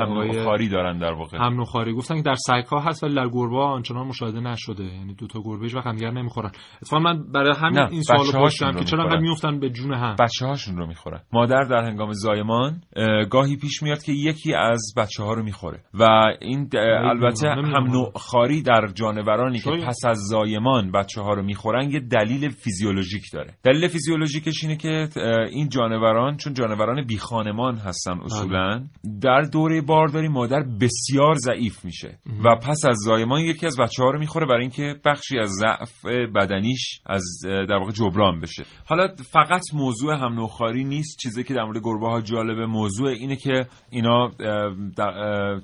هم 0.00 0.44
خاری 0.44 0.68
دارن 0.68 0.98
در 0.98 1.12
واقع. 1.12 1.38
هم 1.38 1.60
نخاری 1.60 1.92
گفتن 1.92 2.16
که 2.16 2.22
در 2.22 2.34
ها 2.70 2.80
هست 2.80 3.04
ولی 3.04 3.14
در 3.14 3.28
گربه 3.28 3.56
ها 3.56 3.64
آنچنان 3.64 4.06
مشاهده 4.06 4.40
نشده. 4.40 4.84
یعنی 4.84 5.14
دو 5.14 5.26
تا 5.26 5.40
گربه 5.44 5.64
هیچ 5.64 5.74
وقت 5.74 5.86
همدیگر 5.86 6.10
نمی‌خورن. 6.10 6.50
اتفاقا 6.82 7.02
من 7.02 7.32
برای 7.32 7.54
همین 7.56 7.78
این 7.78 8.02
سوالو 8.02 8.32
پرسیدم 8.32 8.72
که 8.72 8.84
چرا 8.84 9.02
انقدر. 9.02 9.20
میافتن 9.20 9.60
به 9.60 9.70
جون 9.70 9.94
هم؟ 9.94 10.16
بچه 10.20 10.46
هاشون 10.46 10.76
رو 10.76 10.86
می‌خورن. 10.86 11.20
مادر 11.32 11.64
در 11.64 11.84
هنگام 11.84 12.12
زایمان 12.12 12.80
اه، 12.96 13.24
گاهی 13.24 13.56
پیش 13.56 13.82
میاد 13.82 14.02
که 14.02 14.12
یکی 14.12 14.54
از 14.54 14.94
بچه 14.96 15.22
ها 15.22 15.34
رو 15.34 15.42
می‌خوره. 15.42 15.80
و 15.94 16.04
این 16.40 16.70
البته. 16.76 17.48
هم 17.48 17.84
نوع 17.90 18.12
خاری 18.14 18.62
در 18.62 18.88
جانورانی 18.94 19.58
که. 19.58 19.70
پس 19.70 19.98
از 20.06 20.18
زایمان 20.30 20.92
بچه 20.92 21.20
ها 21.20 21.34
رو 21.34 21.42
می‌خورن 21.42 21.90
یه 21.90 22.00
دلیل 22.00 22.48
فیزیولوژیک 22.48 23.22
داره. 23.32 23.54
دلیل 23.64 23.88
فیزیولوژیکش 23.88 24.64
اینه 24.64 24.76
که 24.76 25.08
این 25.50 25.68
جانوران 25.68 26.36
چون 26.36 26.54
جانوران 26.54 27.06
بی 27.06 27.18
خانمان 27.18 27.76
هستن 27.76 28.18
اصولا 28.24 28.84
در 29.20 29.40
دوره 29.40 29.80
بارداری 29.80 30.28
مادر 30.28 30.62
بسیار 30.80 31.34
ضعیف 31.34 31.84
میشه 31.84 32.18
و 32.44 32.56
پس 32.56 32.84
از 32.88 32.96
زایمان 33.04 33.40
یکی 33.40 33.66
از 33.66 33.76
بچه 33.76 34.02
ها 34.02 34.10
رو 34.10 34.18
می‌خوره 34.18 34.46
برای 34.46 34.60
اینکه 34.60 35.00
بخشی 35.04 35.38
از 35.38 35.50
ضعف 35.50 36.04
بدنیش 36.06 37.00
از 37.06 37.24
در 37.44 37.76
واقع 37.76 37.92
جبران 37.92 38.40
بشه. 38.40 38.64
حالا 38.86 39.08
فقط 39.32 39.62
موضوع 39.74 40.14
هم 40.14 40.34
نوخاری 40.34 40.84
نیست. 40.84 41.18
چیزی 41.18 41.44
که 41.44 41.54
در 41.54 41.64
مورد 41.64 41.78
گربه 41.84 42.06
ها 42.06 42.20
جالبه 42.20 42.66
موضوع 42.66 43.08
اینه 43.08 43.36
که 43.36 43.66
اینا 43.90 44.30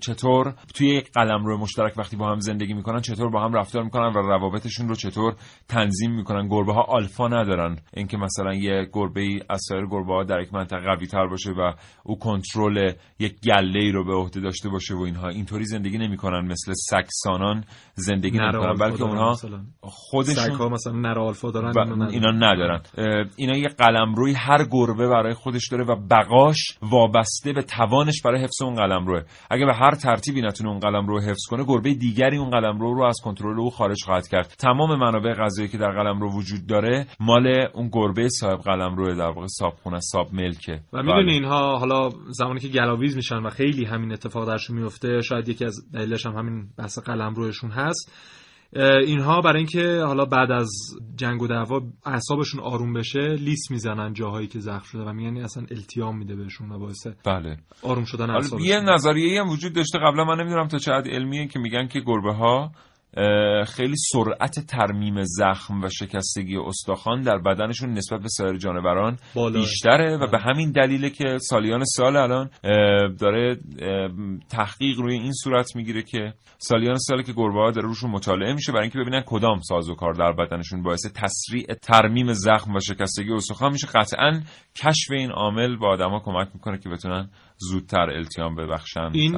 چطور 0.01 0.55
توی 0.75 0.89
یک 0.89 1.13
قلم 1.13 1.45
رو 1.45 1.59
مشترک 1.59 1.99
وقتی 1.99 2.17
با 2.17 2.31
هم 2.31 2.39
زندگی 2.39 2.75
می‌کنن 2.75 3.01
چطور 3.01 3.31
با 3.31 3.45
هم 3.45 3.53
رفتار 3.53 3.83
می‌کنن 3.83 4.13
و 4.13 4.19
روابطشون 4.19 4.89
رو 4.89 4.95
چطور 4.95 5.35
تنظیم 5.69 6.15
می‌کنن. 6.15 6.49
گربه 6.49 6.73
ها 6.73 6.83
آلفا 6.83 7.29
ندارن 7.29 7.77
اینکه 7.95 8.17
مثلا 8.17 8.55
یه 8.55 8.89
گربه 8.93 9.21
ای 9.21 9.41
از 9.51 9.61
سایر 9.69 9.87
گربه 9.87 10.13
ها 10.13 10.25
در 10.25 10.41
یک 10.41 10.55
منطقه 10.55 10.81
قوی 10.81 11.07
تر 11.07 11.27
باشه 11.27 11.51
و 11.51 11.73
او 12.05 12.19
کنترل 12.41 12.93
یک 13.19 13.41
گله 13.41 13.81
ای 13.81 13.93
رو 13.93 14.05
به 14.05 14.15
عهده 14.15 14.41
داشته 14.41 14.69
باشه 14.69 14.95
و 14.95 15.01
اینها. 15.01 15.29
اینطوری 15.29 15.65
زندگی 15.65 15.99
نمی‌کنن 15.99 16.47
مثل 16.47 16.73
سکسانان 16.73 17.65
زندگی 17.95 18.39
نمی‌کنن. 18.39 18.75
بلکه 18.75 19.03
اونها 19.03 19.37
خودشون 19.83 20.55
ها 20.55 20.69
مثلا 20.69 20.93
نر 20.93 21.19
آلفا 21.19 21.51
دارن 21.51 22.03
اینا 22.03 22.31
ندارن. 22.31 22.83
اینا 23.37 23.57
یه 23.57 23.69
قلمروی 23.69 24.33
هر 24.33 24.65
گربه 24.71 25.09
برای 25.09 25.35
خودش 25.35 25.69
داره 25.69 25.85
و 25.85 25.97
بقاش 26.11 26.79
وابسته 26.83 27.53
به 27.53 27.63
توانش 27.63 28.23
برای 28.25 28.43
حفظ 28.43 28.63
اون 28.63 28.75
قلمروه. 28.75 29.23
اگه 29.51 29.67
به 29.67 29.75
هر 29.75 29.95
ترتیبی 29.95 30.43
نتونه 30.43 30.71
اون 30.71 30.79
قلمرو 30.79 31.21
حفظ 31.21 31.47
کنه 31.51 31.65
گربه 31.65 31.95
دیگری 31.95 32.37
اون 32.37 32.51
قلمرو 32.51 32.95
رو 32.95 33.05
از 33.05 33.21
کنترل 33.25 33.61
او 33.61 33.71
خارج 33.71 34.05
خواهد 34.05 34.29
کرد. 34.29 34.55
تمام 34.59 34.99
منابع 34.99 35.35
غذایی 35.35 35.69
که 35.69 35.79
در 35.79 35.93
قلمرو 35.93 36.33
وجود 36.33 36.67
داره 36.69 37.07
مال 37.21 37.47
اون 37.75 37.91
گربه 37.93 38.29
صاحب 38.29 38.59
قلمرو 38.59 39.15
در 39.15 39.31
واقع 39.31 39.47
صابخونه 39.47 39.99
صاب 40.01 40.35
ملکه. 40.35 40.81
و 40.93 41.03
می‌دونی 41.03 41.23
بله. 41.23 41.33
اینها 41.33 41.79
حالا 41.79 42.09
زمانی 42.31 42.61
که 42.61 42.69
گلاویز 42.69 43.17
میشن 43.17 43.37
و 43.37 43.51
خیلی 43.51 43.85
همین 43.85 44.13
اتفاق 44.13 44.47
درشون 44.47 44.77
میفته 44.77 45.21
شاید 45.21 45.49
یکی 45.49 45.65
از 45.65 45.91
دلیلش 45.95 46.27
هم 46.27 46.33
همین 46.33 46.69
بحث 46.79 46.99
قلمروشون 46.99 47.71
هست. 47.71 48.13
اینها 49.07 49.41
برای 49.41 49.57
اینکه 49.57 50.03
حالا 50.07 50.25
بعد 50.25 50.51
از 50.51 50.71
جنگ 51.17 51.43
و 51.43 51.47
دعوا 51.47 51.81
اعصابشون 52.07 52.61
آروم 52.61 52.93
بشه 52.93 53.21
لیس 53.21 53.71
می‌زنن 53.71 54.13
جاهایی 54.13 54.47
که 54.47 54.59
زخم 54.59 54.85
شده 54.85 55.03
و 55.03 55.13
میگن 55.13 55.37
اصلا 55.37 55.67
التیام 55.71 56.19
میده 56.19 56.37
بهشون 56.37 56.73
و 56.73 56.79
باعث 56.79 57.07
بله. 57.27 57.57
آروم 57.83 58.05
شدن 58.05 58.31
اعصابشون. 58.31 58.69
یه 58.69 58.81
نظریه 58.81 59.41
هم 59.41 59.49
وجود 59.49 59.75
داشته 59.75 59.99
قبلا 59.99 60.25
من 60.25 60.41
نمی‌دونم 60.41 60.69
تا 60.69 60.79
چه 60.79 60.93
حد 60.93 61.09
علمیه 61.09 61.47
که 61.47 61.59
میگن 61.59 61.87
که 61.87 62.01
گربه 62.01 62.33
ها 62.33 62.73
خیلی 63.67 63.97
سرعت 64.13 64.67
ترمیم 64.67 65.15
زخم 65.23 65.83
و 65.83 65.89
شکستگی 65.89 66.57
استخوان 66.57 67.23
در 67.23 67.39
بدنشون 67.39 67.91
نسبت 67.93 68.21
به 68.21 68.29
سایر 68.29 68.57
جانوران 68.57 69.19
بیشتره 69.53 70.17
و 70.17 70.27
به 70.27 70.39
همین 70.39 70.73
دلیله 70.73 71.11
که 71.11 71.39
سالیان 71.41 71.85
سال 71.85 72.17
الان 72.17 72.51
داره 73.21 73.57
تحقیق 74.51 74.99
روی 74.99 75.15
این 75.15 75.33
صورت 75.33 75.77
می‌گیره 75.77 76.03
که 76.03 76.33
سالیان 76.59 76.97
سال 76.99 77.23
که 77.23 77.33
گربه 77.33 77.59
ها 77.59 77.71
داره 77.71 77.89
روشون 77.89 78.11
مطالعه 78.11 78.55
میشه 78.55 78.73
برای 78.73 78.83
اینکه 78.83 78.99
ببینن 78.99 79.23
کدام 79.27 79.61
ساز 79.61 79.89
و 79.89 79.95
کار 79.95 80.13
در 80.13 80.33
بدنشون 80.33 80.83
باعث 80.83 81.07
تسریع 81.15 81.75
ترمیم 81.75 82.33
زخم 82.33 82.75
و 82.75 82.81
شکستگی 82.81 83.33
استخوان 83.33 83.73
میشه. 83.73 83.87
قطعا 83.87 84.41
کشف 84.77 85.11
این 85.11 85.31
عامل 85.31 85.77
به 85.77 85.87
آدما 85.87 86.21
کمک 86.25 86.49
می‌کنه 86.55 86.79
که 86.79 86.89
بتونن 86.89 87.31
زودتر 87.57 88.11
التیام 88.11 88.57
ببخشن. 88.57 89.11
این 89.13 89.33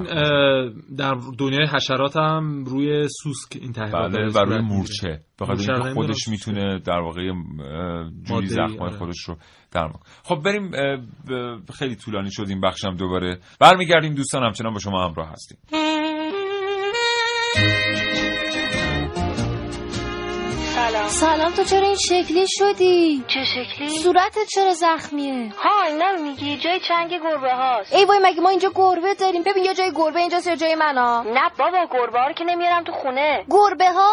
در 0.97 1.15
دنیای 1.39 1.67
حشرات 1.67 2.17
هم 2.17 2.65
روی 2.65 3.09
سوسک 3.23 3.62
این 3.63 3.73
بله 3.73 4.31
و 4.33 4.39
روی 4.39 4.61
مورچه. 4.61 5.21
به 5.39 5.47
خاطر 5.47 5.73
اینکه 5.73 5.91
خودش 5.95 6.29
می‌تونه 6.29 6.79
در 6.79 6.99
واقع 6.99 7.31
جوری 8.23 8.47
زخمای 8.47 8.79
آره. 8.81 8.97
خودش 8.99 9.21
رو 9.29 9.37
درمان 9.71 10.01
خب 10.25 10.37
بریم 10.45 10.71
خیلی 11.79 11.97
طولانی 11.97 12.31
شد 12.33 12.47
این 12.49 12.61
بخشم 12.61 12.97
دوباره. 12.97 13.39
برمیگردیم 13.61 14.15
دوستان 14.15 14.43
همچنان 14.43 14.73
با 14.73 14.79
شما 14.79 15.09
همراه 15.09 15.29
هستیم. 15.29 15.59
سلام 21.23 21.53
تو 21.53 21.65
چرا 21.65 21.87
این 21.87 21.97
شکلی 21.97 22.47
شدی؟ 22.49 23.25
چه 23.29 23.45
شکلی؟ 23.45 23.89
صورتت 23.89 24.39
چرا 24.55 24.73
زخمیه؟ 24.73 25.53
ها 25.59 25.83
اینا 25.87 26.13
میگی 26.13 26.57
جای 26.57 26.81
چنگ 26.81 27.11
گربه 27.11 27.55
هاست. 27.55 27.95
ای 27.95 28.05
وای 28.05 28.19
مگه 28.23 28.41
ما 28.41 28.49
اینجا 28.49 28.71
گربه 28.75 29.15
داریم؟ 29.15 29.43
ببین 29.43 29.65
یا 29.65 29.75
جای 29.75 29.93
گربه 29.95 30.21
اینجا 30.21 30.39
یا 30.47 30.57
جای 30.57 30.75
منا 30.75 31.23
نه 31.23 31.51
بابا 31.59 31.87
گربه 31.91 32.19
ها 32.21 32.27
رو 32.27 32.33
که 32.33 32.45
نمیارم 32.45 32.85
تو 32.85 32.93
خونه. 32.93 33.45
گربه 33.51 33.91
ها؟ 33.91 34.11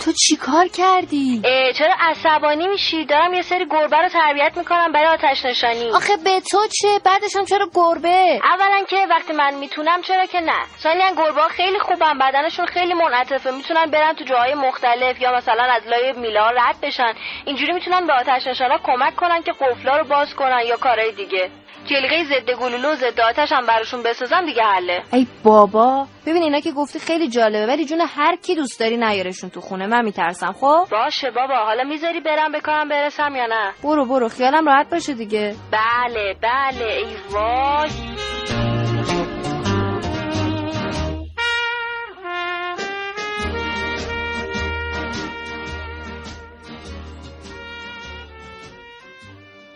تو 0.00 0.12
چیکار 0.12 0.68
کردی؟ 0.68 1.42
ای 1.44 1.72
چرا 1.72 1.94
عصبانی 2.00 2.68
میشی؟ 2.68 3.04
دارم 3.04 3.34
یه 3.34 3.42
سری 3.42 3.66
گربه 3.70 3.96
رو 3.96 4.08
تربیت 4.08 4.52
می‌کنم 4.56 4.92
برای 4.92 5.06
آتش 5.06 5.44
نشانی. 5.44 5.90
آخه 5.90 6.16
به 6.16 6.40
تو 6.50 6.58
چه؟ 6.80 6.98
بعدش 7.04 7.36
هم 7.36 7.44
چرا 7.44 7.66
گربه؟ 7.74 8.40
اولا 8.44 8.84
که 8.88 9.06
وقتی 9.10 9.32
من 9.32 9.54
می‌تونم 9.54 10.02
چرا 10.02 10.26
که 10.26 10.40
نه. 10.40 10.62
ثانیا 10.82 11.10
گربه 11.16 11.42
ها 11.42 11.48
خیلی 11.48 11.78
خوبن 11.78 12.18
بدنشون 12.18 12.66
خیلی 12.66 12.94
منعطفه. 12.94 13.50
می‌تونن 13.50 13.86
برن 13.90 14.14
تو 14.14 14.24
جاهای 14.24 14.54
مختلف 14.54 15.20
یا 15.20 15.36
مثلا 15.36 15.62
از 15.62 15.82
لای 15.86 16.12
رد 16.56 16.76
بشن. 16.82 17.12
اینجوری 17.44 17.72
می‌تونن 17.72 18.06
به 18.06 18.12
آتش 18.12 18.46
نشانا 18.46 18.78
کمک 18.84 19.16
کنن 19.16 19.42
که 19.42 19.52
قفلا 19.52 19.96
رو 19.96 20.04
باز 20.04 20.34
کنن 20.34 20.60
یا 20.68 20.76
کارهای 20.76 21.12
دیگه. 21.12 21.50
جلگه 21.86 22.24
ضد 22.24 22.50
گلوله 22.50 22.88
و 22.88 22.94
ضد 22.94 23.20
آتش 23.20 23.52
هم 23.52 23.66
براشون 23.66 24.02
بسازن 24.02 24.44
دیگه 24.44 24.62
حله. 24.62 25.02
ای 25.12 25.26
بابا 25.44 26.06
ببین 26.26 26.42
اینا 26.42 26.60
که 26.60 26.72
گفتی 26.72 26.98
خیلی 26.98 27.28
جالبه 27.28 27.66
ولی 27.66 27.84
جون 27.84 28.00
هر 28.16 28.36
کی 28.36 28.54
دوست 28.54 28.80
داری 28.80 28.96
نیارشون 28.96 29.50
تو 29.50 29.60
خونه 29.60 29.86
من 29.86 30.04
میترسم 30.04 30.52
خب؟ 30.52 30.86
باشه 30.90 31.30
بابا 31.30 31.56
حالا 31.56 31.84
می‌ذاری 31.84 32.20
برم 32.20 32.52
بکنم 32.52 32.88
برسم 32.88 33.36
یا 33.36 33.46
نه؟ 33.46 33.72
برو 33.82 34.04
برو 34.06 34.28
خیالم 34.28 34.66
راحت 34.66 34.90
باشه 34.90 35.14
دیگه. 35.14 35.54
بله 35.72 36.34
بله 36.42 36.84
ای 36.84 37.16
وای. 37.30 38.61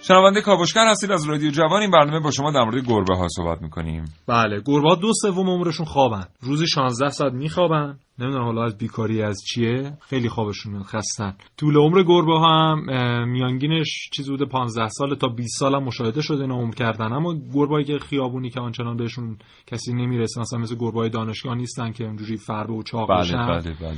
شنونده 0.08 0.40
کاوشگر 0.40 0.86
هستید 0.90 1.12
از 1.12 1.28
رادیو 1.28 1.50
جوان. 1.50 1.82
این 1.82 1.90
برنامه 1.90 2.20
با 2.20 2.30
شما 2.30 2.50
در 2.50 2.64
مورد 2.64 2.86
گربه 2.88 3.16
ها 3.16 3.28
صحبت 3.28 3.62
می‌کنیم. 3.62 4.04
بله 4.26 4.62
گربه 4.66 4.88
ها 4.88 4.94
دو 4.94 5.12
سوم 5.22 5.50
عمرشون 5.50 5.86
خوابن. 5.86 6.24
روزی 6.40 6.66
16 6.66 7.08
ساعت 7.08 7.32
میخوابن. 7.32 7.98
نمی‌دونم 8.18 8.44
حالا 8.44 8.64
از 8.64 8.78
بیکاری 8.78 9.22
از 9.22 9.42
چیه. 9.48 9.92
خیلی 10.00 10.28
خوابشون 10.28 10.72
میاد 10.72 10.84
خستن. 10.84 11.34
طول 11.56 11.76
عمر 11.76 12.02
گربه 12.02 12.38
ها 12.38 12.72
هم 12.72 13.28
میانگینش 13.28 14.10
چیزی 14.16 14.30
بوده 14.30 14.44
15 14.44 14.88
سال 14.88 15.14
تا 15.14 15.28
20 15.28 15.58
سال 15.58 15.74
هم 15.74 15.84
مشاهده 15.84 16.20
شده 16.20 16.40
اینا 16.40 16.54
عمر 16.54 16.74
کردن. 16.74 17.12
اما 17.12 17.34
گربه‌ای 17.54 17.84
که 17.84 17.98
خیابونی 17.98 18.50
که 18.50 18.60
آنچنان 18.60 18.96
بهشون 18.96 19.38
کسی 19.66 19.92
نمی‌رسه 19.92 20.40
مثلا 20.40 20.58
مثل 20.58 20.76
گربه 20.78 21.08
دانشگاه 21.08 21.54
نیستن 21.54 21.92
که 21.92 22.04
اونجوری 22.04 22.36
فربه 22.36 22.72
و 22.72 22.82
چاق 22.82 23.08
بله 23.08 23.32
بله 23.32 23.74
بله. 23.80 23.96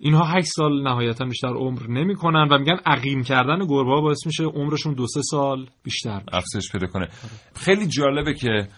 اینها 0.00 0.24
8 0.24 0.48
سال 0.56 0.82
نهایتا 0.82 1.24
بیشتر 1.24 1.48
عمر 1.48 1.86
نمی‌کنن 1.88 2.48
و 2.50 2.58
میگن 2.58 2.78
عقیم 2.86 3.22
کردن 3.22 3.58
گربه 3.58 3.90
ها 3.90 4.00
باعث 4.00 4.26
میشه 4.26 4.44
عمرشون 4.44 4.94
دو 4.94 5.06
سه 5.06 5.20
سال 5.22 5.66
بیشتر 5.82 6.22
افزایش 6.32 6.72
پیدا 6.72 6.86
کنه. 6.86 7.08
خیلی 7.54 7.86
جالبه 7.86 8.34
که 8.34 8.68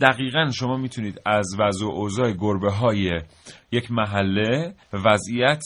دقیقا 0.00 0.50
شما 0.50 0.76
می‌تونید 0.76 1.20
از 1.26 1.56
وضع 1.58 1.86
اوضاع 1.86 2.32
گربه 2.32 2.72
های 2.72 3.20
یک 3.72 3.90
محله 3.90 4.74
وضعیت 4.92 5.62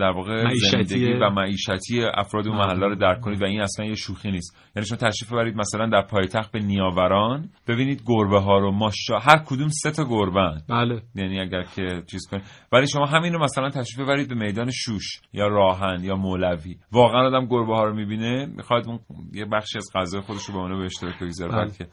در 0.00 0.10
واقع 0.10 0.44
زندگی 0.70 1.12
و 1.12 1.30
معیشتی 1.30 2.04
افراد 2.14 2.48
اون 2.48 2.56
محله 2.56 2.86
رو 2.86 2.94
درک 2.94 3.20
کنید 3.20 3.42
و 3.42 3.44
این 3.44 3.60
اصلا 3.60 3.86
یه 3.86 3.94
شوخی 3.94 4.30
نیست. 4.30 4.70
یعنی 4.76 4.86
شما 4.86 4.98
تشریف 4.98 5.32
ببرید 5.32 5.56
مثلا 5.56 5.86
در 5.86 6.02
پایتخت 6.02 6.52
به 6.52 6.58
نیاوران 6.58 7.48
ببینید 7.68 8.02
گربه 8.06 8.40
ها 8.40 8.58
رو 8.58 8.72
ماشا 8.72 9.18
هر 9.18 9.38
کدوم 9.46 9.68
سه 9.68 9.90
تا 9.90 10.04
گربه 10.04 10.62
بله. 10.68 11.02
یعنی 11.14 11.40
اگر 11.40 11.62
که 11.62 12.02
چیز 12.10 12.26
کنید. 12.30 12.42
ولی 12.72 12.86
شما 12.86 13.06
همین 13.06 13.32
رو 13.32 13.42
مثلا 13.42 13.70
تشریف 13.70 14.00
ببرید 14.00 14.28
به 14.28 14.34
میدان 14.34 14.70
شوش 14.70 15.20
یا 15.32 15.46
راهن 15.46 16.04
یا 16.04 16.16
مولوی. 16.16 16.76
واقعا 16.92 17.26
آدم 17.26 17.46
گربه 17.46 17.74
ها 17.74 17.84
رو 17.84 17.94
می‌بینه 17.94 18.46
می‌خواد 18.46 18.86
اون 18.86 18.98
یه 19.32 19.44
بخشی 19.44 19.78
از 19.78 19.86
غذای 19.94 20.20
خودش 20.20 20.44
رو 20.44 20.54
به 20.54 20.60
اونها 20.60 20.78
به 20.78 20.84
اشتراک 20.84 21.14
بگذاره. 21.22 21.52
بله. 21.52 21.88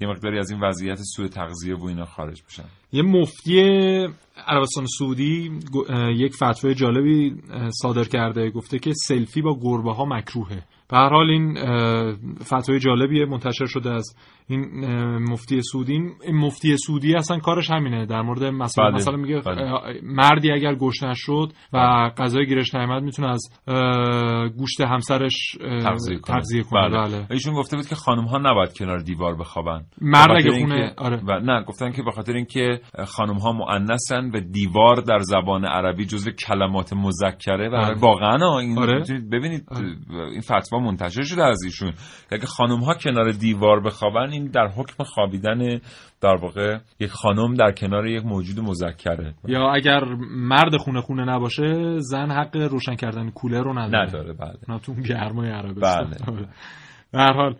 یه 0.00 0.08
مقداری 0.08 0.38
از 0.38 0.50
این 0.50 0.60
وضعیت 0.60 0.98
سوء 1.16 1.28
تغذیه 1.28 1.76
و 1.76 1.84
اینا 1.84 2.04
خارج 2.04 2.42
بشن. 2.42 2.64
یه 2.92 3.02
مفتی 3.02 3.60
عربستان 4.46 4.86
سعودی 4.98 5.60
یک 6.16 6.34
فتوای 6.34 6.74
جالبی 6.74 7.42
صادر 7.82 8.04
کرده 8.04 8.50
گفته 8.50 8.78
که 8.78 8.92
سلفی 8.94 9.42
با 9.42 9.58
گربه 9.62 9.92
ها 9.92 10.04
مکروهه. 10.04 10.62
به 10.90 10.96
هر 10.96 11.08
حال 11.08 11.30
این 11.30 11.54
فتوای 12.42 12.78
جالبیه 12.78 13.24
منتشر 13.24 13.66
شده 13.66 13.90
از 13.90 14.16
این 14.50 14.86
مفتی 15.18 15.62
سعودی 15.62 15.92
این 15.92 16.36
مفتی 16.36 16.76
سعودی 16.76 17.14
اصلا 17.14 17.38
کارش 17.38 17.70
همینه 17.70 18.06
در 18.06 18.22
مورد 18.22 18.44
مثلا 18.44 18.84
بله. 18.84 18.94
مثلا 18.94 19.16
میگه 19.16 19.40
بله. 19.40 20.00
مردی 20.02 20.52
اگر 20.52 20.74
گشنش 20.74 21.18
شد 21.20 21.52
و 21.72 22.10
غذای 22.18 22.46
گیرش 22.46 22.74
نیامد 22.74 23.02
می‌تونه 23.02 23.28
از 23.28 23.50
گوشت 24.58 24.80
همسرش 24.80 25.58
تغذیه 26.26 26.62
کنه 26.62 26.88
بله. 26.88 27.08
بله. 27.08 27.26
ایشون 27.30 27.54
گفته 27.54 27.76
بود 27.76 27.86
که 27.86 27.94
خانم 27.94 28.24
ها 28.24 28.38
نباید 28.38 28.72
کنار 28.78 28.98
دیوار 28.98 29.34
بخوابن 29.36 29.84
مرد 30.00 30.30
اگه 30.30 30.50
خونه 30.60 30.94
آره 30.96 31.20
و 31.28 31.40
نه 31.40 31.64
گفتن 31.64 31.92
که 31.92 32.02
به 32.02 32.10
خاطر 32.10 32.32
اینکه 32.32 32.80
خانم 33.06 33.38
ها 33.38 33.52
مؤنثن 33.52 34.30
و 34.34 34.40
دیوار 34.40 34.96
در 34.96 35.18
زبان 35.18 35.64
عربی 35.64 36.04
جزو 36.04 36.30
کلمات 36.30 36.92
مذکره 36.92 37.68
و 37.68 37.72
بله. 37.72 37.94
واقعا 38.00 38.58
این 38.58 38.78
آره. 38.78 39.04
ببینید 39.32 39.64
آره. 39.68 39.96
این 40.30 40.40
فتوا 40.40 40.79
منتشر 40.80 41.22
شده 41.22 41.44
از 41.44 41.62
ایشون. 41.64 41.92
اگه 42.32 42.46
خانم 42.46 42.80
ها 42.80 42.94
کنار 42.94 43.32
دیوار 43.32 43.80
بخوابن 43.80 44.30
این 44.30 44.46
در 44.46 44.68
حکم 44.68 45.04
خوابیدن 45.04 45.80
در 46.20 46.36
واقع 46.42 46.78
یک 47.00 47.10
خانم 47.10 47.54
در 47.54 47.72
کنار 47.72 48.06
یک 48.06 48.24
موجود 48.24 48.60
مذکره. 48.60 49.34
یا 49.48 49.72
اگر 49.72 50.04
مرد 50.30 50.76
خونه 50.76 51.00
خونه 51.00 51.24
نباشه 51.24 51.98
زن 51.98 52.30
حق 52.30 52.56
روشن 52.56 52.94
کردن 52.94 53.30
کولر 53.30 53.62
رو 53.62 53.78
نداره. 53.78 54.08
نداره 54.08 54.32
بله. 54.32 54.56
اونا 54.68 54.78
تو 54.78 54.94
گرمای 54.94 55.50
عربستان. 55.50 56.14
بله. 56.26 56.48
به 57.12 57.32
حال 57.34 57.56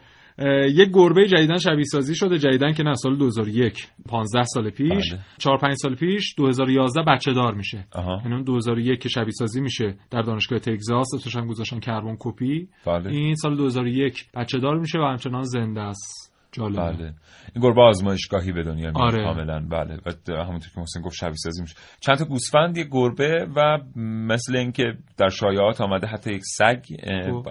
یک 0.75 0.89
گربه 0.93 1.27
جدیدن 1.27 1.59
شبیه 1.59 1.85
سازی 1.85 2.15
شده 2.15 2.39
جدیدن 2.39 2.73
که 2.73 2.83
نه 2.83 2.95
سال 2.95 3.17
2001 3.17 3.89
15 4.09 4.45
سال 4.45 4.71
پیش 4.71 5.13
بله. 5.13 5.21
4 5.39 5.59
5 5.59 5.75
سال 5.77 5.95
پیش 5.95 6.35
2011 6.39 7.03
بچه 7.03 7.33
دار 7.33 7.55
میشه. 7.55 7.87
یعنی 7.97 8.35
اون 8.35 8.43
2001 8.43 9.01
که 9.01 9.09
شبیه 9.09 9.33
سازی 9.33 9.61
میشه 9.61 9.95
در 10.11 10.23
دانشگاه 10.23 10.59
تگزاس 10.59 11.15
اسمش 11.15 11.37
هم 11.37 11.47
گذاشتن 11.47 11.81
کربن 11.81 12.17
کپی 12.21 12.69
بله. 12.87 13.11
این 13.11 13.35
سال 13.35 13.57
2001 13.57 14.27
بچه 14.35 14.59
دار 14.59 14.79
میشه 14.79 14.99
و 14.99 15.03
همچنان 15.03 15.43
زنده 15.43 15.81
است 15.81 16.30
جالبه. 16.53 16.77
بله. 16.81 17.15
این 17.55 17.63
گربه 17.63 17.81
آزمایشگاهی 17.83 18.53
به 18.53 18.63
دنیا 18.63 18.91
میاد 18.91 18.97
آره. 19.15 19.25
کاملا. 19.25 19.61
بله. 19.71 19.97
و 20.29 20.43
همونطور 20.43 20.71
که 20.75 20.81
محسن 20.81 21.01
گفت 21.01 21.15
شبیه 21.15 21.35
سازی 21.37 21.63
میشه. 21.63 21.77
چند 22.01 22.17
تا 22.17 22.25
گوسفند 22.25 22.77
یه 22.77 22.85
گربه 22.91 23.47
و 23.57 23.79
مثل 23.97 24.57
اینکه 24.57 24.85
در 25.17 25.29
شایعات 25.29 25.81
آمده 25.81 26.07
حتی 26.07 26.35
یک 26.35 26.43
سگ 26.45 26.83
خب. 27.31 27.47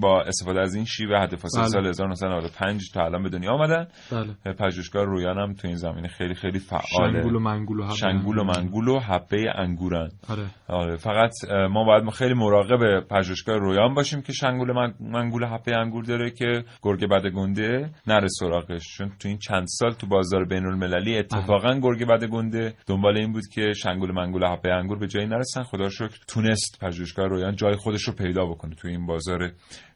با, 0.00 0.22
استفاده 0.22 0.60
از 0.60 0.74
این 0.74 0.84
شیوه 0.84 1.18
حد 1.18 1.36
فاصله 1.36 1.62
بله. 1.62 1.70
سال 1.70 1.86
1995 1.86 2.90
تا 2.94 3.04
الان 3.04 3.22
به 3.22 3.28
دنیا 3.28 3.50
آمدن. 3.52 3.86
بله. 4.12 4.54
پژوهشگاه 4.54 5.04
رویان 5.04 5.38
هم 5.38 5.52
تو 5.52 5.68
این 5.68 5.76
زمینه 5.76 6.08
خیلی 6.08 6.34
خیلی 6.34 6.58
فعاله. 6.58 7.12
شنگول 7.12 7.34
و 7.34 7.40
منگول 7.40 7.80
و 7.80 7.84
حبه. 7.84 7.94
شنگول 7.94 8.38
و. 8.38 8.44
منگول 8.44 8.88
و 8.88 8.98
حبه 9.00 9.52
انگورن. 9.54 10.08
آره. 10.28 10.46
آره. 10.68 10.96
فقط 10.96 11.30
ما 11.70 11.84
باید 11.84 12.04
ما 12.04 12.10
خیلی 12.10 12.34
مراقب 12.34 13.00
پژوهشگاه 13.10 13.56
رویان 13.58 13.94
باشیم 13.94 14.22
که 14.22 14.32
شنگول 14.32 14.72
من- 14.72 14.94
منگول 15.00 15.44
حبه 15.44 15.76
انگور 15.76 16.04
داره 16.04 16.30
که 16.30 16.64
گرگ 16.82 17.08
بدگنده 17.10 17.90
نره 18.08 18.28
سراغش. 18.28 18.96
چون 18.96 19.12
تو 19.20 19.28
این 19.28 19.38
چند 19.38 19.66
سال 19.68 19.92
تو 19.92 20.06
بازار 20.06 20.44
بین 20.44 20.66
المللی 20.66 21.18
اتفاقا 21.18 21.80
گرگ 21.82 22.08
بدگنده 22.08 22.74
دنبال 22.86 23.18
این 23.18 23.32
بود 23.32 23.46
که 23.52 23.72
شنگول 23.72 24.12
منگول 24.12 24.46
حبه 24.46 24.74
انگور 24.74 24.98
به 24.98 25.06
جایی 25.06 25.26
نرسن. 25.26 25.62
خدا 25.62 25.88
شکر 25.88 26.18
تونست 26.28 26.78
پژوهشگاه 26.80 27.26
رویان 27.26 27.56
جای 27.56 27.76
خودش 27.76 28.02
رو 28.02 28.12
پیدا 28.12 28.46
بکنه 28.46 28.74
تو 28.74 28.88
این 28.88 29.06
بازار 29.06 29.52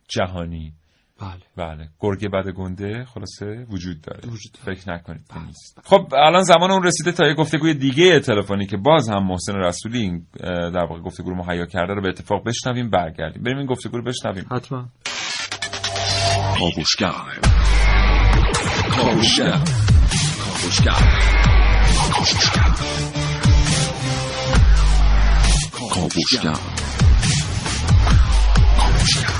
جهانی. 0.08 0.72
بله. 1.20 1.40
بله. 1.56 1.88
گرگ 2.00 2.30
بدگنده 2.30 3.04
خلاصه 3.04 3.66
وجود 3.70 4.00
داره. 4.00 4.20
وجود 4.20 4.56
فکر 4.64 4.90
نکنید 4.92 5.26
که 5.28 5.44
نیست. 5.46 5.80
خب 5.84 6.14
الان 6.14 6.42
زمان 6.42 6.70
اون 6.70 6.82
رسیده 6.82 7.12
تا 7.12 7.26
یه 7.26 7.34
گفتگوی 7.34 7.74
دیگه 7.74 8.20
تلفنی 8.20 8.66
که 8.66 8.76
باز 8.76 9.08
هم 9.08 9.26
محسن 9.26 9.56
رسولی 9.56 9.98
این 9.98 10.26
در 10.70 10.84
واقع 10.84 11.00
گفتگو 11.00 11.30
رو 11.30 11.36
مهیا 11.36 11.66
کرده 11.66 11.94
رو 11.94 12.02
به 12.02 12.08
اتفاق 12.08 12.46
بشنویم 12.46 12.90
برگردیم. 12.90 13.42
بریم 13.42 13.58
این 13.58 13.66
گفتگو 13.66 13.96
رو 13.96 14.04
بشنویم. 14.04 14.46
حتما. 14.50 14.88
کاوشگر 18.96 19.58
کاوشگر 20.44 20.92
کاوشگر 25.80 26.52
کاوشگر 28.78 29.32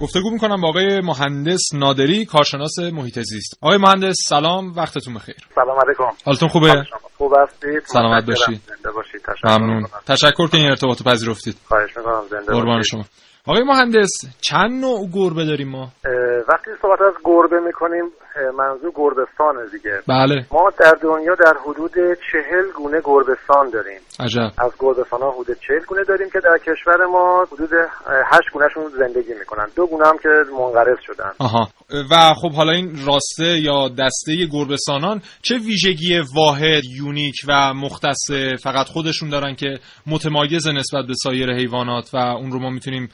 گفتگو 0.00 0.30
می‌کنم 0.30 0.60
با 0.60 0.68
آقای 0.68 1.00
مهندس 1.00 1.60
نادری 1.74 2.24
کارشناس 2.24 2.78
محیط 2.78 3.18
زیست. 3.18 3.58
آقای 3.60 3.78
مهندس 3.78 4.16
سلام 4.28 4.72
وقتتون 4.76 5.14
بخیر. 5.14 5.36
سلام 5.54 5.78
علیکم. 5.86 6.04
حالتون 6.24 6.48
خوبه؟ 6.48 6.84
خوب 7.18 7.32
هستید؟ 7.38 7.82
سلامت. 7.84 8.26
باشید. 8.26 8.60
ممنون. 9.44 9.86
تشکر 10.06 10.48
که 10.48 10.56
این 10.56 10.70
ارتباط 10.70 11.02
پذیرفتید. 11.02 11.56
خواهش 11.68 11.96
می‌کنم. 11.96 12.22
زنده 12.30 12.52
قربان 12.52 12.76
باشید 12.76 12.90
شما. 12.90 13.04
آقای 13.46 13.62
مهندس 13.62 14.10
چند 14.40 14.80
نوع 14.80 15.08
گربه 15.12 15.44
داریم 15.44 15.68
ما؟ 15.68 15.92
وقتی 16.48 16.70
صحبت 16.82 17.00
از 17.00 17.14
گربه 17.24 17.60
می‌کنیم 17.66 18.04
منظور 18.58 18.92
گربستانه 18.94 19.66
دیگه. 19.72 20.02
بله. 20.08 20.44
ما 20.52 20.70
در 20.78 20.96
دنیا 21.02 21.34
در 21.34 21.54
حدود 21.66 21.94
چهل 22.32 22.70
گونه 22.76 23.00
گربستان 23.04 23.70
داریم. 23.70 24.00
عجب. 24.20 24.50
از 24.58 24.72
گربستان 24.78 25.20
ها 25.20 25.30
حدود 25.30 25.56
چهل 25.66 25.84
گونه 25.88 26.04
داریم 26.04 26.30
که 26.30 26.40
در 26.40 26.58
کشور 26.58 27.06
ما 27.06 27.46
حدود 27.52 27.70
هشت 28.32 28.50
گونهشون 28.52 28.88
زندگی 28.98 29.34
می‌کنن. 29.34 29.66
دو 29.76 29.86
گونه 29.86 30.06
هم 30.06 30.18
که 30.18 30.28
منقرض 30.58 30.98
شدن. 31.06 31.30
آها. 31.38 31.68
و 32.10 32.34
خب 32.34 32.52
حالا 32.52 32.72
این 32.72 33.06
راسته 33.06 33.60
یا 33.60 33.88
دسته 33.88 34.46
گربستانان 34.52 35.22
چه 35.42 35.54
ویژگی 35.58 36.20
واحد 36.36 36.82
یونیک 36.84 37.34
و 37.48 37.74
مختص 37.74 38.30
فقط 38.62 38.86
خودشون 38.86 39.28
دارن 39.28 39.54
که 39.54 39.78
متمایز 40.06 40.68
نسبت 40.68 41.04
به 41.06 41.14
سایر 41.22 41.52
حیوانات 41.52 42.10
و 42.14 42.16
اون 42.16 42.52
رو 42.52 42.58
ما 42.58 42.70
می‌تونیم 42.70 43.08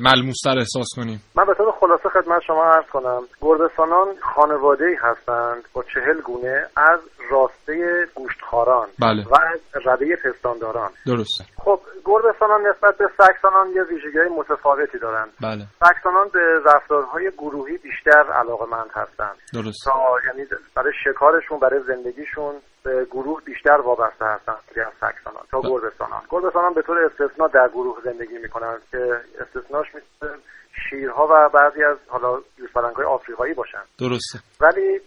ملموستر 0.00 0.58
احساس 0.58 0.88
کنیم؟ 0.96 1.22
من 1.36 1.44
به 1.44 1.54
طور 1.54 1.72
خلاصه 1.80 2.08
خدمت 2.08 2.42
شما 2.46 2.64
عرض 2.64 2.86
کنم. 2.92 3.20
گربستانان 3.40 4.06
خانواده 4.34 4.84
ای 4.84 4.96
هستند 5.00 5.62
با 5.72 5.84
چهل 5.94 6.20
گونه 6.20 6.66
از 6.76 7.00
راسته 7.30 8.06
گوشتخواران 8.14 8.88
بله. 8.98 9.22
و 9.22 9.34
از 9.52 9.86
رده 9.86 10.16
پستانداران. 10.24 10.90
درسته. 11.06 11.44
خب 11.64 11.80
گربستانان 12.04 12.60
نسبت 12.60 12.98
به 12.98 13.08
سکسانان 13.18 13.66
یه 13.76 13.82
ویژگی 13.82 14.34
متفاوتی 14.38 14.98
دارند 14.98 15.28
بله. 15.40 15.64
سکسانان 15.84 16.28
به 16.32 16.40
رفتارهای 16.66 17.30
گروهی 17.38 17.78
بیشتر 17.78 18.07
علاقمند 18.14 18.90
هستند 18.92 19.36
درست. 19.54 19.84
تا 19.84 20.16
یعنی 20.26 20.46
برای 20.76 20.92
شکارشون 21.04 21.58
برای 21.58 21.80
زندگیشون 21.86 22.54
به 22.84 23.04
گروه 23.04 23.42
بیشتر 23.44 23.80
وابسته 23.80 24.24
هستند 24.24 24.58
از 24.76 24.92
سکسانان 25.00 25.42
تا 25.50 25.60
بله. 25.60 25.70
گربستانان 25.70 26.20
گربستانان 26.30 26.74
به 26.74 26.82
طور 26.82 26.98
استثنا 27.04 27.46
در 27.46 27.68
گروه 27.68 27.96
زندگی 28.04 28.38
می‌کنند 28.38 28.82
که 28.90 29.20
استثناش 29.40 29.86
می‌تونه 29.94 30.38
شیرها 30.90 31.26
و 31.30 31.48
بعضی 31.48 31.84
از 31.84 31.96
حالا 32.08 32.40
یوزپلنگهای 32.58 33.06
آفریقایی 33.06 33.54
باشن. 33.54 33.82
درسته. 33.98 34.38
ولی 34.60 35.00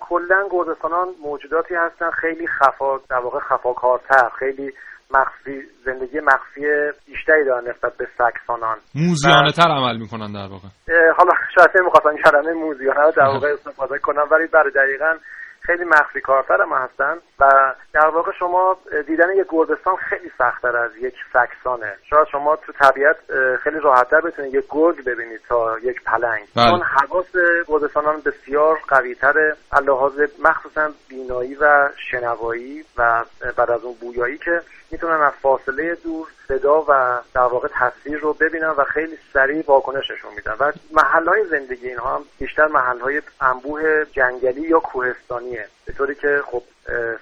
کلا 0.00 0.48
گربستانان 0.50 1.08
موجوداتی 1.22 1.74
هستن 1.74 2.10
خیلی 2.10 2.46
خفا 2.46 2.98
در 2.98 3.18
واقع 3.18 3.38
خفاکارتر 3.38 4.28
خیلی 4.38 4.72
مخفی 5.14 5.62
زندگی 5.84 6.20
مخفی 6.20 6.60
بیشتری 7.06 7.44
دارن 7.44 7.68
نسبت 7.68 7.96
به 7.96 8.06
سکسانان. 8.18 8.76
موزیانه 8.94 9.52
تر 9.52 9.68
عمل 9.68 9.96
می‌کنن 9.96 10.32
در 10.32 10.48
واقع. 10.52 10.68
حالا 11.16 11.32
شاید 11.54 11.70
نمی‌خواستم 11.74 12.16
کلمه 12.24 12.52
موزیانه 12.52 13.00
رو 13.00 13.12
در 13.16 13.26
واقع 13.26 13.52
استفاده 13.58 13.98
کنم 13.98 14.26
ولی 14.30 14.46
برای 14.46 14.70
دقیقا 14.70 15.14
خیلی 15.66 15.84
مخفی 15.84 16.20
کارتر 16.20 16.64
ما 16.64 16.76
هستن 16.76 17.14
و 17.40 17.74
در 17.92 18.06
واقع 18.06 18.32
شما 18.38 18.76
دیدن 19.06 19.36
یک 19.36 19.46
گربستان 19.48 19.96
خیلی 19.96 20.30
سختتر 20.38 20.76
از 20.76 20.96
یک 20.96 21.14
سکسانه. 21.32 21.94
شاید 22.10 22.26
شما 22.32 22.56
تو 22.56 22.72
طبیعت 22.72 23.16
خیلی 23.62 23.78
راحتتر 23.80 24.20
بتونید 24.20 24.54
یک 24.54 24.64
گرگ 24.70 25.04
ببینید 25.04 25.40
تا 25.48 25.78
یک 25.78 26.04
پلنگ. 26.04 26.42
بله. 26.56 26.70
چون 26.70 26.82
حواس 26.82 27.26
گربستانان 27.68 28.20
بسیار 28.26 28.78
قویتره 28.88 29.56
لحاظ 29.86 30.20
مخصوصا 30.44 30.90
بینایی 31.08 31.54
و 31.54 31.88
شنوایی 32.10 32.84
و 32.98 33.24
بعد 33.56 33.70
از 33.70 33.84
اون 33.84 33.94
بویایی 34.00 34.38
که 34.38 34.60
می‌تونن 34.94 35.20
از 35.20 35.32
فاصله 35.42 35.96
دور 36.04 36.28
صدا 36.48 36.84
و 36.88 37.20
در 37.34 37.40
واقع 37.40 37.68
تصویر 37.80 38.18
رو 38.18 38.36
ببینن 38.40 38.74
و 38.78 38.84
خیلی 38.94 39.16
سریع 39.32 39.64
واکنششون 39.66 40.30
میدن 40.36 40.52
و 40.60 40.72
محلهای 40.92 41.44
زندگی 41.50 41.88
اینها 41.88 42.14
هم 42.16 42.22
بیشتر 42.40 42.66
محلهای 42.66 43.22
انبوه 43.40 43.82
جنگلی 44.12 44.68
یا 44.68 44.78
کوهستانیه. 44.78 45.66
به 45.86 45.92
طوری 45.92 46.14
که 46.14 46.40
خب 46.46 46.62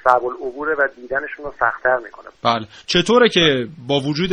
صعب 0.05 0.25
العبوره 0.25 0.75
و 0.75 0.89
دیدنشون 0.97 1.45
رو 1.45 1.53
سختتر 1.61 1.97
می‌کنه. 2.05 2.29
بله. 2.45 2.67
چطوره 2.87 3.29
که 3.29 3.67
با 3.89 4.01
وجود 4.01 4.31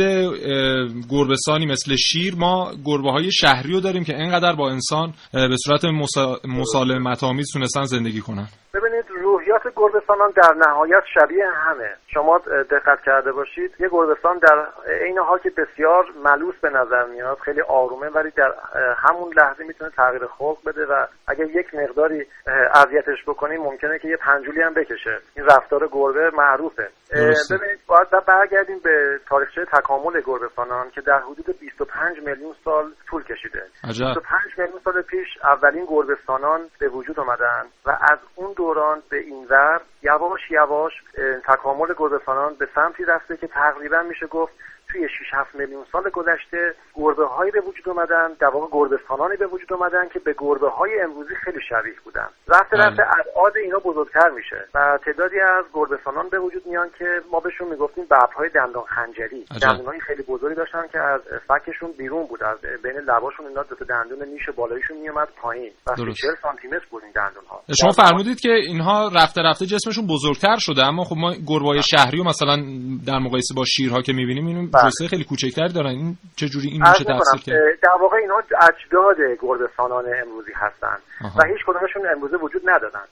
گربستانی 1.10 1.66
مثل 1.66 1.96
شیر 1.96 2.34
ما 2.38 2.72
گربه 2.84 3.10
های 3.10 3.32
شهری 3.32 3.72
رو 3.72 3.80
داریم 3.80 4.04
که 4.04 4.14
اینقدر 4.16 4.52
با 4.56 4.70
انسان 4.70 5.12
به 5.32 5.56
صورت 5.64 5.84
مسا- 5.84 6.40
مسالمت 6.48 7.24
آمیز 7.24 7.46
تونستن 7.52 7.82
زندگی 7.84 8.20
کنن؟ 8.20 8.48
ببینید 8.74 9.04
روحیات 9.22 9.39
گربستانان 9.80 10.30
در 10.30 10.54
نهایت 10.54 11.02
شبیه 11.14 11.46
همه. 11.48 11.90
شما 12.06 12.38
دقت 12.70 13.02
کرده 13.02 13.32
باشید 13.32 13.74
یه 13.78 13.88
گربستان 13.88 14.38
در 14.38 14.66
عین 15.00 15.18
حال 15.18 15.38
که 15.38 15.50
بسیار 15.50 16.04
ملوس 16.24 16.54
به 16.62 16.70
نظر 16.70 17.04
میاد 17.04 17.38
خیلی 17.38 17.60
آرومه 17.60 18.08
ولی 18.08 18.30
در 18.30 18.54
همون 18.96 19.32
لحظه 19.36 19.64
می‌تونه 19.64 19.90
تغییر 19.90 20.26
خلق 20.26 20.58
بده 20.66 20.86
و 20.86 21.06
اگر 21.28 21.44
یک 21.44 21.74
مقداری 21.74 22.26
اذیتش 22.74 23.24
بکنیم 23.26 23.60
ممکنه 23.62 23.98
که 23.98 24.08
یه 24.08 24.16
پنجولی 24.16 24.62
هم 24.62 24.74
بکشه. 24.74 25.18
این 25.36 25.46
رفتار 25.46 25.88
گربه 25.92 26.30
معروفه. 26.36 26.88
ببینید 27.50 27.78
باید 27.86 28.08
برگردیم 28.26 28.78
به 28.78 29.20
تاریخچه 29.28 29.64
تکامل 29.64 30.20
گربستانان 30.26 30.90
که 30.90 31.00
در 31.00 31.18
حدود 31.18 31.58
25 31.60 32.16
میلیون 32.26 32.54
سال 32.64 32.92
طول 33.10 33.22
کشیده. 33.22 33.62
عجب. 33.84 34.04
25 34.04 34.58
میلیون 34.58 34.80
سال 34.84 35.02
پیش 35.02 35.28
اولین 35.44 35.84
گربستانان 35.84 36.60
به 36.80 36.88
وجود 36.88 37.20
آمدن 37.20 37.64
و 37.86 37.90
از 37.90 38.18
اون 38.34 38.52
دوران 38.52 39.02
به 39.10 39.16
این 39.16 39.46
ور 39.50 39.69
یواش 40.02 40.50
یواش 40.50 40.92
اه، 41.18 41.40
تکامل 41.40 41.94
گربستانان 41.96 42.54
به 42.54 42.68
سمتی 42.74 43.04
رفته 43.04 43.36
که 43.36 43.46
تقریبا 43.46 44.02
میشه 44.02 44.26
گفت 44.26 44.52
توی 44.92 45.08
6 45.08 45.14
7 45.32 45.54
میلیون 45.54 45.84
سال 45.92 46.10
گذشته 46.10 46.74
گربه 46.94 47.26
هایی 47.26 47.50
به 47.50 47.60
وجود 47.60 47.88
اومدن 47.88 48.28
در 48.40 48.48
واقع 48.48 48.66
گربه‌سانانی 48.72 49.36
به 49.36 49.46
وجود 49.46 49.72
اومدن 49.72 50.08
که 50.12 50.18
به 50.18 50.34
گربه 50.38 50.68
های 50.70 51.00
امروزی 51.00 51.34
خیلی 51.44 51.60
شبیه 51.68 51.94
بودن 52.04 52.28
رفته 52.48 52.76
بله. 52.76 52.86
رفته 52.86 53.02
ابعاد 53.20 53.56
اینا 53.56 53.78
بزرگتر 53.78 54.30
میشه 54.30 54.60
و 54.74 54.98
تعدادی 55.04 55.40
از 55.40 55.64
گربه‌سانان 55.74 56.28
به 56.28 56.38
وجود 56.38 56.66
میان 56.66 56.90
که 56.98 57.20
ما 57.32 57.40
بهشون 57.40 57.68
می‌گفتیم 57.68 58.04
ببرهای 58.04 58.48
دندان 58.54 58.84
خنجری 58.84 59.44
عجب. 59.50 59.68
دندونای 59.68 60.00
خیلی 60.00 60.22
بزرگی 60.22 60.54
داشتن 60.54 60.86
که 60.92 60.98
از 60.98 61.20
فکشون 61.48 61.92
بیرون 61.98 62.26
بود 62.26 62.42
از 62.42 62.58
بین 62.82 62.96
لباشون 62.96 63.46
اینا 63.46 63.62
دو 63.62 63.74
تا 63.74 63.84
دندون 63.84 64.28
نیش 64.28 64.48
بالاییشون 64.56 64.96
میومد 64.96 65.28
پایین 65.42 65.72
و 65.86 65.94
درست. 65.96 66.20
40 66.20 66.30
سانتی 66.42 66.68
متر 66.68 66.86
بود 66.90 67.02
این 67.02 67.12
دندون 67.12 67.44
ها 67.50 67.62
شما 67.80 67.90
فرمودید 67.90 68.40
که 68.40 68.50
اینها 68.50 69.10
رفته 69.14 69.42
رفته 69.42 69.66
جسمشون 69.66 70.06
بزرگتر 70.06 70.56
شده 70.58 70.86
اما 70.86 71.04
خب 71.04 71.16
ما 71.18 71.32
گربه‌های 71.46 71.82
شهری 71.82 72.20
و 72.20 72.24
مثلا 72.24 72.56
در 73.06 73.18
مقایسه 73.18 73.54
با 73.56 73.64
شیرها 73.64 74.02
که 74.02 74.12
می‌بینیم 74.12 74.46
این 74.46 74.70
جثه 74.84 75.08
خیلی 75.08 75.24
کوچکتری 75.24 75.72
دارن. 75.72 75.90
این 75.90 76.16
چه 76.36 76.48
جوری 76.48 76.68
این 76.68 76.82
میشه 76.82 77.04
تفسیر 77.04 77.40
کرد؟ 77.46 77.80
در 77.82 77.96
واقع 78.02 78.16
اینها 78.16 78.42
اجداد 78.68 79.16
گربه‌سانان 79.42 80.04
امروزی 80.22 80.52
هستند 80.54 81.00
آها. 81.24 81.38
و 81.38 81.46
هیچ 81.46 81.60
کدومشون 81.66 82.02
امروزه 82.16 82.36
وجود 82.36 82.62
ندارن. 82.70 83.06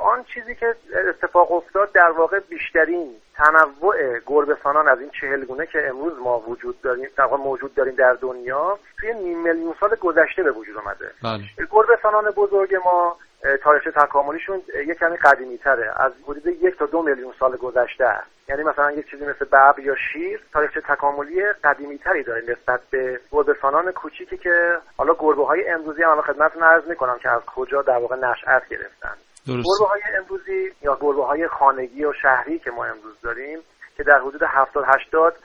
آن 0.00 0.24
چیزی 0.34 0.54
که 0.54 0.66
اتفاق 1.08 1.52
افتاد 1.52 1.92
در 1.92 2.10
واقع 2.18 2.38
بیشترین 2.38 3.14
تنوع 3.36 4.18
گربه‌سانان 4.26 4.88
از 4.88 5.00
این 5.00 5.10
چهل 5.10 5.44
گونه 5.44 5.66
که 5.66 5.88
امروز 5.88 6.12
ما 6.18 6.40
وجود 6.40 6.80
داریم 6.80 7.08
در 7.16 7.26
موجود 7.26 7.74
داریم 7.74 7.94
در 7.94 8.12
دنیا 8.12 8.78
توی 9.00 9.14
نیم 9.14 9.42
میلیون 9.42 9.74
سال 9.80 9.94
گذشته 9.94 10.42
به 10.42 10.50
وجود 10.50 10.76
آمده 10.76 11.10
بله. 11.22 11.42
گربه‌سانان 11.70 12.30
بزرگ 12.30 12.74
ما 12.84 13.16
تاریخ 13.62 13.84
تکاملیشون 13.84 14.62
یک 14.86 14.98
کمی 14.98 15.16
قدیمی 15.16 15.58
تره 15.58 15.92
از 15.96 16.12
حدود 16.24 16.46
یک 16.46 16.78
تا 16.78 16.86
دو 16.86 17.02
میلیون 17.02 17.34
سال 17.40 17.56
گذشته 17.56 18.04
است. 18.04 18.26
یعنی 18.48 18.62
مثلا 18.62 18.92
یک 18.92 19.10
چیزی 19.10 19.26
مثل 19.26 19.44
ببر 19.44 19.74
یا 19.78 19.94
شیر 20.12 20.40
تاریخ 20.52 20.78
تکاملی 20.88 21.44
قدیمی 21.64 21.98
تری 21.98 22.22
داره 22.22 22.42
نسبت 22.48 22.80
به 22.90 23.20
گربه‌سانان 23.32 23.92
کوچیکی 23.92 24.36
که 24.36 24.78
حالا 24.96 25.14
گربه 25.18 25.46
های 25.46 25.68
امروزی 25.68 26.02
هم 26.02 26.20
خدمتتون 26.20 26.62
عرض 26.62 26.88
می‌کنم 26.88 27.18
که 27.18 27.30
از 27.30 27.42
کجا 27.46 27.82
در 27.82 27.98
واقع 27.98 28.16
نشأت 28.16 28.68
گرفتن. 28.68 29.14
درست. 29.46 29.66
گربه 29.66 29.90
های 29.90 30.02
امروزی 30.18 30.72
یا 30.82 30.98
گربه 31.00 31.24
های 31.24 31.48
خانگی 31.48 32.04
و 32.04 32.12
شهری 32.22 32.58
که 32.58 32.70
ما 32.70 32.84
امروز 32.84 33.20
داریم 33.22 33.58
که 33.96 34.02
در 34.02 34.18
حدود 34.18 34.42
70 34.42 34.84
80 34.86 35.36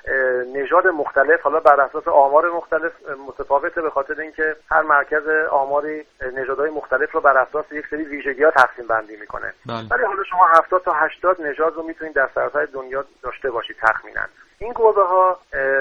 نژاد 0.56 0.88
مختلف 0.88 1.42
حالا 1.42 1.60
بر 1.60 1.82
اساس 1.82 2.08
آمار 2.08 2.52
مختلف 2.52 2.92
متفاوته 3.28 3.82
به 3.82 3.90
خاطر 3.90 4.22
اینکه 4.22 4.56
هر 4.72 4.82
مرکز 4.82 5.28
آماری 5.52 6.06
نژادهای 6.38 6.70
مختلف 6.70 7.12
رو 7.12 7.22
بر 7.22 7.38
اساس 7.38 7.66
یک 7.72 7.86
سری 7.90 8.04
ویژگی 8.04 8.44
ها 8.44 8.52
تقسیم 8.52 8.88
بندی 8.88 9.16
می‌کنه. 9.16 9.54
بله. 9.66 9.88
ولی 9.92 10.04
حالا 10.04 10.24
شما 10.24 10.48
70 10.48 10.82
تا 10.84 10.94
80 10.94 11.42
نژاد 11.42 11.76
رو 11.76 11.84
می‌تونید 11.84 12.14
در 12.14 12.30
سراسر 12.36 12.66
دنیا 12.66 13.06
داشته 13.24 13.52
باشید 13.52 13.76
تخمینا. 13.82 14.22
این 14.62 14.74
گربه 14.76 15.04
ها 15.04 15.40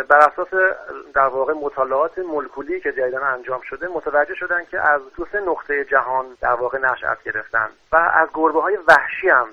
بر 0.08 0.18
اساس 0.18 0.48
در 1.14 1.26
واقع 1.26 1.52
مطالعات 1.52 2.18
مولکولی 2.18 2.80
که 2.80 2.92
جدیدا 2.92 3.26
انجام 3.26 3.60
شده 3.70 3.88
متوجه 3.88 4.34
شدن 4.34 4.64
که 4.70 4.78
از 4.80 5.00
دو 5.16 5.26
سه 5.32 5.40
نقطه 5.40 5.84
جهان 5.84 6.26
در 6.40 6.52
واقع 6.60 6.78
نشأت 6.78 7.22
گرفتن 7.24 7.68
و 7.92 7.96
از 7.96 8.28
گربه 8.34 8.62
های 8.62 8.76
وحشی 8.88 9.28
هم 9.28 9.46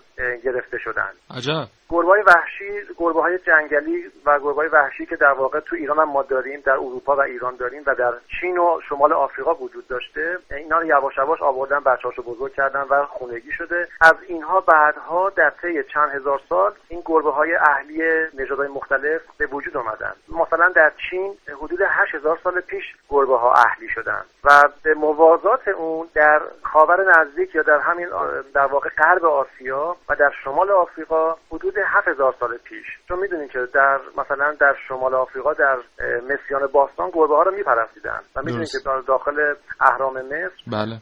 گرفته 0.44 0.78
شدن. 0.78 1.12
عجب. 1.38 1.68
گربه 1.90 2.08
های 2.08 2.22
وحشی 2.22 2.94
گربه 2.98 3.22
های 3.22 3.38
جنگلی 3.38 4.12
و 4.26 4.40
گربه 4.40 4.54
های 4.54 4.68
وحشی 4.68 5.06
که 5.06 5.16
در 5.16 5.32
واقع 5.32 5.60
تو 5.60 5.76
ایران 5.76 6.00
هم 6.00 6.10
ما 6.10 6.24
داریم 6.24 6.62
در 6.66 6.74
اروپا 6.74 7.16
و 7.16 7.22
ایران 7.22 7.56
داریم 7.56 7.84
و 7.86 7.96
در 7.96 8.14
چین 8.42 8.58
و 8.58 8.80
شمال 8.90 9.14
آفریقا 9.14 9.56
وجود 9.56 9.88
داشته. 9.88 10.40
اینا 10.52 10.80
رو 10.80 10.86
یواش 10.86 11.18
یواش 11.18 11.42
آوردن 11.42 11.80
بچه‌هاشو 11.80 12.22
بزرگ 12.24 12.54
کردن 12.54 12.82
و 12.90 13.06
خونگی 13.06 13.52
شده. 13.52 13.88
از 14.02 14.16
اینها 14.28 14.62
بعدها 14.62 15.30
در 15.30 15.50
طی 15.50 15.84
چند 15.84 16.10
هزار 16.10 16.42
سال 16.50 16.74
این 16.88 17.02
گربه 17.06 17.32
های 17.32 17.56
اهلی 17.56 18.04
نژادهای 18.34 18.68
مختلف 18.68 19.22
به 19.38 19.46
وجود 19.46 19.78
آمدن. 19.78 20.14
مثلا 20.30 20.70
در 20.70 20.92
چین 21.10 21.38
حدود 21.62 21.80
8000 21.88 22.40
سال 22.44 22.62
پیش 22.62 22.96
گربه 23.10 23.38
ها 23.38 23.54
اهلی 23.54 23.90
شدن 23.90 24.26
و 24.44 24.70
به 24.84 24.94
موازات 24.94 25.68
اون 25.68 26.08
در 26.14 26.42
خاور 26.64 27.20
نزدیک 27.20 27.56
یا 27.56 27.62
در 27.62 27.80
همین 27.80 28.08
در 28.54 28.66
واقع 28.66 28.90
غرب 28.90 29.26
آسیا 29.26 29.96
و 30.10 30.16
در 30.16 30.32
شمال 30.44 30.72
آفریقا 30.72 31.36
حدود 31.52 31.75
7000 31.88 32.36
سال 32.40 32.58
پیش. 32.58 32.86
چون 33.08 33.20
می‌دونید 33.20 33.52
که 33.52 33.60
در 33.74 34.00
مثلا 34.18 34.56
در 34.60 34.76
شمال 34.88 35.14
آفریقا 35.14 35.54
در 35.54 35.78
مصریان 36.24 36.68
باستان 36.74 37.10
گربه 37.14 37.36
ها 37.36 37.44
رو 37.44 37.52
میپرستیدن. 37.52 38.20
و 38.36 38.42
می‌دونید 38.42 38.68
که. 38.72 38.78
در 38.86 39.00
داخل 39.08 39.54
اهرام 39.80 40.22
مصر 40.22 40.52
بله. 40.72 41.02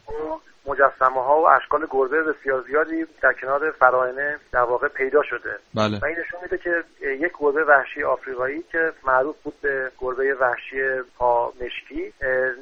مجسمه 0.66 1.22
ها 1.24 1.40
و 1.40 1.48
اشکال 1.48 1.86
گربه 1.90 2.22
بسیار 2.22 2.62
زیادی 2.62 3.06
در 3.22 3.32
کنار 3.40 3.70
فراینه 3.70 4.38
در 4.52 4.62
واقع 4.62 4.88
پیدا 4.88 5.22
شده. 5.22 5.52
بله. 5.74 5.98
و 6.02 6.04
این 6.04 6.16
نشون 6.18 6.40
میده 6.42 6.58
که 6.58 6.84
یک 7.24 7.32
گربه 7.40 7.64
وحشی 7.64 8.04
آفریقایی 8.04 8.62
که 8.72 8.92
معروف 9.06 9.36
بود 9.42 9.54
به 9.62 9.90
گربه 9.98 10.34
وحشی 10.40 10.76
پا 11.18 11.52
مشکی 11.60 12.12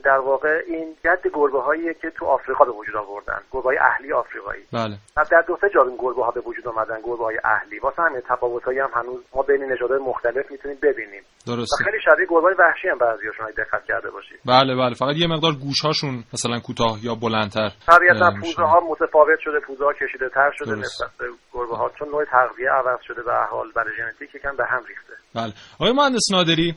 در 0.05 0.19
واقع 0.19 0.63
این 0.67 0.95
جد 1.05 1.23
گربه 1.35 1.61
هاییه 1.61 1.95
که 1.95 2.11
تو 2.11 2.27
آفریقا 2.27 2.65
به 2.65 2.73
وجود 2.73 2.97
آوردن 2.97 3.41
گربه 3.53 3.69
های 3.69 3.79
اهلی 3.79 4.13
آفریقایی. 4.13 4.63
بله. 4.73 4.97
و 5.17 5.25
در 5.31 5.45
دو 5.49 5.59
سه 5.61 5.69
جا 5.75 5.83
این 5.83 5.97
گربه 5.99 6.25
ها 6.25 6.31
به 6.31 6.41
وجود 6.41 6.69
آمدن 6.69 7.01
گربه 7.05 7.25
های 7.25 7.39
اهلی. 7.45 7.79
واسه 7.79 8.03
همین 8.03 8.21
تفاوت 8.29 8.69
هم 8.69 8.91
هنوز 8.95 9.21
ما 9.35 9.43
بین 9.43 9.73
نژادهای 9.73 10.01
مختلف 10.01 10.51
می‌تونیم 10.51 10.79
ببینیم. 10.83 11.23
و 11.47 11.57
درسته 11.57 11.85
خیلی 11.85 11.99
شبیه 12.05 12.27
گربه 12.29 12.47
های 12.47 12.55
وحشی 12.59 12.89
هم 12.89 12.99
بعضیاشون 12.99 13.47
دقت 13.57 13.85
کرده 13.85 14.11
باشید. 14.11 14.39
بله 14.47 14.77
بله. 14.77 14.95
فقط 14.95 15.17
یه 15.17 15.27
مقدار 15.27 15.53
گوشهاشون 15.53 16.25
مثلا 16.35 16.61
کوتاه 16.61 16.99
یا 17.05 17.15
بلندتر. 17.15 17.71
طبیعتا 17.97 18.31
پوزه. 18.41 18.63
ها 18.63 18.81
متفاوت 18.91 19.39
شده 19.45 19.61
پوزه 19.67 19.85
ها 19.85 19.93
کشیده 19.93 20.29
تر 20.29 20.51
شده. 20.59 20.75
نسبت 20.75 21.11
به 21.19 21.27
گربه 21.53 21.77
ها 21.77 21.91
چون 21.99 22.09
نوع 22.09 22.25
تغذیه 22.25 22.71
عوض 22.71 23.01
شده 23.09 23.23
به 23.23 23.33
حال 23.51 23.67
برای 23.77 23.93
ژنتیک 23.97 24.35
یکم 24.35 24.57
به 24.57 24.65
هم 24.67 24.83
ریخته. 24.89 25.13
بله. 25.35 25.53
آقای 25.81 25.93
مهندس 25.93 26.27
نادری 26.33 26.75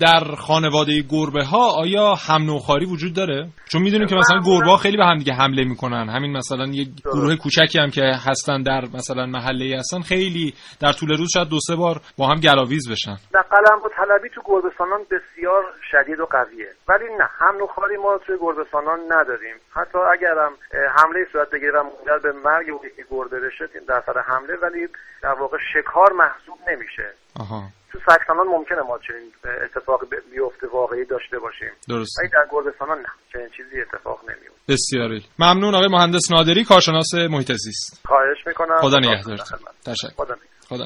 در 0.00 0.24
خانواده 0.38 0.92
گربه 1.10 1.44
ها 1.44 1.80
آیا 1.82 2.14
هم 2.14 2.42
نوخاری 2.42 2.86
وجود 2.86 3.16
داره؟ 3.16 3.48
چون 3.72 3.82
می‌دونیم 3.82 4.06
که 4.06 4.14
مثلا 4.14 4.40
گربه 4.46 4.70
ها 4.70 4.76
خیلی 4.76 4.96
به 4.96 5.04
هم 5.04 5.18
دیگه 5.18 5.32
حمله 5.32 5.64
می‌کنن. 5.64 6.08
همین 6.08 6.36
مثلا 6.36 6.64
یک 6.64 6.88
گروه 7.04 7.36
کوچکی 7.36 7.78
هم 7.78 7.90
که 7.90 8.02
هستن 8.28 8.62
در 8.62 8.80
مثلا 8.94 9.26
محله 9.26 9.64
ای 9.64 9.74
هستن 9.74 10.00
خیلی 10.00 10.54
در 10.80 10.92
طول 10.92 11.16
روز 11.18 11.30
شاید 11.34 11.48
دو 11.48 11.58
سه 11.60 11.76
بار 11.76 12.00
با 12.18 12.26
هم 12.26 12.40
گلاویز 12.40 12.90
بشن. 12.90 13.16
در 13.32 13.42
قلم 13.42 13.78
و 13.84 13.88
طلبی 13.96 14.28
تو 14.34 14.40
گربهسانان 14.44 15.00
بسیار 15.10 15.62
شدید 15.90 16.20
و 16.20 16.26
قویه. 16.26 16.68
ولی 16.88 17.04
نه 17.18 17.28
هم 17.38 17.56
نوخاری 17.56 17.96
ما 17.96 18.18
توی 18.26 18.36
گربهسانان 18.40 19.00
نداریم. 19.12 19.56
حتی 19.72 19.98
اگرم 19.98 20.31
اه، 20.38 20.50
حمله 20.96 21.26
صورت 21.32 21.50
بگیره 21.50 21.80
و 21.80 21.82
منجر 21.82 22.18
به 22.22 22.32
مرگ 22.32 22.70
اون 22.70 22.80
یکی 22.86 23.02
گربه 23.10 23.40
بشه 23.40 23.64
در 23.88 24.02
سر 24.06 24.20
حمله 24.20 24.54
ولی 24.62 24.88
در 25.22 25.34
واقع 25.40 25.58
شکار 25.74 26.12
محسوب 26.12 26.58
نمیشه. 26.70 27.14
آها. 27.40 27.68
تو 27.92 27.98
سکسانان 27.98 28.46
ممکنه 28.46 28.80
ما 28.88 28.98
چنین 28.98 29.32
اتفاق 29.64 30.00
بیفته 30.32 30.66
واقعی 30.72 31.04
داشته 31.04 31.38
باشیم. 31.38 31.72
درست 31.88 32.18
ولی 32.18 32.28
در 32.28 32.46
گربهسانان 32.50 32.98
نه 32.98 33.08
چنین 33.32 33.48
چیزی 33.56 33.80
اتفاق 33.80 34.20
نمیفته 34.30 34.72
بسیاری 34.72 35.24
ممنون 35.38 35.74
آقای 35.74 35.88
مهندس 35.88 36.30
نادری 36.30 36.64
کارشناس 36.64 37.14
محیط 37.14 37.52
زیست. 37.52 38.00
خواهش 38.06 38.46
می‌کنم. 38.46 38.80
خدا 38.80 38.98
نگهدارتون 38.98 39.58
تشکر. 39.86 40.08
خدا 40.16 40.34
خدا. 40.68 40.84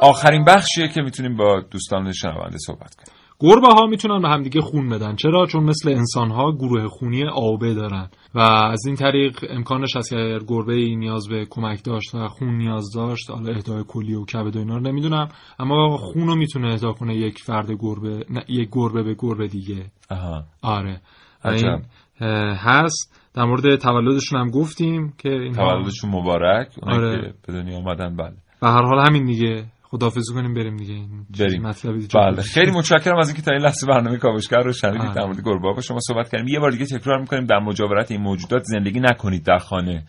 آخرین 0.00 0.44
بخشیه 0.44 0.88
که 0.88 1.00
می‌تونیم 1.02 1.36
با 1.36 1.60
دوستان 1.70 2.12
شنونده 2.12 2.58
صحبت 2.66 2.94
کنیم. 2.94 3.17
گربه 3.40 3.66
ها 3.66 3.86
می‌تونن 3.86 4.22
به 4.22 4.28
همدیگه 4.28 4.60
خون 4.60 4.88
بدن. 4.88 5.16
چرا؟ 5.16 5.46
چون 5.46 5.64
مثل 5.64 5.90
انسان 5.90 6.30
ها 6.30 6.52
گروه 6.52 6.88
خونی 6.88 7.24
آبه 7.24 7.74
دارن 7.74 8.08
و 8.34 8.40
از 8.40 8.86
این 8.86 8.96
طریق 8.96 9.44
امکانش 9.50 9.96
هست 9.96 10.10
که 10.10 10.16
اگر 10.16 10.38
گربه 10.48 10.74
ای 10.74 10.96
نیاز 10.96 11.28
به 11.28 11.46
کمک 11.50 11.84
داشت 11.84 12.14
و 12.14 12.28
خون 12.28 12.56
نیاز 12.56 12.90
داشت 12.94 13.30
حالا 13.30 13.52
اهدای 13.52 13.84
کلی 13.88 14.14
و 14.14 14.24
کبد 14.24 14.56
و 14.56 14.58
اینا 14.58 14.76
رو 14.76 14.82
نمی‌دونم 14.82 15.28
اما 15.58 15.96
خون 15.96 16.26
رو 16.26 16.34
می‌تونه 16.34 16.72
اهدا 16.72 16.92
کنه 16.92 17.16
یک 17.16 17.38
فرد 17.38 17.70
گربه 17.70 18.24
نه 18.30 18.44
یک 18.48 18.68
گربه 18.72 19.02
به 19.02 19.16
گربه 19.18 19.46
دیگه. 19.48 19.86
آها. 20.10 20.44
آره. 20.62 21.00
این 21.44 21.82
هست. 22.56 23.14
در 23.34 23.44
مورد 23.44 23.76
تولدشون 23.76 24.40
هم 24.40 24.50
گفتیم 24.50 25.14
که 25.18 25.28
اینها 25.28 25.72
تولدشون 25.72 26.10
مبارک. 26.10 26.68
اونایی 26.82 27.00
آره. 27.00 27.20
که 27.22 27.34
به 27.46 27.52
دنیا 27.52 27.76
اومدن 27.76 28.16
بله. 28.16 28.36
به 28.60 28.68
هر 28.68 28.82
حال 28.82 29.06
همین 29.06 29.24
دیگه. 29.24 29.64
خداحافظی 29.90 30.34
کنیم 30.34 30.54
بریم 30.54 30.76
دیگه. 30.76 30.94
بریم. 31.40 31.62
مطلبی 31.62 32.06
بله. 32.14 32.42
خیلی 32.42 32.70
متشکرم 32.70 33.18
از 33.18 33.28
اینکه 33.28 33.42
تا 33.42 33.52
این 33.52 33.62
لحظه 33.62 33.86
برنامه 33.86 34.16
کاوشگر 34.16 34.58
رو 34.58 34.72
شنیدید. 34.72 35.12
در 35.12 35.24
مورد 35.24 35.40
گربه 35.44 35.72
با 35.74 35.80
شما 35.80 35.98
صحبت 36.00 36.30
کردیم. 36.30 36.48
یه 36.48 36.60
بار 36.60 36.70
دیگه 36.70 36.86
تکرار 36.86 37.20
می‌کنیم. 37.20 37.44
در 37.44 37.58
مجاورت 37.58 38.10
این 38.10 38.20
موجودات 38.20 38.62
زندگی 38.62 39.00
نکنید 39.00 39.44
در 39.44 39.58
خانه. 39.58 40.04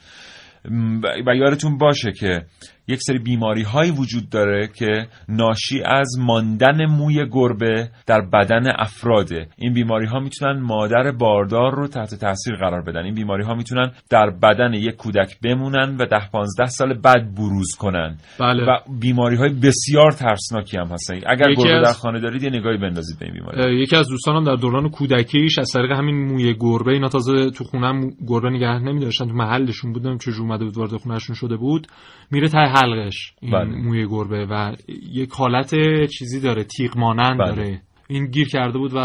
و 1.28 1.36
یادتون 1.36 1.78
باشه 1.78 2.12
که 2.12 2.46
یک 2.90 3.00
سری 3.02 3.20
بیماری 3.20 3.64
هایی 3.64 3.92
وجود 3.92 4.30
داره 4.30 4.68
که 4.68 5.08
ناشی 5.30 5.82
از 5.86 6.20
ماندن 6.20 6.86
موی 6.86 7.26
گربه 7.32 7.90
در 8.08 8.22
بدن 8.22 8.64
افراده 8.78 9.48
این 9.58 9.74
بیماری 9.74 10.06
ها 10.06 10.20
می‌تونن 10.20 10.60
مادر 10.60 11.12
باردار 11.12 11.76
رو 11.76 11.88
تحت 11.88 12.16
تاثیر 12.16 12.56
قرار 12.56 12.82
بدن. 12.82 13.06
این 13.06 13.14
بیماری 13.16 13.44
ها 13.44 13.54
می‌تونن 13.54 13.92
در 14.10 14.30
بدن 14.30 14.74
یک 14.74 14.96
کودک 14.96 15.40
بمونن 15.44 15.98
و 16.00 16.06
ده 16.06 16.30
15 16.34 16.66
سال 16.66 16.94
بعد 16.94 17.36
بروز 17.36 17.76
کنن. 17.80 18.18
بله. 18.40 18.64
و 18.64 18.78
بیماری 19.00 19.36
های 19.36 19.50
بسیار 19.50 20.12
ترسناکی 20.12 20.78
هم 20.78 20.88
هستن. 20.88 21.16
اگر 21.28 21.54
گربه 21.54 21.82
در 21.86 21.94
خانه 21.94 22.20
دارید 22.20 22.44
یه 22.44 22.50
نگاهی 22.50 22.78
بندازید 22.78 23.20
به 23.20 23.26
این 23.26 23.34
بیماری. 23.34 23.82
یکی 23.82 23.96
از 23.96 24.08
دوستانم 24.10 24.44
در 24.44 24.56
دوران 24.56 24.90
کودکیش 24.90 25.60
از 25.60 25.72
طریق 25.74 25.92
همین 25.92 26.16
موی 26.26 26.54
گربه 26.60 26.92
اینا 26.92 27.10
تازه 27.10 27.50
تو 27.50 27.64
خونم 27.64 28.10
گربه 28.28 28.50
نگه 28.50 28.80
نمیداشتن 28.80 29.28
تو 29.28 29.34
محلشون 29.34 29.94
بودم 29.94 30.18
چجور 30.18 30.42
اومده 30.42 30.66
بود 30.66 30.78
وارد 30.78 30.96
خونهشون 30.96 31.36
شده 31.36 31.58
بود. 31.58 31.88
میره 32.32 32.48
ته 32.48 32.58
حلقش 32.84 33.34
این 33.42 33.52
بله. 33.52 33.66
موی 33.66 34.08
گربه 34.08 34.46
و 34.50 34.76
یک 35.12 35.32
حالت 35.32 35.76
چیزی 36.06 36.40
داره 36.40 36.64
تیغ 36.64 36.98
مانند 36.98 37.40
بله. 37.40 37.56
داره. 37.56 37.82
این 38.08 38.26
گیر 38.26 38.48
کرده 38.48 38.78
بود 38.78 38.92
و 38.96 38.98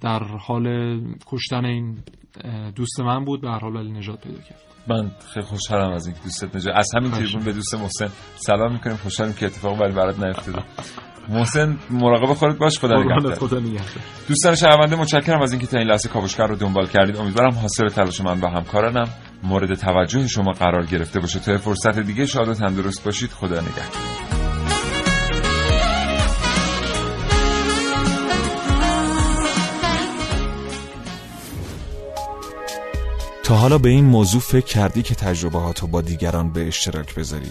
در 0.00 0.22
حال 0.22 0.66
کشتن 1.26 1.64
این 1.64 1.98
دوست 2.76 3.00
من 3.00 3.24
بود 3.24 3.40
به 3.40 3.50
هر 3.50 3.58
حال 3.58 3.76
ولی 3.76 3.92
نجات 3.92 4.20
پیدا 4.20 4.38
کرد. 4.38 4.60
من 4.88 5.10
خیلی 5.34 5.46
خوشحالم 5.46 5.92
از 5.92 6.06
اینکه 6.06 6.22
دوستت 6.22 6.56
نجات 6.56 6.74
از 6.76 6.88
همین 6.96 7.10
تریبون 7.10 7.44
به 7.44 7.52
دوست 7.52 7.74
محسن 7.74 8.08
سلام 8.34 8.72
می‌کنیم. 8.72 8.96
خوشحالیم 8.96 9.34
که 9.34 9.46
اتفاق 9.46 9.80
ولی 9.80 9.94
برات 9.94 10.24
نیفتاده. 10.24 10.62
محسن 11.28 11.78
مراقب 11.90 12.34
خودت 12.34 12.58
باش 12.58 12.78
خدا 12.78 13.02
نگهدار. 13.02 13.34
خدا 13.34 13.58
نگهدار. 13.58 14.02
دوستان 14.28 14.54
شنونده 14.54 14.96
متشکرم 14.96 15.42
از 15.42 15.52
اینکه 15.52 15.66
تا 15.66 15.78
این 15.78 15.88
لحظه 15.88 16.08
کاوشگر 16.08 16.46
رو 16.46 16.56
دنبال 16.56 16.86
کردید. 16.86 17.16
امیدوارم 17.16 17.54
حاصل 17.54 17.88
تلاش 17.88 18.20
من 18.20 18.40
و 18.40 18.46
همکارانم 18.46 19.08
مورد 19.42 19.74
توجه 19.74 20.28
شما 20.28 20.52
قرار 20.52 20.86
گرفته 20.86 21.20
باشه. 21.20 21.40
تا 21.40 21.58
فرصت 21.58 21.98
دیگه 21.98 22.26
شاد 22.26 22.48
و 22.48 22.54
تندرست 22.54 23.04
باشید. 23.04 23.30
خدا 23.30 23.60
نگهدار. 23.60 24.22
تا 33.44 33.54
حالا 33.54 33.78
به 33.78 33.88
این 33.88 34.04
موضوع 34.04 34.40
فکر 34.40 34.66
کردی 34.66 35.02
که 35.02 35.14
تجربهاتو 35.14 35.86
با 35.86 36.00
دیگران 36.00 36.52
به 36.52 36.68
اشتراک 36.68 37.14
بذاری؟ 37.14 37.50